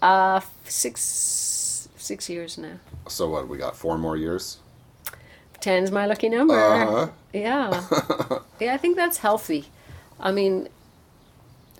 Uh, 0.00 0.40
six 0.64 1.88
six 1.96 2.28
years 2.28 2.56
now. 2.56 2.78
So 3.08 3.28
what? 3.28 3.48
We 3.48 3.58
got 3.58 3.76
four 3.76 3.98
more 3.98 4.16
years. 4.16 4.58
Ten's 5.60 5.90
my 5.90 6.06
lucky 6.06 6.28
number. 6.28 6.54
Uh-huh. 6.54 7.08
Yeah, 7.32 7.84
yeah. 8.60 8.74
I 8.74 8.76
think 8.76 8.96
that's 8.96 9.18
healthy. 9.18 9.66
I 10.18 10.32
mean, 10.32 10.68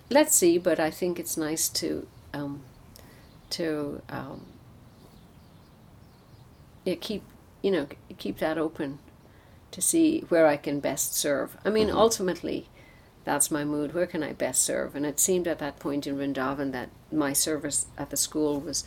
let's 0.09 0.35
see, 0.35 0.57
but 0.57 0.79
I 0.79 0.91
think 0.91 1.19
it's 1.19 1.35
nice 1.37 1.67
to 1.69 2.07
um, 2.33 2.61
to 3.51 4.01
um, 4.09 4.45
yeah, 6.85 6.95
keep 6.95 7.23
you 7.61 7.71
know 7.71 7.87
keep 8.17 8.37
that 8.39 8.57
open 8.57 8.99
to 9.71 9.81
see 9.81 10.21
where 10.29 10.47
I 10.47 10.57
can 10.57 10.79
best 10.79 11.15
serve. 11.15 11.57
I 11.65 11.69
mean, 11.69 11.87
mm-hmm. 11.87 11.97
ultimately, 11.97 12.67
that's 13.23 13.51
my 13.51 13.63
mood. 13.63 13.93
Where 13.93 14.07
can 14.07 14.23
I 14.23 14.33
best 14.33 14.61
serve? 14.61 14.95
And 14.95 15.05
it 15.05 15.19
seemed 15.19 15.47
at 15.47 15.59
that 15.59 15.79
point 15.79 16.07
in 16.07 16.17
Vrindavan 16.17 16.71
that 16.71 16.89
my 17.11 17.33
service 17.33 17.85
at 17.97 18.09
the 18.09 18.17
school 18.17 18.59
was 18.59 18.83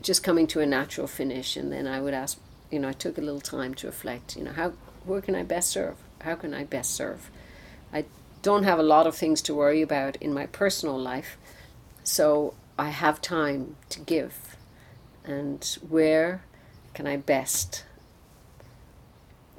just 0.00 0.22
coming 0.22 0.46
to 0.48 0.60
a 0.60 0.66
natural 0.66 1.06
finish. 1.06 1.56
And 1.56 1.72
then 1.72 1.86
I 1.86 2.00
would 2.00 2.14
ask, 2.14 2.38
you 2.72 2.78
know, 2.78 2.88
I 2.88 2.92
took 2.92 3.18
a 3.18 3.20
little 3.20 3.40
time 3.40 3.74
to 3.74 3.86
reflect, 3.86 4.36
you 4.36 4.44
know, 4.44 4.52
how, 4.52 4.72
where 5.04 5.20
can 5.20 5.34
I 5.34 5.42
best 5.42 5.70
serve? 5.70 5.96
How 6.22 6.34
can 6.34 6.54
I 6.54 6.64
best 6.64 6.94
serve? 6.94 7.30
I 7.92 8.06
don't 8.40 8.62
have 8.62 8.78
a 8.78 8.82
lot 8.82 9.06
of 9.06 9.14
things 9.14 9.42
to 9.42 9.54
worry 9.54 9.82
about 9.82 10.16
in 10.16 10.32
my 10.32 10.46
personal 10.46 10.98
life. 10.98 11.36
So 12.02 12.54
I 12.78 12.88
have 12.88 13.20
time 13.20 13.76
to 13.90 14.00
give. 14.00 14.56
And 15.24 15.64
where 15.88 16.42
can 16.94 17.06
I 17.06 17.18
best 17.18 17.84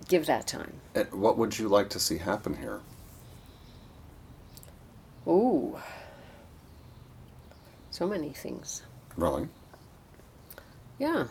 give 0.08 0.26
that 0.26 0.48
time? 0.48 0.82
And 0.96 1.12
what 1.14 1.38
would 1.38 1.60
you 1.60 1.70
like 1.70 1.90
to 1.92 2.00
see 2.00 2.18
happen 2.18 2.58
here? 2.58 2.82
Ooh. 5.28 5.80
So 7.92 8.08
many 8.08 8.32
things. 8.32 8.82
Really? 9.16 9.48
Yeah. 10.98 11.28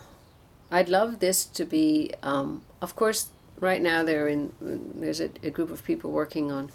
I'd 0.71 0.89
love 0.89 1.19
this 1.19 1.45
to 1.45 1.65
be, 1.65 2.11
um, 2.23 2.63
of 2.81 2.95
course, 2.95 3.29
right 3.59 3.81
now 3.81 4.03
they're 4.03 4.27
in, 4.27 4.53
there's 4.59 5.21
a, 5.21 5.29
a 5.43 5.49
group 5.49 5.69
of 5.69 5.83
people 5.83 6.11
working 6.11 6.51
on 6.51 6.71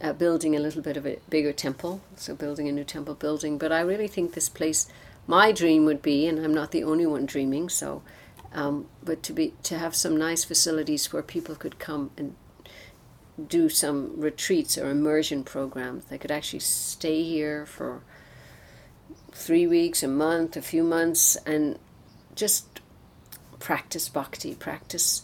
uh, 0.00 0.12
building 0.12 0.56
a 0.56 0.60
little 0.60 0.82
bit 0.82 0.96
of 0.96 1.06
a 1.06 1.18
bigger 1.30 1.52
temple, 1.52 2.00
so 2.16 2.34
building 2.34 2.68
a 2.68 2.72
new 2.72 2.84
temple 2.84 3.14
building. 3.14 3.58
But 3.58 3.72
I 3.72 3.80
really 3.80 4.08
think 4.08 4.34
this 4.34 4.48
place, 4.48 4.86
my 5.26 5.52
dream 5.52 5.84
would 5.84 6.02
be, 6.02 6.26
and 6.26 6.38
I'm 6.38 6.54
not 6.54 6.72
the 6.72 6.84
only 6.84 7.06
one 7.06 7.26
dreaming, 7.26 7.68
so, 7.68 8.02
um, 8.52 8.86
but 9.02 9.22
to 9.22 9.32
be 9.32 9.54
to 9.62 9.78
have 9.78 9.94
some 9.94 10.16
nice 10.16 10.44
facilities 10.44 11.12
where 11.12 11.22
people 11.22 11.54
could 11.54 11.78
come 11.78 12.10
and 12.16 12.34
do 13.48 13.68
some 13.68 14.20
retreats 14.20 14.76
or 14.76 14.90
immersion 14.90 15.42
programs. 15.42 16.04
They 16.04 16.18
could 16.18 16.30
actually 16.30 16.60
stay 16.60 17.22
here 17.22 17.64
for 17.64 18.02
three 19.32 19.66
weeks, 19.66 20.02
a 20.02 20.08
month, 20.08 20.56
a 20.56 20.62
few 20.62 20.82
months, 20.82 21.36
and 21.46 21.78
just 22.34 22.81
practice 23.62 24.08
bhakti, 24.08 24.54
practice 24.56 25.22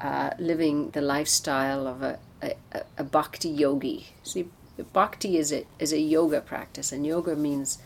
uh, 0.00 0.30
living 0.38 0.90
the 0.90 1.00
lifestyle 1.00 1.88
of 1.88 2.02
a, 2.02 2.18
a, 2.40 2.54
a 2.96 3.04
bhakti 3.04 3.48
yogi. 3.48 4.06
See, 4.22 4.48
bhakti 4.92 5.36
is 5.36 5.52
a, 5.52 5.66
is 5.80 5.92
a 5.92 5.98
yoga 5.98 6.40
practice, 6.40 6.92
and 6.92 7.04
yoga 7.04 7.34
means 7.34 7.78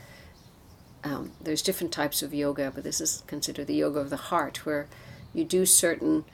um, 1.05 1.33
there's 1.41 1.63
different 1.63 1.93
types 1.93 2.23
of 2.23 2.35
yoga, 2.35 2.71
but 2.75 2.85
this 2.85 3.01
is 3.01 3.23
considered 3.27 3.67
the 3.67 3.75
yoga 3.75 3.99
of 4.01 4.11
the 4.11 4.17
heart, 4.17 4.67
where 4.67 4.89
you 5.33 5.45
do 5.45 5.65
certain 5.65 6.27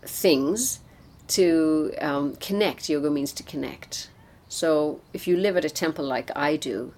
things 0.00 0.80
to 1.28 1.92
um, 2.00 2.36
connect. 2.36 2.88
Yoga 2.88 3.10
means 3.10 3.32
to 3.32 3.42
connect. 3.42 4.08
So 4.48 5.02
if 5.12 5.28
you 5.28 5.36
live 5.36 5.58
at 5.58 5.66
a 5.66 5.70
temple 5.70 6.06
like 6.06 6.30
I 6.34 6.56
do, 6.56 6.94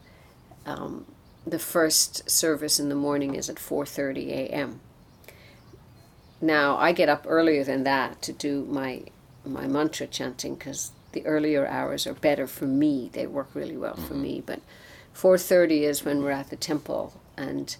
um, 0.65 1.07
the 1.45 1.59
first 1.59 2.31
service 2.31 2.79
in 2.79 2.89
the 2.89 2.95
morning 2.95 3.35
is 3.35 3.51
at 3.51 3.57
4:30 3.57 4.29
a.m. 4.29 4.81
Now 6.41 6.77
I 6.77 6.93
get 6.93 7.09
up 7.09 7.25
earlier 7.29 7.65
than 7.65 7.85
that 7.85 8.23
to 8.23 8.33
do 8.33 8.65
my 8.65 9.03
my 9.45 9.67
mantra 9.67 10.07
chanting 10.07 10.55
because 10.55 10.93
the 11.13 11.25
earlier 11.27 11.67
hours 11.67 12.07
are 12.07 12.15
better 12.15 12.47
for 12.47 12.67
me. 12.67 13.11
They 13.13 13.27
work 13.27 13.51
really 13.55 13.77
well 13.77 13.95
mm-hmm. 13.95 14.07
for 14.07 14.15
me. 14.15 14.43
But 14.45 14.61
4:30 15.15 15.83
is 15.83 16.05
when 16.05 16.23
we're 16.23 16.31
at 16.31 16.51
the 16.51 16.57
temple, 16.57 17.21
and 17.37 17.77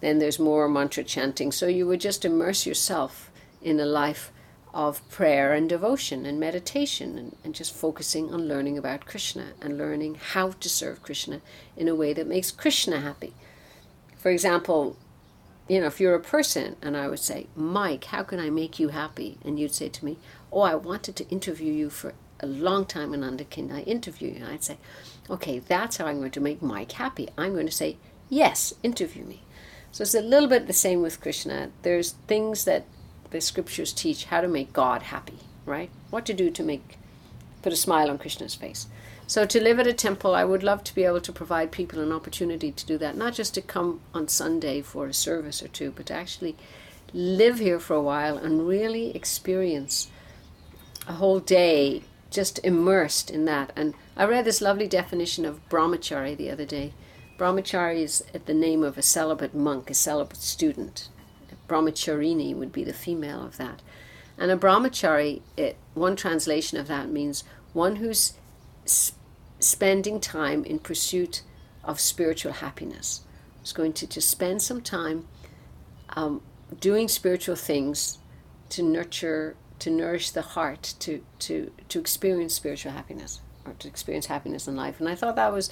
then 0.00 0.18
there's 0.18 0.38
more 0.38 0.68
mantra 0.68 1.04
chanting. 1.04 1.52
So 1.52 1.66
you 1.66 1.86
would 1.86 2.00
just 2.00 2.24
immerse 2.24 2.66
yourself 2.66 3.30
in 3.62 3.78
a 3.78 3.86
life 3.86 4.32
of 4.74 5.06
prayer 5.10 5.52
and 5.52 5.68
devotion 5.68 6.24
and 6.24 6.40
meditation 6.40 7.18
and, 7.18 7.36
and 7.44 7.54
just 7.54 7.74
focusing 7.74 8.32
on 8.32 8.48
learning 8.48 8.78
about 8.78 9.04
Krishna 9.04 9.48
and 9.60 9.76
learning 9.76 10.14
how 10.14 10.52
to 10.52 10.68
serve 10.68 11.02
Krishna 11.02 11.40
in 11.76 11.88
a 11.88 11.94
way 11.94 12.12
that 12.14 12.26
makes 12.26 12.50
Krishna 12.50 13.00
happy. 13.00 13.34
For 14.16 14.30
example, 14.30 14.96
you 15.68 15.80
know, 15.80 15.86
if 15.86 16.00
you're 16.00 16.14
a 16.14 16.20
person 16.20 16.76
and 16.82 16.96
I 16.96 17.08
would 17.08 17.20
say, 17.20 17.46
Mike, 17.54 18.04
how 18.06 18.22
can 18.22 18.40
I 18.40 18.50
make 18.50 18.78
you 18.78 18.88
happy? 18.88 19.38
And 19.44 19.58
you'd 19.58 19.74
say 19.74 19.88
to 19.88 20.04
me, 20.04 20.18
Oh, 20.52 20.60
I 20.60 20.74
wanted 20.74 21.16
to 21.16 21.28
interview 21.28 21.72
you 21.72 21.88
for 21.88 22.14
a 22.40 22.46
long 22.46 22.84
time, 22.84 23.12
Ananda. 23.12 23.44
Can 23.44 23.70
I 23.70 23.82
interview 23.82 24.30
you? 24.30 24.36
And 24.36 24.46
I'd 24.46 24.64
say, 24.64 24.78
Okay, 25.30 25.60
that's 25.60 25.96
how 25.96 26.06
I'm 26.06 26.18
going 26.18 26.32
to 26.32 26.40
make 26.40 26.62
Mike 26.62 26.92
happy. 26.92 27.28
I'm 27.38 27.52
going 27.52 27.66
to 27.66 27.72
say, 27.72 27.96
Yes, 28.28 28.74
interview 28.82 29.24
me. 29.24 29.42
So 29.92 30.02
it's 30.02 30.14
a 30.14 30.22
little 30.22 30.48
bit 30.48 30.66
the 30.66 30.72
same 30.72 31.02
with 31.02 31.20
Krishna. 31.20 31.70
There's 31.82 32.12
things 32.12 32.64
that 32.64 32.84
the 33.30 33.40
scriptures 33.40 33.92
teach 33.92 34.26
how 34.26 34.40
to 34.40 34.48
make 34.48 34.72
God 34.72 35.02
happy, 35.04 35.38
right? 35.66 35.90
What 36.10 36.26
to 36.26 36.34
do 36.34 36.50
to 36.50 36.62
make 36.62 36.96
put 37.62 37.72
a 37.72 37.76
smile 37.76 38.10
on 38.10 38.18
Krishna's 38.18 38.54
face. 38.54 38.86
So 39.26 39.46
to 39.46 39.62
live 39.62 39.78
at 39.78 39.86
a 39.86 39.92
temple, 39.92 40.34
I 40.34 40.44
would 40.44 40.62
love 40.62 40.84
to 40.84 40.94
be 40.94 41.04
able 41.04 41.20
to 41.20 41.32
provide 41.32 41.72
people 41.72 42.00
an 42.00 42.12
opportunity 42.12 42.70
to 42.70 42.86
do 42.86 42.98
that, 42.98 43.16
not 43.16 43.34
just 43.34 43.54
to 43.54 43.62
come 43.62 44.00
on 44.12 44.28
Sunday 44.28 44.82
for 44.82 45.06
a 45.06 45.14
service 45.14 45.62
or 45.62 45.68
two, 45.68 45.90
but 45.90 46.06
to 46.06 46.14
actually 46.14 46.56
live 47.14 47.58
here 47.58 47.78
for 47.78 47.94
a 47.94 48.02
while 48.02 48.36
and 48.36 48.68
really 48.68 49.14
experience 49.14 50.10
a 51.06 51.14
whole 51.14 51.40
day 51.40 52.02
just 52.30 52.58
immersed 52.64 53.30
in 53.30 53.44
that. 53.46 53.72
And 53.76 53.94
I 54.16 54.24
read 54.24 54.44
this 54.44 54.60
lovely 54.60 54.88
definition 54.88 55.44
of 55.44 55.66
brahmachari 55.68 56.36
the 56.36 56.50
other 56.50 56.64
day. 56.64 56.92
Brahmachari 57.38 58.02
is 58.02 58.24
the 58.46 58.54
name 58.54 58.82
of 58.82 58.96
a 58.96 59.02
celibate 59.02 59.54
monk, 59.54 59.90
a 59.90 59.94
celibate 59.94 60.38
student 60.38 61.08
brahmacharini 61.72 62.54
would 62.54 62.70
be 62.70 62.84
the 62.84 62.92
female 62.92 63.42
of 63.44 63.56
that. 63.56 63.80
And 64.36 64.50
a 64.50 64.56
brahmachari, 64.56 65.40
it, 65.56 65.76
one 65.94 66.16
translation 66.16 66.78
of 66.78 66.86
that 66.88 67.08
means 67.08 67.44
one 67.72 67.96
who's 67.96 68.34
sp- 68.84 69.18
spending 69.58 70.20
time 70.20 70.64
in 70.64 70.78
pursuit 70.78 71.42
of 71.84 72.00
spiritual 72.00 72.52
happiness. 72.52 73.22
Is 73.62 73.72
going 73.72 73.92
to 73.94 74.06
just 74.06 74.28
spend 74.28 74.60
some 74.60 74.80
time 74.80 75.28
um, 76.10 76.42
doing 76.80 77.06
spiritual 77.08 77.54
things 77.54 78.18
to 78.70 78.82
nurture, 78.82 79.56
to 79.78 79.90
nourish 79.90 80.30
the 80.30 80.42
heart, 80.42 80.94
to, 81.00 81.24
to, 81.40 81.70
to 81.88 82.00
experience 82.00 82.54
spiritual 82.54 82.92
happiness 82.92 83.40
or 83.64 83.74
to 83.74 83.86
experience 83.86 84.26
happiness 84.26 84.66
in 84.66 84.74
life. 84.74 84.98
And 84.98 85.08
I 85.08 85.14
thought 85.14 85.36
that 85.36 85.52
was 85.52 85.70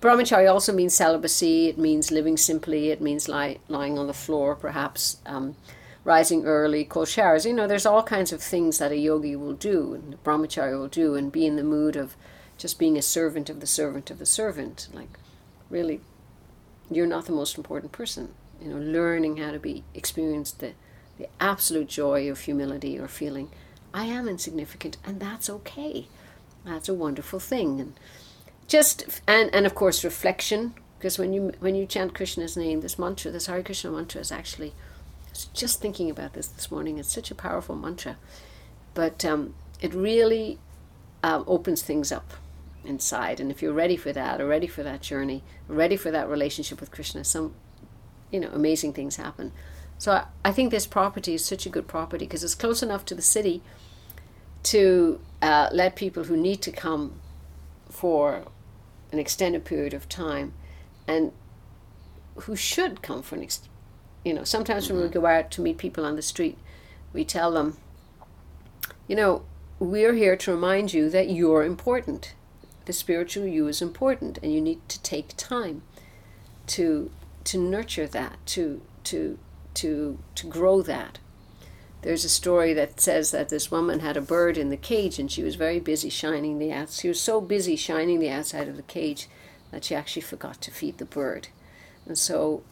brahmacharya 0.00 0.50
also 0.50 0.72
means 0.72 0.94
celibacy, 0.94 1.68
it 1.68 1.78
means 1.78 2.10
living 2.10 2.36
simply, 2.36 2.90
it 2.90 3.00
means 3.00 3.28
lie, 3.28 3.58
lying 3.68 3.98
on 3.98 4.06
the 4.06 4.14
floor, 4.14 4.54
perhaps 4.54 5.18
um, 5.26 5.56
rising 6.04 6.44
early, 6.44 6.84
cold 6.84 7.08
showers. 7.08 7.44
You 7.44 7.52
know, 7.52 7.66
there's 7.66 7.86
all 7.86 8.02
kinds 8.02 8.32
of 8.32 8.42
things 8.42 8.78
that 8.78 8.92
a 8.92 8.96
yogi 8.96 9.36
will 9.36 9.52
do, 9.52 9.94
and 9.94 10.14
a 10.14 10.16
brahmachari 10.18 10.78
will 10.78 10.88
do, 10.88 11.14
and 11.14 11.30
be 11.30 11.46
in 11.46 11.56
the 11.56 11.62
mood 11.62 11.96
of 11.96 12.16
just 12.60 12.78
being 12.78 12.98
a 12.98 13.02
servant 13.02 13.48
of 13.48 13.60
the 13.60 13.66
servant 13.66 14.10
of 14.10 14.18
the 14.18 14.26
servant. 14.26 14.88
Like, 14.92 15.18
really, 15.70 16.00
you're 16.90 17.06
not 17.06 17.24
the 17.24 17.32
most 17.32 17.56
important 17.56 17.90
person. 17.90 18.34
You 18.60 18.68
know, 18.68 18.78
learning 18.78 19.38
how 19.38 19.50
to 19.52 19.58
be, 19.58 19.82
experience 19.94 20.50
the, 20.50 20.72
the 21.18 21.28
absolute 21.40 21.88
joy 21.88 22.30
of 22.30 22.40
humility 22.40 22.98
or 22.98 23.08
feeling, 23.08 23.48
I 23.94 24.04
am 24.04 24.28
insignificant, 24.28 24.98
and 25.04 25.18
that's 25.18 25.48
okay. 25.48 26.06
That's 26.64 26.88
a 26.88 26.94
wonderful 26.94 27.40
thing. 27.40 27.80
And 27.80 27.94
just 28.68 29.22
and 29.26 29.52
and 29.52 29.66
of 29.66 29.74
course 29.74 30.04
reflection 30.04 30.74
because 30.98 31.18
when 31.18 31.32
you 31.32 31.52
when 31.58 31.74
you 31.74 31.86
chant 31.86 32.14
Krishna's 32.14 32.56
name, 32.56 32.82
this 32.82 32.98
mantra, 32.98 33.30
this 33.30 33.46
Hare 33.46 33.62
Krishna 33.62 33.90
mantra, 33.90 34.20
is 34.20 34.30
actually. 34.30 34.74
I 35.26 35.30
was 35.30 35.44
just 35.46 35.80
thinking 35.80 36.10
about 36.10 36.34
this 36.34 36.48
this 36.48 36.70
morning. 36.70 36.98
It's 36.98 37.12
such 37.12 37.30
a 37.30 37.34
powerful 37.34 37.74
mantra, 37.74 38.16
but 38.92 39.24
um, 39.24 39.54
it 39.80 39.94
really 39.94 40.58
um, 41.22 41.44
opens 41.46 41.82
things 41.82 42.12
up 42.12 42.34
inside. 42.84 43.40
And 43.40 43.50
if 43.50 43.62
you're 43.62 43.72
ready 43.72 43.96
for 43.96 44.12
that, 44.12 44.40
or 44.40 44.46
ready 44.46 44.66
for 44.66 44.82
that 44.82 45.02
journey, 45.02 45.42
ready 45.68 45.96
for 45.96 46.10
that 46.10 46.28
relationship 46.28 46.80
with 46.80 46.90
Krishna, 46.90 47.24
some 47.24 47.54
you 48.30 48.40
know 48.40 48.50
amazing 48.52 48.92
things 48.92 49.16
happen. 49.16 49.52
So 49.98 50.12
I, 50.12 50.26
I 50.44 50.52
think 50.52 50.70
this 50.70 50.86
property 50.86 51.34
is 51.34 51.44
such 51.44 51.66
a 51.66 51.68
good 51.68 51.86
property 51.86 52.24
because 52.24 52.42
it's 52.42 52.54
close 52.54 52.82
enough 52.82 53.04
to 53.06 53.14
the 53.14 53.22
city 53.22 53.62
to 54.62 55.20
uh, 55.42 55.68
let 55.72 55.96
people 55.96 56.24
who 56.24 56.36
need 56.36 56.62
to 56.62 56.72
come 56.72 57.20
for 57.88 58.44
an 59.12 59.18
extended 59.18 59.64
period 59.64 59.94
of 59.94 60.08
time 60.08 60.52
and 61.06 61.32
who 62.36 62.54
should 62.56 63.02
come 63.02 63.22
for 63.22 63.34
an 63.34 63.42
ex- 63.42 63.68
you 64.24 64.32
know 64.32 64.44
sometimes 64.44 64.84
mm-hmm. 64.84 64.94
when 64.94 65.02
we 65.02 65.08
mm-hmm. 65.08 65.20
go 65.20 65.26
out 65.26 65.50
to 65.50 65.60
meet 65.60 65.78
people 65.78 66.04
on 66.04 66.16
the 66.16 66.22
street 66.22 66.56
we 67.12 67.24
tell 67.24 67.50
them 67.50 67.76
you 69.08 69.16
know 69.16 69.42
we're 69.78 70.14
here 70.14 70.36
to 70.36 70.52
remind 70.52 70.92
you 70.92 71.10
that 71.10 71.30
you're 71.30 71.64
important 71.64 72.34
the 72.90 72.94
spiritual 72.94 73.46
you 73.46 73.68
is 73.68 73.80
important 73.80 74.36
and 74.42 74.52
you 74.52 74.60
need 74.60 74.80
to 74.88 75.00
take 75.02 75.36
time 75.36 75.80
to 76.66 77.08
to 77.44 77.56
nurture 77.56 78.08
that 78.08 78.44
to 78.44 78.82
to 79.04 79.38
to 79.74 80.18
to 80.34 80.48
grow 80.48 80.82
that 80.82 81.20
there's 82.02 82.24
a 82.24 82.28
story 82.28 82.72
that 82.72 83.00
says 83.00 83.30
that 83.30 83.48
this 83.48 83.70
woman 83.70 84.00
had 84.00 84.16
a 84.16 84.20
bird 84.20 84.58
in 84.58 84.70
the 84.70 84.76
cage 84.76 85.20
and 85.20 85.30
she 85.30 85.44
was 85.44 85.54
very 85.54 85.78
busy 85.78 86.08
shining 86.08 86.58
the 86.58 86.72
outside. 86.72 87.02
She 87.02 87.08
was 87.08 87.20
so 87.20 87.40
busy 87.40 87.76
shining 87.76 88.18
the 88.18 88.30
outside 88.30 88.66
of 88.66 88.76
the 88.76 88.82
cage 88.82 89.28
that 89.70 89.84
she 89.84 89.94
actually 89.94 90.22
forgot 90.22 90.60
to 90.62 90.72
feed 90.72 90.98
the 90.98 91.04
bird. 91.04 91.48
And 92.06 92.18
so 92.18 92.64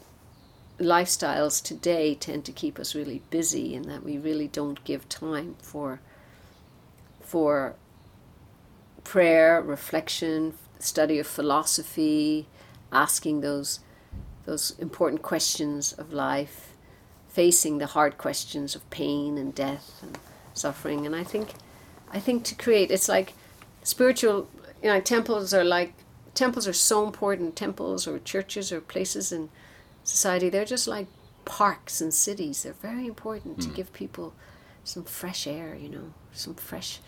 lifestyles 0.79 1.63
today 1.63 2.15
tend 2.15 2.43
to 2.45 2.51
keep 2.51 2.77
us 2.77 2.95
really 2.95 3.21
busy 3.29 3.73
in 3.73 3.83
that 3.83 4.03
we 4.03 4.17
really 4.17 4.47
don't 4.47 4.83
give 4.83 5.07
time 5.07 5.55
for 5.61 6.01
for 7.21 7.75
prayer, 9.13 9.61
reflection, 9.61 10.53
study 10.79 11.17
of 11.19 11.27
philosophy, 11.27 12.47
asking 12.91 13.41
those 13.41 13.79
those 14.45 14.65
important 14.79 15.21
questions 15.21 15.93
of 15.93 16.13
life 16.13 16.69
facing 17.29 17.77
the 17.77 17.85
hard 17.85 18.17
questions 18.17 18.75
of 18.75 18.89
pain 18.89 19.37
and 19.37 19.55
death 19.55 19.99
and 20.01 20.17
suffering. 20.53 21.05
And 21.05 21.15
I 21.15 21.23
think, 21.23 21.53
I 22.11 22.19
think 22.19 22.43
to 22.45 22.55
create, 22.55 22.91
it's 22.91 23.07
like 23.07 23.33
spiritual. 23.83 24.49
You 24.83 24.89
know, 24.89 24.99
temples 24.99 25.53
are 25.53 25.63
like 25.63 25.93
temples 26.33 26.67
are 26.67 26.73
so 26.73 27.05
important. 27.05 27.55
Temples 27.55 28.07
or 28.07 28.19
churches 28.19 28.71
or 28.71 28.81
places 28.81 29.31
in 29.31 29.49
society, 30.03 30.49
they're 30.49 30.65
just 30.65 30.87
like 30.87 31.07
parks 31.45 32.01
and 32.01 32.13
cities. 32.13 32.63
They're 32.63 32.73
very 32.73 33.05
important 33.07 33.59
mm. 33.59 33.63
to 33.63 33.69
give 33.69 33.93
people 33.93 34.33
some 34.83 35.03
fresh 35.03 35.47
air. 35.47 35.75
You 35.75 35.89
know, 35.89 36.13
some 36.33 36.55
fresh 36.55 36.99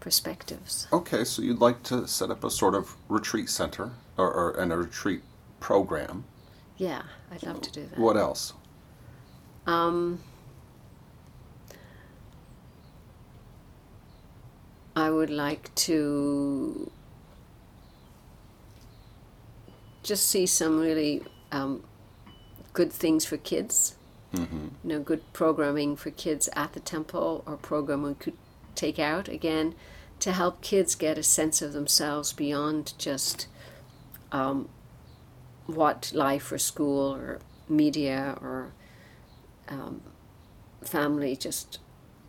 perspectives. 0.00 0.86
Okay, 0.92 1.24
so 1.24 1.42
you'd 1.42 1.60
like 1.60 1.82
to 1.84 2.06
set 2.06 2.30
up 2.30 2.44
a 2.44 2.50
sort 2.50 2.74
of 2.74 2.96
retreat 3.08 3.48
center 3.48 3.92
or, 4.16 4.32
or 4.32 4.50
and 4.60 4.72
a 4.72 4.76
retreat 4.76 5.22
program. 5.60 6.24
Yeah, 6.76 7.02
I'd 7.32 7.42
love 7.42 7.62
to 7.62 7.72
do 7.72 7.86
that. 7.86 7.98
What 7.98 8.16
else? 8.16 8.52
Um, 9.66 10.20
I 14.94 15.10
would 15.10 15.30
like 15.30 15.74
to 15.74 16.90
just 20.02 20.28
see 20.28 20.46
some 20.46 20.78
really 20.78 21.22
um, 21.50 21.82
good 22.72 22.92
things 22.92 23.24
for 23.24 23.36
kids. 23.36 23.96
Mm-hmm. 24.32 24.68
You 24.84 24.88
know, 24.88 25.00
good 25.00 25.22
programming 25.32 25.96
for 25.96 26.10
kids 26.10 26.48
at 26.54 26.72
the 26.72 26.80
temple 26.80 27.42
or 27.46 27.56
program 27.56 28.02
we 28.02 28.14
could 28.14 28.36
take 28.76 28.98
out. 28.98 29.28
Again, 29.28 29.74
to 30.20 30.32
help 30.32 30.60
kids 30.60 30.94
get 30.94 31.18
a 31.18 31.22
sense 31.22 31.60
of 31.62 31.72
themselves 31.72 32.32
beyond 32.32 32.94
just 32.98 33.48
um, 34.32 34.68
what 35.66 36.12
life 36.14 36.50
or 36.52 36.58
school 36.58 37.14
or 37.14 37.40
media 37.68 38.36
or 38.40 38.72
um, 39.68 40.02
family 40.82 41.34
just 41.36 41.80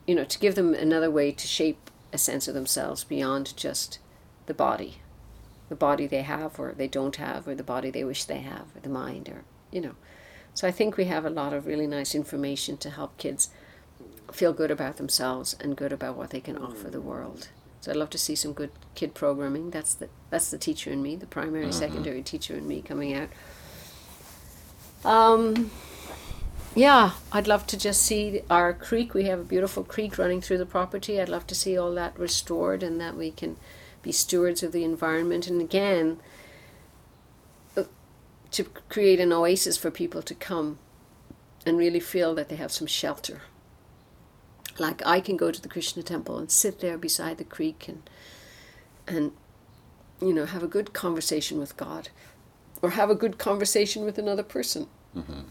you 0.07 0.15
know 0.15 0.23
to 0.23 0.39
give 0.39 0.55
them 0.55 0.73
another 0.73 1.11
way 1.11 1.31
to 1.31 1.47
shape 1.47 1.91
a 2.11 2.17
sense 2.17 2.47
of 2.47 2.53
themselves 2.53 3.03
beyond 3.03 3.55
just 3.55 3.99
the 4.47 4.53
body 4.53 4.97
the 5.69 5.75
body 5.75 6.07
they 6.07 6.23
have 6.23 6.59
or 6.59 6.73
they 6.75 6.87
don't 6.87 7.17
have 7.17 7.47
or 7.47 7.53
the 7.53 7.63
body 7.63 7.91
they 7.91 8.03
wish 8.03 8.23
they 8.23 8.39
have 8.39 8.75
or 8.75 8.79
the 8.81 8.89
mind 8.89 9.29
or 9.29 9.43
you 9.71 9.81
know 9.81 9.95
so 10.53 10.67
i 10.67 10.71
think 10.71 10.97
we 10.97 11.05
have 11.05 11.25
a 11.25 11.29
lot 11.29 11.53
of 11.53 11.67
really 11.67 11.87
nice 11.87 12.15
information 12.15 12.77
to 12.77 12.89
help 12.89 13.15
kids 13.17 13.49
feel 14.31 14.53
good 14.53 14.71
about 14.71 14.97
themselves 14.97 15.55
and 15.59 15.75
good 15.77 15.91
about 15.93 16.15
what 16.17 16.29
they 16.31 16.39
can 16.41 16.57
offer 16.57 16.89
the 16.89 17.01
world 17.01 17.49
so 17.81 17.91
i'd 17.91 17.97
love 17.97 18.09
to 18.09 18.17
see 18.17 18.35
some 18.35 18.53
good 18.53 18.71
kid 18.95 19.13
programming 19.13 19.69
that's 19.69 19.93
the 19.93 20.09
that's 20.29 20.51
the 20.51 20.57
teacher 20.57 20.91
in 20.91 21.01
me 21.01 21.15
the 21.15 21.25
primary 21.25 21.67
Mhm. 21.67 21.73
secondary 21.73 22.21
teacher 22.21 22.55
in 22.55 22.67
me 22.67 22.81
coming 22.81 23.13
out 23.13 23.29
um, 25.05 25.71
yeah, 26.75 27.11
I'd 27.31 27.47
love 27.47 27.65
to 27.67 27.77
just 27.77 28.01
see 28.01 28.41
our 28.49 28.73
creek. 28.73 29.13
We 29.13 29.23
have 29.25 29.39
a 29.39 29.43
beautiful 29.43 29.83
creek 29.83 30.17
running 30.17 30.41
through 30.41 30.57
the 30.57 30.65
property. 30.65 31.21
I'd 31.21 31.29
love 31.29 31.47
to 31.47 31.55
see 31.55 31.77
all 31.77 31.93
that 31.93 32.17
restored 32.19 32.83
and 32.83 32.99
that 32.99 33.15
we 33.15 33.31
can 33.31 33.57
be 34.01 34.11
stewards 34.11 34.63
of 34.63 34.71
the 34.73 34.83
environment. 34.83 35.47
And 35.47 35.61
again, 35.61 36.19
uh, 37.77 37.83
to 38.51 38.63
create 38.89 39.19
an 39.19 39.31
oasis 39.31 39.77
for 39.77 39.89
people 39.91 40.21
to 40.23 40.35
come 40.35 40.77
and 41.65 41.77
really 41.77 41.99
feel 42.01 42.35
that 42.35 42.49
they 42.49 42.55
have 42.57 42.71
some 42.71 42.87
shelter. 42.87 43.41
Like 44.79 45.05
I 45.05 45.19
can 45.19 45.37
go 45.37 45.51
to 45.51 45.61
the 45.61 45.69
Krishna 45.69 46.03
temple 46.03 46.37
and 46.37 46.51
sit 46.51 46.79
there 46.79 46.97
beside 46.97 47.37
the 47.37 47.43
creek 47.43 47.87
and 47.87 48.09
and 49.07 49.31
you 50.21 50.33
know 50.33 50.45
have 50.45 50.63
a 50.63 50.67
good 50.67 50.93
conversation 50.93 51.59
with 51.59 51.77
God 51.77 52.09
or 52.81 52.91
have 52.91 53.09
a 53.09 53.15
good 53.15 53.37
conversation 53.37 54.05
with 54.05 54.17
another 54.17 54.43
person. 54.43 54.87
Mm-hmm. 55.15 55.41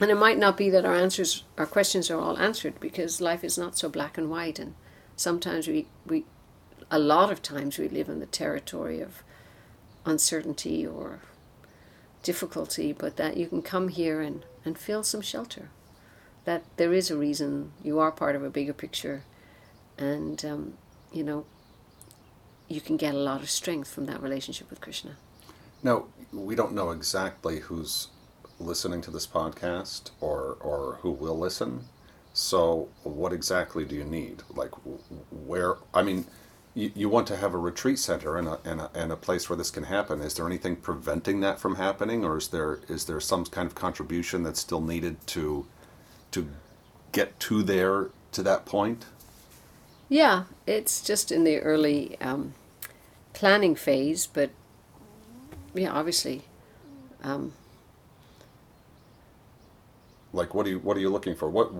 And 0.00 0.10
it 0.10 0.16
might 0.16 0.38
not 0.38 0.56
be 0.56 0.70
that 0.70 0.84
our 0.84 0.94
answers, 0.94 1.44
our 1.56 1.66
questions 1.66 2.10
are 2.10 2.20
all 2.20 2.38
answered 2.38 2.78
because 2.78 3.20
life 3.20 3.42
is 3.42 3.58
not 3.58 3.76
so 3.76 3.88
black 3.88 4.16
and 4.16 4.30
white. 4.30 4.58
And 4.58 4.74
sometimes 5.16 5.66
we, 5.66 5.86
we 6.06 6.24
a 6.90 6.98
lot 6.98 7.32
of 7.32 7.42
times 7.42 7.78
we 7.78 7.88
live 7.88 8.08
in 8.08 8.20
the 8.20 8.26
territory 8.26 9.00
of 9.00 9.22
uncertainty 10.04 10.86
or 10.86 11.20
difficulty, 12.22 12.92
but 12.92 13.16
that 13.16 13.36
you 13.36 13.46
can 13.46 13.62
come 13.62 13.88
here 13.88 14.20
and, 14.20 14.44
and 14.64 14.78
feel 14.78 15.02
some 15.02 15.20
shelter. 15.20 15.70
That 16.44 16.64
there 16.76 16.92
is 16.92 17.10
a 17.10 17.16
reason 17.16 17.72
you 17.82 17.98
are 17.98 18.10
part 18.10 18.36
of 18.36 18.42
a 18.42 18.50
bigger 18.50 18.72
picture. 18.72 19.24
And, 19.98 20.44
um, 20.44 20.74
you 21.12 21.22
know, 21.22 21.44
you 22.68 22.80
can 22.80 22.96
get 22.96 23.14
a 23.14 23.18
lot 23.18 23.42
of 23.42 23.50
strength 23.50 23.90
from 23.90 24.06
that 24.06 24.22
relationship 24.22 24.70
with 24.70 24.80
Krishna. 24.80 25.16
Now, 25.82 26.06
we 26.32 26.54
don't 26.54 26.72
know 26.72 26.90
exactly 26.90 27.60
who's 27.60 28.08
listening 28.60 29.00
to 29.02 29.10
this 29.10 29.26
podcast 29.26 30.10
or 30.20 30.56
or 30.60 30.98
who 31.02 31.10
will 31.10 31.38
listen. 31.38 31.84
So, 32.32 32.88
what 33.02 33.32
exactly 33.32 33.84
do 33.84 33.94
you 33.94 34.04
need? 34.04 34.42
Like, 34.54 34.72
where? 35.30 35.76
I 35.94 36.02
mean, 36.02 36.26
you, 36.74 37.08
want 37.08 37.26
to 37.28 37.36
have 37.36 37.54
a 37.54 37.58
retreat 37.58 37.98
center 37.98 38.36
and 38.36 38.46
a, 38.46 38.60
and 38.64 38.80
a 38.80 38.90
and 38.94 39.10
a 39.10 39.16
place 39.16 39.48
where 39.48 39.56
this 39.56 39.70
can 39.70 39.84
happen. 39.84 40.20
Is 40.20 40.34
there 40.34 40.46
anything 40.46 40.76
preventing 40.76 41.40
that 41.40 41.58
from 41.58 41.76
happening, 41.76 42.24
or 42.24 42.38
is 42.38 42.48
there 42.48 42.80
is 42.88 43.06
there 43.06 43.20
some 43.20 43.44
kind 43.46 43.66
of 43.66 43.74
contribution 43.74 44.42
that's 44.42 44.60
still 44.60 44.80
needed 44.80 45.26
to 45.28 45.66
to 46.32 46.48
get 47.12 47.38
to 47.40 47.62
there 47.62 48.08
to 48.32 48.42
that 48.42 48.66
point? 48.66 49.06
Yeah, 50.08 50.44
it's 50.66 51.00
just 51.02 51.30
in 51.30 51.44
the 51.44 51.58
early 51.60 52.16
um, 52.20 52.54
planning 53.34 53.74
phase, 53.74 54.26
but 54.26 54.50
yeah, 55.74 55.92
obviously, 55.92 56.42
um, 57.22 57.52
Like, 60.32 60.54
what 60.54 60.64
do 60.64 60.70
you 60.70 60.78
what 60.80 60.96
are 60.96 61.00
you 61.00 61.10
looking 61.10 61.34
for? 61.34 61.48
What 61.48 61.72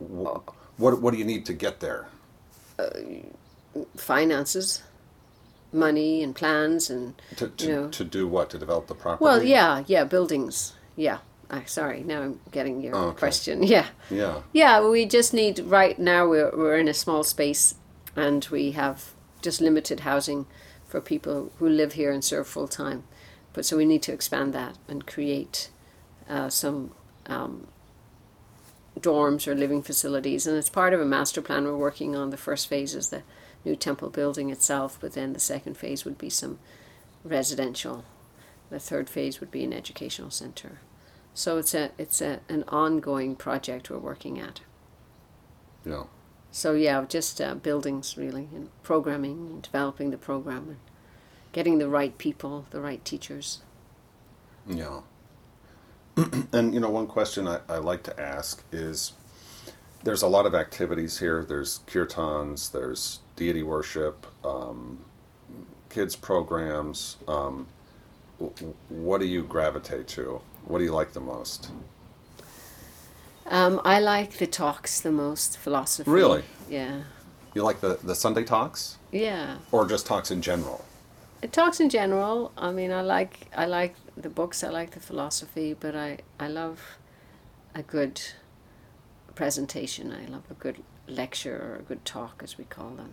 what 0.00 0.42
what, 0.78 1.00
what 1.02 1.12
do 1.12 1.18
you 1.18 1.24
need 1.24 1.46
to 1.46 1.52
get 1.52 1.80
there? 1.80 2.08
finances, 3.96 4.82
money, 5.72 6.22
and 6.22 6.34
plans, 6.34 6.90
and 6.90 7.14
To, 7.36 7.48
to, 7.48 7.66
you 7.66 7.72
know. 7.72 7.88
to 7.88 8.04
do 8.04 8.26
what? 8.28 8.50
To 8.50 8.58
develop 8.58 8.86
the 8.86 8.94
property? 8.94 9.24
well, 9.24 9.42
yeah, 9.42 9.84
yeah, 9.86 10.04
buildings. 10.04 10.74
Yeah, 10.96 11.18
sorry, 11.64 12.02
now 12.02 12.22
I'm 12.22 12.40
getting 12.50 12.80
your 12.80 12.94
Oh, 12.96 13.08
okay. 13.08 13.18
question. 13.18 13.62
Yeah, 13.76 13.86
Yeah. 14.10 14.42
yeah, 14.52 14.86
we 14.86 15.06
just 15.06 15.32
need 15.32 15.58
right 15.60 15.98
now. 15.98 16.26
We're 16.28 16.50
we're 16.56 16.76
in 16.78 16.88
a 16.88 16.94
small 16.94 17.22
space, 17.24 17.74
and 18.16 18.46
we 18.50 18.72
have 18.72 19.12
just 19.42 19.60
limited 19.60 20.00
housing 20.00 20.46
for 20.88 21.00
people 21.00 21.52
who 21.58 21.68
live 21.68 21.92
here 21.94 22.10
and 22.12 22.24
serve 22.24 22.46
full 22.48 22.68
time. 22.68 23.04
But 23.52 23.64
so 23.64 23.76
we 23.76 23.84
need 23.84 24.02
to 24.02 24.12
expand 24.12 24.52
that 24.54 24.76
and 24.88 25.06
create 25.06 25.70
uh, 26.28 26.48
some 26.48 26.90
um, 27.26 27.66
dorms 28.98 29.46
or 29.46 29.54
living 29.54 29.82
facilities. 29.82 30.46
And 30.46 30.56
it's 30.56 30.68
part 30.70 30.94
of 30.94 31.00
a 31.00 31.04
master 31.04 31.42
plan 31.42 31.64
we're 31.64 31.76
working 31.76 32.16
on. 32.16 32.30
The 32.30 32.36
first 32.36 32.68
phase 32.68 32.94
is 32.94 33.08
the 33.10 33.22
new 33.64 33.76
temple 33.76 34.10
building 34.10 34.50
itself, 34.50 34.98
but 35.00 35.12
then 35.12 35.32
the 35.32 35.40
second 35.40 35.76
phase 35.76 36.04
would 36.04 36.18
be 36.18 36.30
some 36.30 36.58
residential. 37.24 38.04
The 38.70 38.78
third 38.80 39.08
phase 39.08 39.40
would 39.40 39.50
be 39.50 39.64
an 39.64 39.72
educational 39.72 40.30
center. 40.30 40.80
So 41.34 41.58
it's 41.58 41.74
a 41.74 41.90
it's 41.98 42.20
a, 42.20 42.40
an 42.48 42.64
ongoing 42.68 43.34
project 43.34 43.90
we're 43.90 43.98
working 43.98 44.38
at. 44.38 44.60
Yeah. 45.84 46.04
So 46.52 46.72
yeah, 46.74 47.04
just 47.08 47.40
uh, 47.40 47.56
buildings 47.56 48.16
really, 48.16 48.48
and 48.54 48.70
programming, 48.84 49.48
and 49.50 49.62
developing 49.62 50.12
the 50.12 50.16
program, 50.16 50.68
and 50.68 50.76
getting 51.52 51.78
the 51.78 51.88
right 51.88 52.16
people, 52.16 52.66
the 52.70 52.80
right 52.80 53.04
teachers. 53.04 53.62
Yeah. 54.68 55.00
and 56.52 56.72
you 56.72 56.78
know, 56.78 56.90
one 56.90 57.08
question 57.08 57.48
I, 57.48 57.58
I 57.68 57.78
like 57.78 58.04
to 58.04 58.20
ask 58.20 58.62
is 58.70 59.14
there's 60.04 60.22
a 60.22 60.28
lot 60.28 60.46
of 60.46 60.54
activities 60.54 61.18
here. 61.18 61.44
There's 61.44 61.80
kirtans, 61.88 62.70
there's 62.70 63.18
deity 63.34 63.64
worship, 63.64 64.26
um, 64.44 65.04
kids 65.90 66.14
programs. 66.14 67.16
Um, 67.26 67.66
what 68.88 69.20
do 69.20 69.26
you 69.26 69.42
gravitate 69.42 70.06
to? 70.08 70.40
What 70.66 70.78
do 70.78 70.84
you 70.84 70.92
like 70.92 71.12
the 71.12 71.20
most? 71.20 71.70
Um, 73.46 73.80
I 73.84 74.00
like 74.00 74.38
the 74.38 74.46
talks 74.46 75.00
the 75.00 75.12
most, 75.12 75.58
philosophy. 75.58 76.10
Really? 76.10 76.44
Yeah, 76.68 77.02
You 77.54 77.62
like 77.62 77.80
the, 77.80 77.98
the 78.02 78.14
Sunday 78.14 78.42
talks 78.42 78.96
yeah. 79.12 79.58
or 79.70 79.86
just 79.86 80.06
talks 80.06 80.30
in 80.30 80.40
general? 80.40 80.84
It 81.42 81.52
talks 81.52 81.78
in 81.78 81.90
general. 81.90 82.52
I 82.56 82.72
mean, 82.72 82.90
I 82.90 83.02
like 83.02 83.48
I 83.54 83.66
like 83.66 83.96
the 84.16 84.30
books. 84.30 84.64
I 84.64 84.70
like 84.70 84.92
the 84.92 85.00
philosophy, 85.00 85.74
but 85.78 85.94
I 85.94 86.20
I 86.40 86.48
love 86.48 86.80
a 87.74 87.82
good 87.82 88.22
presentation. 89.34 90.10
I 90.10 90.24
love 90.30 90.44
a 90.50 90.54
good 90.54 90.82
lecture 91.06 91.56
or 91.56 91.76
a 91.76 91.82
good 91.82 92.02
talk, 92.06 92.40
as 92.42 92.56
we 92.56 92.64
call 92.64 92.90
them. 92.90 93.12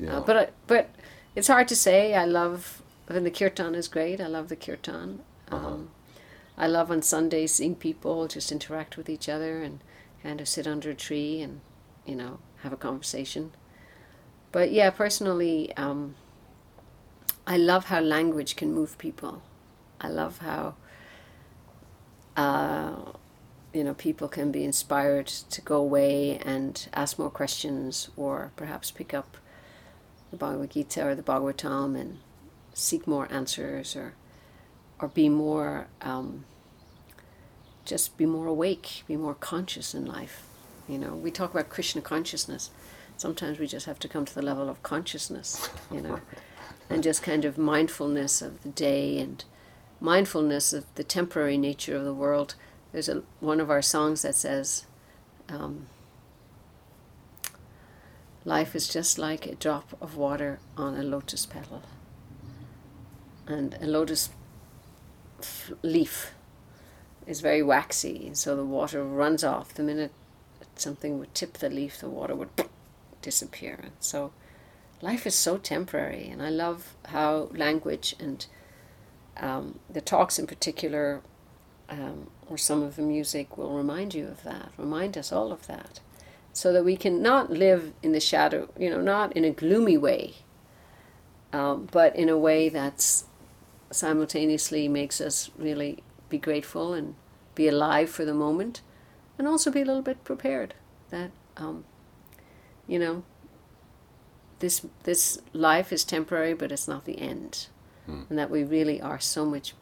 Yeah. 0.00 0.16
Uh, 0.16 0.20
but 0.20 0.36
I, 0.36 0.48
but 0.66 0.88
it's 1.34 1.48
hard 1.48 1.68
to 1.68 1.76
say. 1.76 2.14
I 2.14 2.24
love 2.24 2.80
when 3.08 3.24
the 3.24 3.30
kirtan 3.30 3.74
is 3.74 3.88
great. 3.88 4.22
I 4.22 4.26
love 4.26 4.48
the 4.48 4.56
kirtan. 4.56 5.20
Uh-huh. 5.52 5.76
I 6.58 6.66
love 6.66 6.90
on 6.90 7.02
Sundays 7.02 7.52
seeing 7.52 7.74
people 7.74 8.26
just 8.28 8.50
interact 8.50 8.96
with 8.96 9.08
each 9.08 9.28
other 9.28 9.62
and 9.62 9.80
kind 10.22 10.40
of 10.40 10.48
sit 10.48 10.66
under 10.66 10.90
a 10.90 10.94
tree 10.94 11.40
and 11.42 11.60
you 12.06 12.14
know 12.14 12.38
have 12.62 12.72
a 12.72 12.76
conversation. 12.76 13.52
But 14.52 14.72
yeah, 14.72 14.90
personally, 14.90 15.76
um, 15.76 16.14
I 17.46 17.56
love 17.56 17.86
how 17.86 18.00
language 18.00 18.56
can 18.56 18.72
move 18.72 18.96
people. 18.96 19.42
I 20.00 20.08
love 20.08 20.38
how 20.38 20.76
uh, 22.36 23.12
you 23.74 23.84
know 23.84 23.94
people 23.94 24.28
can 24.28 24.50
be 24.50 24.64
inspired 24.64 25.26
to 25.26 25.60
go 25.60 25.76
away 25.76 26.38
and 26.38 26.88
ask 26.94 27.18
more 27.18 27.30
questions, 27.30 28.08
or 28.16 28.52
perhaps 28.56 28.90
pick 28.90 29.12
up 29.12 29.36
the 30.30 30.36
Bhagavad 30.38 30.70
Gita 30.70 31.06
or 31.06 31.14
the 31.14 31.22
Bhagavatam 31.22 32.00
and 32.00 32.18
seek 32.72 33.06
more 33.06 33.30
answers, 33.30 33.94
or 33.94 34.14
or 34.98 35.08
be 35.08 35.28
more 35.28 35.88
um, 36.02 36.44
just 37.86 38.16
be 38.18 38.26
more 38.26 38.46
awake, 38.46 39.04
be 39.06 39.16
more 39.16 39.34
conscious 39.34 39.94
in 39.94 40.04
life. 40.04 40.42
You 40.88 40.98
know, 40.98 41.14
we 41.14 41.30
talk 41.30 41.52
about 41.52 41.68
Krishna 41.70 42.02
consciousness. 42.02 42.70
Sometimes 43.16 43.58
we 43.58 43.66
just 43.66 43.86
have 43.86 43.98
to 44.00 44.08
come 44.08 44.24
to 44.26 44.34
the 44.34 44.42
level 44.42 44.68
of 44.68 44.82
consciousness, 44.82 45.70
you 45.90 46.02
know, 46.02 46.20
and 46.90 47.02
just 47.02 47.22
kind 47.22 47.44
of 47.44 47.56
mindfulness 47.56 48.42
of 48.42 48.62
the 48.62 48.68
day 48.68 49.18
and 49.18 49.44
mindfulness 50.00 50.72
of 50.72 50.84
the 50.96 51.04
temporary 51.04 51.56
nature 51.56 51.96
of 51.96 52.04
the 52.04 52.12
world. 52.12 52.56
There's 52.92 53.08
a 53.08 53.22
one 53.40 53.60
of 53.60 53.70
our 53.70 53.82
songs 53.82 54.22
that 54.22 54.34
says, 54.34 54.84
um, 55.48 55.86
"Life 58.44 58.76
is 58.76 58.88
just 58.88 59.18
like 59.18 59.46
a 59.46 59.54
drop 59.54 59.96
of 60.00 60.16
water 60.16 60.58
on 60.76 60.94
a 60.96 61.02
lotus 61.02 61.46
petal." 61.46 61.82
And 63.48 63.78
a 63.80 63.86
lotus 63.86 64.30
leaf 65.82 66.32
is 67.26 67.40
very 67.40 67.62
waxy, 67.62 68.26
and 68.26 68.36
so 68.36 68.56
the 68.56 68.64
water 68.64 69.02
runs 69.02 69.42
off. 69.42 69.74
The 69.74 69.82
minute 69.82 70.12
something 70.76 71.18
would 71.18 71.34
tip 71.34 71.54
the 71.54 71.68
leaf, 71.68 71.98
the 71.98 72.08
water 72.08 72.34
would 72.34 72.50
disappear. 73.22 73.80
And 73.82 73.92
so 74.00 74.32
life 75.00 75.26
is 75.26 75.34
so 75.34 75.58
temporary, 75.58 76.28
and 76.28 76.42
I 76.42 76.50
love 76.50 76.94
how 77.06 77.48
language 77.52 78.14
and 78.18 78.46
um, 79.38 79.78
the 79.90 80.00
talks 80.00 80.38
in 80.38 80.46
particular, 80.46 81.20
um, 81.88 82.30
or 82.48 82.56
some 82.56 82.82
of 82.82 82.96
the 82.96 83.02
music, 83.02 83.58
will 83.58 83.76
remind 83.76 84.14
you 84.14 84.26
of 84.26 84.42
that, 84.44 84.70
remind 84.78 85.18
us 85.18 85.30
all 85.30 85.52
of 85.52 85.66
that, 85.66 86.00
so 86.52 86.72
that 86.72 86.84
we 86.84 86.96
can 86.96 87.20
not 87.20 87.50
live 87.50 87.92
in 88.02 88.12
the 88.12 88.20
shadow, 88.20 88.70
you 88.78 88.88
know, 88.88 89.00
not 89.00 89.36
in 89.36 89.44
a 89.44 89.50
gloomy 89.50 89.98
way, 89.98 90.36
um, 91.52 91.88
but 91.90 92.16
in 92.16 92.28
a 92.28 92.38
way 92.38 92.68
that's 92.68 93.24
simultaneously 93.90 94.88
makes 94.88 95.20
us 95.20 95.50
really 95.58 96.02
be 96.28 96.38
grateful 96.38 96.92
and 96.92 97.14
be 97.54 97.68
alive 97.68 98.10
for 98.10 98.24
the 98.24 98.34
moment, 98.34 98.80
and 99.38 99.46
also 99.46 99.70
be 99.70 99.80
a 99.80 99.84
little 99.84 100.02
bit 100.02 100.24
prepared 100.24 100.74
that, 101.10 101.30
um, 101.56 101.84
you 102.86 102.98
know, 102.98 103.22
this 104.58 104.86
this 105.04 105.38
life 105.52 105.92
is 105.92 106.04
temporary, 106.04 106.54
but 106.54 106.72
it's 106.72 106.88
not 106.88 107.04
the 107.04 107.20
end, 107.20 107.68
hmm. 108.06 108.22
and 108.28 108.38
that 108.38 108.50
we 108.50 108.64
really 108.64 109.00
are 109.00 109.20
so 109.20 109.44
much. 109.44 109.74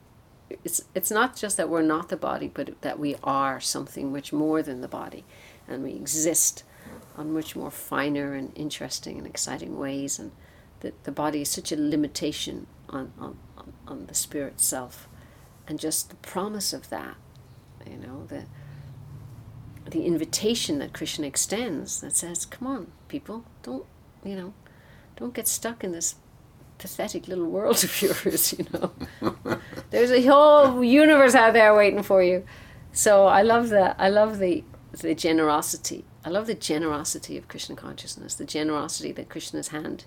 It's 0.65 0.83
it's 0.95 1.11
not 1.11 1.37
just 1.37 1.57
that 1.57 1.69
we're 1.69 1.83
not 1.83 2.09
the 2.09 2.17
body, 2.17 2.51
but 2.53 2.81
that 2.83 2.99
we 2.99 3.17
are 3.23 3.61
something 3.61 4.13
much 4.13 4.33
more 4.33 4.63
than 4.63 4.81
the 4.81 4.89
body, 4.89 5.25
and 5.69 5.83
we 5.83 5.93
exist 5.93 6.65
on 7.17 7.33
much 7.33 7.55
more 7.55 7.71
finer 7.71 8.35
and 8.35 8.53
interesting 8.57 9.19
and 9.19 9.27
exciting 9.27 9.79
ways, 9.79 10.19
and 10.19 10.33
that 10.81 11.05
the 11.05 11.13
body 11.13 11.43
is 11.43 11.49
such 11.49 11.73
a 11.73 11.77
limitation 11.77 12.67
on 12.89 13.13
on, 13.19 13.39
on, 13.87 14.07
the 14.07 14.15
spirit 14.15 14.61
self, 14.61 15.09
and 15.67 15.79
just 15.79 16.11
the 16.11 16.17
promise 16.17 16.73
of 16.73 16.91
that, 16.91 17.17
you 17.89 17.97
know 17.97 18.27
the 18.27 18.45
the 19.91 20.07
invitation 20.07 20.79
that 20.79 20.93
Krishna 20.93 21.27
extends 21.27 22.01
that 22.01 22.17
says, 22.17 22.45
"Come 22.47 22.69
on, 22.69 22.93
people, 23.09 23.45
don't 23.63 23.87
you 24.25 24.37
know." 24.37 24.55
don't 25.17 25.35
get 25.35 25.49
stuck 25.49 25.85
in 25.85 25.93
this 25.93 26.17
pathetic 26.79 27.29
little 27.29 27.47
world 27.47 27.83
of 27.85 28.03
yours, 28.03 28.55
you 28.59 28.67
know. 28.73 28.93
There's 29.91 30.11
a 30.11 30.23
whole 30.27 30.83
universe 30.83 31.35
out 31.35 31.53
there 31.53 31.75
waiting 31.75 32.03
for 32.03 32.23
you. 32.23 32.45
So 32.93 33.27
I 33.27 33.43
love 33.43 33.71
that. 33.71 33.97
I 33.99 34.09
love 34.09 34.39
the 34.39 34.65
the 34.93 35.15
generosity. 35.15 36.05
I 36.25 36.31
love 36.31 36.47
the 36.47 36.55
generosity 36.55 37.37
of 37.37 37.49
Krishna 37.49 37.75
consciousness, 37.75 38.37
the 38.37 38.45
generosity 38.45 39.11
that 39.13 39.29
Krishna's 39.29 39.69
hand 39.69 40.05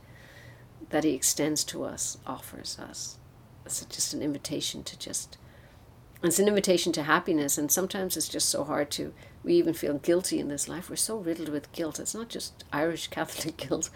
that 0.89 1.03
he 1.03 1.13
extends 1.13 1.63
to 1.65 1.83
us 1.83 2.17
offers 2.25 2.77
us. 2.79 3.17
It's 3.65 3.83
just 3.85 4.13
an 4.13 4.21
invitation 4.21 4.83
to 4.83 4.97
just 4.97 5.37
it's 6.23 6.39
an 6.39 6.47
invitation 6.47 6.91
to 6.93 7.03
happiness 7.03 7.57
and 7.57 7.71
sometimes 7.71 8.17
it's 8.17 8.27
just 8.27 8.49
so 8.49 8.63
hard 8.63 8.89
to 8.91 9.13
we 9.43 9.53
even 9.53 9.73
feel 9.73 9.97
guilty 9.99 10.39
in 10.39 10.47
this 10.47 10.67
life. 10.67 10.89
We're 10.89 10.95
so 10.95 11.17
riddled 11.17 11.49
with 11.49 11.71
guilt. 11.71 11.99
It's 11.99 12.15
not 12.15 12.29
just 12.29 12.63
Irish 12.73 13.07
Catholic 13.09 13.57
guilt. 13.57 13.89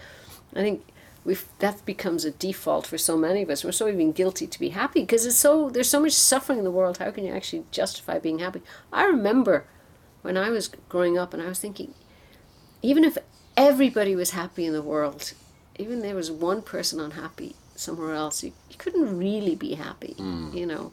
I 0.55 0.59
think 0.59 0.85
we 1.23 1.37
that 1.59 1.85
becomes 1.85 2.25
a 2.25 2.31
default 2.31 2.87
for 2.87 2.97
so 2.97 3.17
many 3.17 3.43
of 3.43 3.49
us. 3.49 3.63
We're 3.63 3.71
so 3.71 3.87
even 3.87 4.11
guilty 4.11 4.47
to 4.47 4.59
be 4.59 4.69
happy 4.69 5.01
because 5.01 5.25
it's 5.25 5.35
so 5.35 5.69
there's 5.69 5.89
so 5.89 6.01
much 6.01 6.13
suffering 6.13 6.59
in 6.59 6.65
the 6.65 6.71
world. 6.71 6.97
How 6.97 7.11
can 7.11 7.25
you 7.25 7.33
actually 7.33 7.65
justify 7.71 8.19
being 8.19 8.39
happy? 8.39 8.61
I 8.91 9.05
remember 9.05 9.65
when 10.21 10.37
I 10.37 10.49
was 10.49 10.67
growing 10.89 11.17
up 11.17 11.33
and 11.33 11.41
I 11.41 11.47
was 11.47 11.59
thinking, 11.59 11.93
even 12.81 13.03
if 13.03 13.17
everybody 13.55 14.15
was 14.15 14.31
happy 14.31 14.65
in 14.65 14.73
the 14.73 14.81
world, 14.81 15.33
even 15.77 16.01
there 16.01 16.15
was 16.15 16.31
one 16.31 16.61
person 16.61 16.99
unhappy 16.99 17.55
somewhere 17.75 18.13
else, 18.13 18.43
you, 18.43 18.53
you 18.69 18.77
couldn't 18.77 19.17
really 19.17 19.55
be 19.55 19.73
happy, 19.75 20.15
mm. 20.17 20.53
you 20.53 20.65
know. 20.65 20.91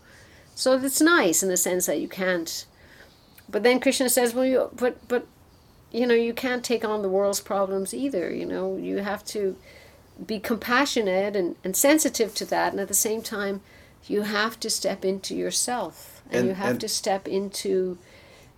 So 0.54 0.72
it's 0.72 1.00
nice 1.00 1.42
in 1.42 1.48
the 1.48 1.56
sense 1.56 1.86
that 1.86 2.00
you 2.00 2.08
can't. 2.08 2.64
But 3.48 3.62
then 3.62 3.80
Krishna 3.80 4.08
says, 4.08 4.34
well, 4.34 4.44
you 4.44 4.70
but 4.74 5.06
but 5.08 5.26
you 5.92 6.06
know 6.06 6.14
you 6.14 6.34
can't 6.34 6.64
take 6.64 6.84
on 6.84 7.02
the 7.02 7.08
world's 7.08 7.40
problems 7.40 7.94
either. 7.94 8.34
You 8.34 8.46
know 8.46 8.76
you 8.76 8.98
have 8.98 9.24
to 9.26 9.56
be 10.24 10.40
compassionate 10.40 11.36
and, 11.36 11.56
and 11.62 11.76
sensitive 11.76 12.34
to 12.34 12.44
that 12.46 12.72
and 12.72 12.80
at 12.80 12.88
the 12.88 12.94
same 12.94 13.22
time 13.22 13.60
you 14.06 14.22
have 14.22 14.58
to 14.60 14.70
step 14.70 15.04
into 15.04 15.34
yourself 15.34 16.22
and, 16.26 16.40
and 16.40 16.48
you 16.48 16.54
have 16.54 16.70
and 16.72 16.80
to 16.80 16.88
step 16.88 17.28
into 17.28 17.98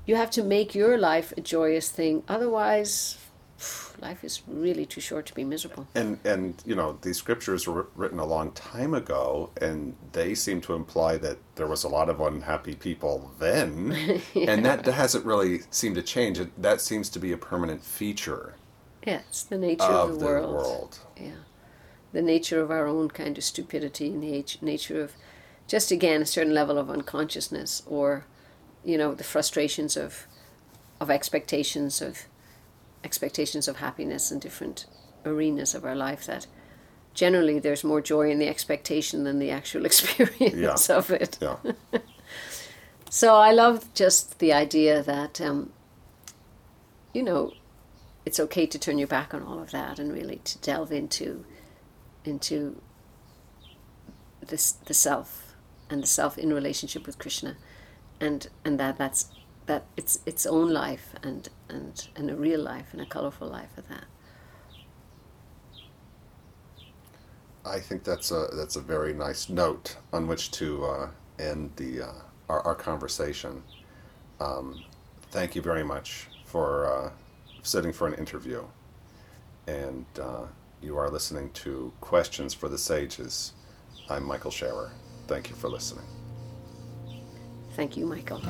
you 0.07 0.17
have 0.17 0.31
to 0.31 0.43
make 0.43 0.75
your 0.75 0.97
life 0.97 1.33
a 1.37 1.41
joyous 1.41 1.91
thing 1.91 2.23
otherwise 2.29 3.19
life 4.01 4.25
is 4.25 4.43
really 4.47 4.87
too 4.87 5.01
short 5.01 5.27
to 5.27 5.35
be 5.35 5.45
miserable. 5.45 5.87
And 5.95 6.19
and 6.25 6.63
you 6.65 6.75
know 6.75 6.99
these 7.03 7.19
scriptures 7.19 7.67
were 7.67 7.89
written 7.95 8.19
a 8.19 8.27
long 8.27 8.53
time 8.53 8.95
ago 8.95 9.51
and 9.61 9.97
they 10.13 10.35
seem 10.35 10.61
to 10.63 10.75
imply 10.75 11.17
that 11.19 11.39
there 11.57 11.67
was 11.67 11.85
a 11.85 11.89
lot 11.89 12.09
of 12.09 12.21
unhappy 12.21 12.75
people 12.75 13.33
then. 13.39 14.21
Yeah. 14.35 14.53
and 14.53 14.65
that 14.65 14.87
hasn't 14.87 15.25
really 15.25 15.61
seemed 15.71 15.97
to 15.97 16.03
change. 16.03 16.41
That 16.57 16.81
seems 16.81 17.09
to 17.11 17.19
be 17.19 17.33
a 17.33 17.37
permanent 17.37 17.83
feature 17.83 18.55
yeah 19.07 19.21
it's 19.29 19.43
the 19.45 19.59
nature 19.59 19.83
of, 19.85 20.11
of 20.11 20.13
the, 20.15 20.19
the 20.19 20.25
world. 20.27 20.55
world. 20.55 20.99
Yeah. 21.17 21.31
The 22.13 22.23
nature 22.23 22.61
of 22.61 22.71
our 22.71 22.87
own 22.87 23.09
kind 23.11 23.39
of 23.39 23.45
stupidity 23.45 24.09
and 24.09 24.23
the 24.23 24.45
nature 24.61 25.01
of 25.01 25.13
just 25.67 25.91
again 25.91 26.23
a 26.23 26.27
certain 26.27 26.55
level 26.55 26.77
of 26.79 26.91
unconsciousness 26.91 27.83
or 27.87 28.25
you 28.85 28.99
know 28.99 29.15
the 29.15 29.25
frustrations 29.25 29.97
of 29.97 30.27
of 31.01 31.11
expectations 31.11 32.03
of 32.03 32.27
expectations 33.05 33.69
of 33.69 33.77
happiness 33.77 34.31
in 34.31 34.39
different 34.39 34.87
arenas 35.25 35.75
of 35.75 35.85
our 35.85 35.97
life 35.97 36.27
that 36.27 36.47
generally 37.15 37.59
there's 37.59 37.85
more 37.85 38.01
joy 38.01 38.31
in 38.31 38.39
the 38.39 38.49
expectation 38.49 39.25
than 39.25 39.39
the 39.39 39.51
actual 39.51 39.85
experience 39.91 40.89
yeah. 40.89 40.97
of 40.97 41.11
it 41.11 41.39
yeah. 41.41 41.57
so 43.11 43.35
i 43.37 43.51
love 43.51 43.93
just 43.95 44.39
the 44.39 44.53
idea 44.53 45.03
that 45.03 45.41
um, 45.41 45.71
you 47.13 47.23
know 47.23 47.53
it's 48.25 48.39
okay 48.39 48.67
to 48.67 48.79
turn 48.79 48.99
your 48.99 49.09
back 49.09 49.35
on 49.35 49.43
all 49.43 49.59
of 49.59 49.71
that 49.71 49.99
and 49.99 50.13
really 50.13 50.41
to 50.45 50.59
delve 50.59 50.93
into 50.93 51.45
into 52.25 52.81
this 54.47 54.73
the 54.73 54.95
self 54.95 55.55
and 55.89 56.03
the 56.03 56.07
self 56.07 56.39
in 56.39 56.53
relationship 56.53 57.07
with 57.07 57.19
Krishna, 57.19 57.57
and 58.21 58.49
and 58.65 58.79
that 58.79 58.99
that's 58.99 59.29
that 59.71 59.85
it's 59.97 60.19
its 60.27 60.47
own 60.47 60.69
life 60.69 61.15
and 61.23 61.49
and 61.69 62.09
and 62.17 62.29
a 62.29 62.35
real 62.35 62.61
life 62.61 62.89
and 62.91 63.01
a 63.01 63.07
colorful 63.07 63.47
life 63.47 63.79
of 63.79 63.87
that. 63.89 64.07
I 67.65 67.79
think 67.79 68.03
that's 68.03 68.33
a 68.33 68.49
that's 68.53 68.75
a 68.75 68.81
very 68.81 69.15
nice 69.15 69.49
note 69.49 69.97
on 70.13 70.27
which 70.27 70.51
to 70.53 70.85
uh, 70.85 71.09
end 71.39 71.71
the 71.77 72.03
uh, 72.03 72.13
our, 72.49 72.61
our 72.67 72.75
conversation. 72.75 73.63
Um, 74.41 74.83
thank 75.31 75.55
you 75.55 75.63
very 75.63 75.85
much 75.85 76.27
for 76.45 76.69
uh, 76.93 77.11
sitting 77.63 77.93
for 77.93 78.09
an 78.09 78.15
interview, 78.15 78.65
and 79.69 80.07
uh, 80.21 80.47
you 80.83 80.97
are 80.97 81.09
listening 81.09 81.49
to 81.63 81.93
Questions 82.01 82.53
for 82.55 82.69
the 82.69 82.79
Sages. 82.79 83.53
I'm 84.09 84.25
Michael 84.25 84.51
Scherer. 84.51 84.91
Thank 85.29 85.49
you 85.49 85.55
for 85.55 85.71
listening. 85.71 86.07
Thank 87.77 87.97
you, 87.97 88.05
Michael. 88.05 88.43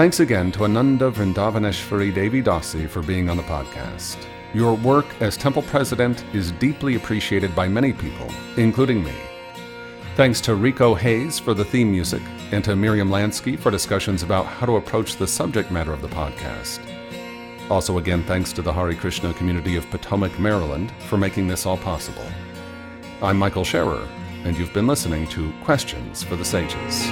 Thanks 0.00 0.20
again 0.20 0.50
to 0.52 0.64
Ananda 0.64 1.10
Vrindavaneshwari 1.10 2.14
Devi 2.14 2.42
Dasi 2.42 2.88
for 2.88 3.02
being 3.02 3.28
on 3.28 3.36
the 3.36 3.42
podcast. 3.42 4.16
Your 4.54 4.72
work 4.76 5.04
as 5.20 5.36
temple 5.36 5.60
president 5.60 6.24
is 6.32 6.52
deeply 6.52 6.94
appreciated 6.94 7.54
by 7.54 7.68
many 7.68 7.92
people, 7.92 8.26
including 8.56 9.04
me. 9.04 9.12
Thanks 10.16 10.40
to 10.40 10.54
Rico 10.54 10.94
Hayes 10.94 11.38
for 11.38 11.52
the 11.52 11.66
theme 11.66 11.90
music, 11.92 12.22
and 12.50 12.64
to 12.64 12.74
Miriam 12.76 13.10
Lansky 13.10 13.58
for 13.58 13.70
discussions 13.70 14.22
about 14.22 14.46
how 14.46 14.64
to 14.64 14.76
approach 14.76 15.16
the 15.16 15.26
subject 15.26 15.70
matter 15.70 15.92
of 15.92 16.00
the 16.00 16.08
podcast. 16.08 16.80
Also, 17.70 17.98
again, 17.98 18.22
thanks 18.22 18.54
to 18.54 18.62
the 18.62 18.72
Hare 18.72 18.94
Krishna 18.94 19.34
community 19.34 19.76
of 19.76 19.90
Potomac, 19.90 20.38
Maryland, 20.40 20.94
for 21.10 21.18
making 21.18 21.46
this 21.46 21.66
all 21.66 21.76
possible. 21.76 22.24
I'm 23.20 23.36
Michael 23.36 23.64
Scherer, 23.64 24.08
and 24.44 24.56
you've 24.56 24.72
been 24.72 24.86
listening 24.86 25.28
to 25.28 25.52
Questions 25.62 26.22
for 26.22 26.36
the 26.36 26.44
Sages. 26.46 27.06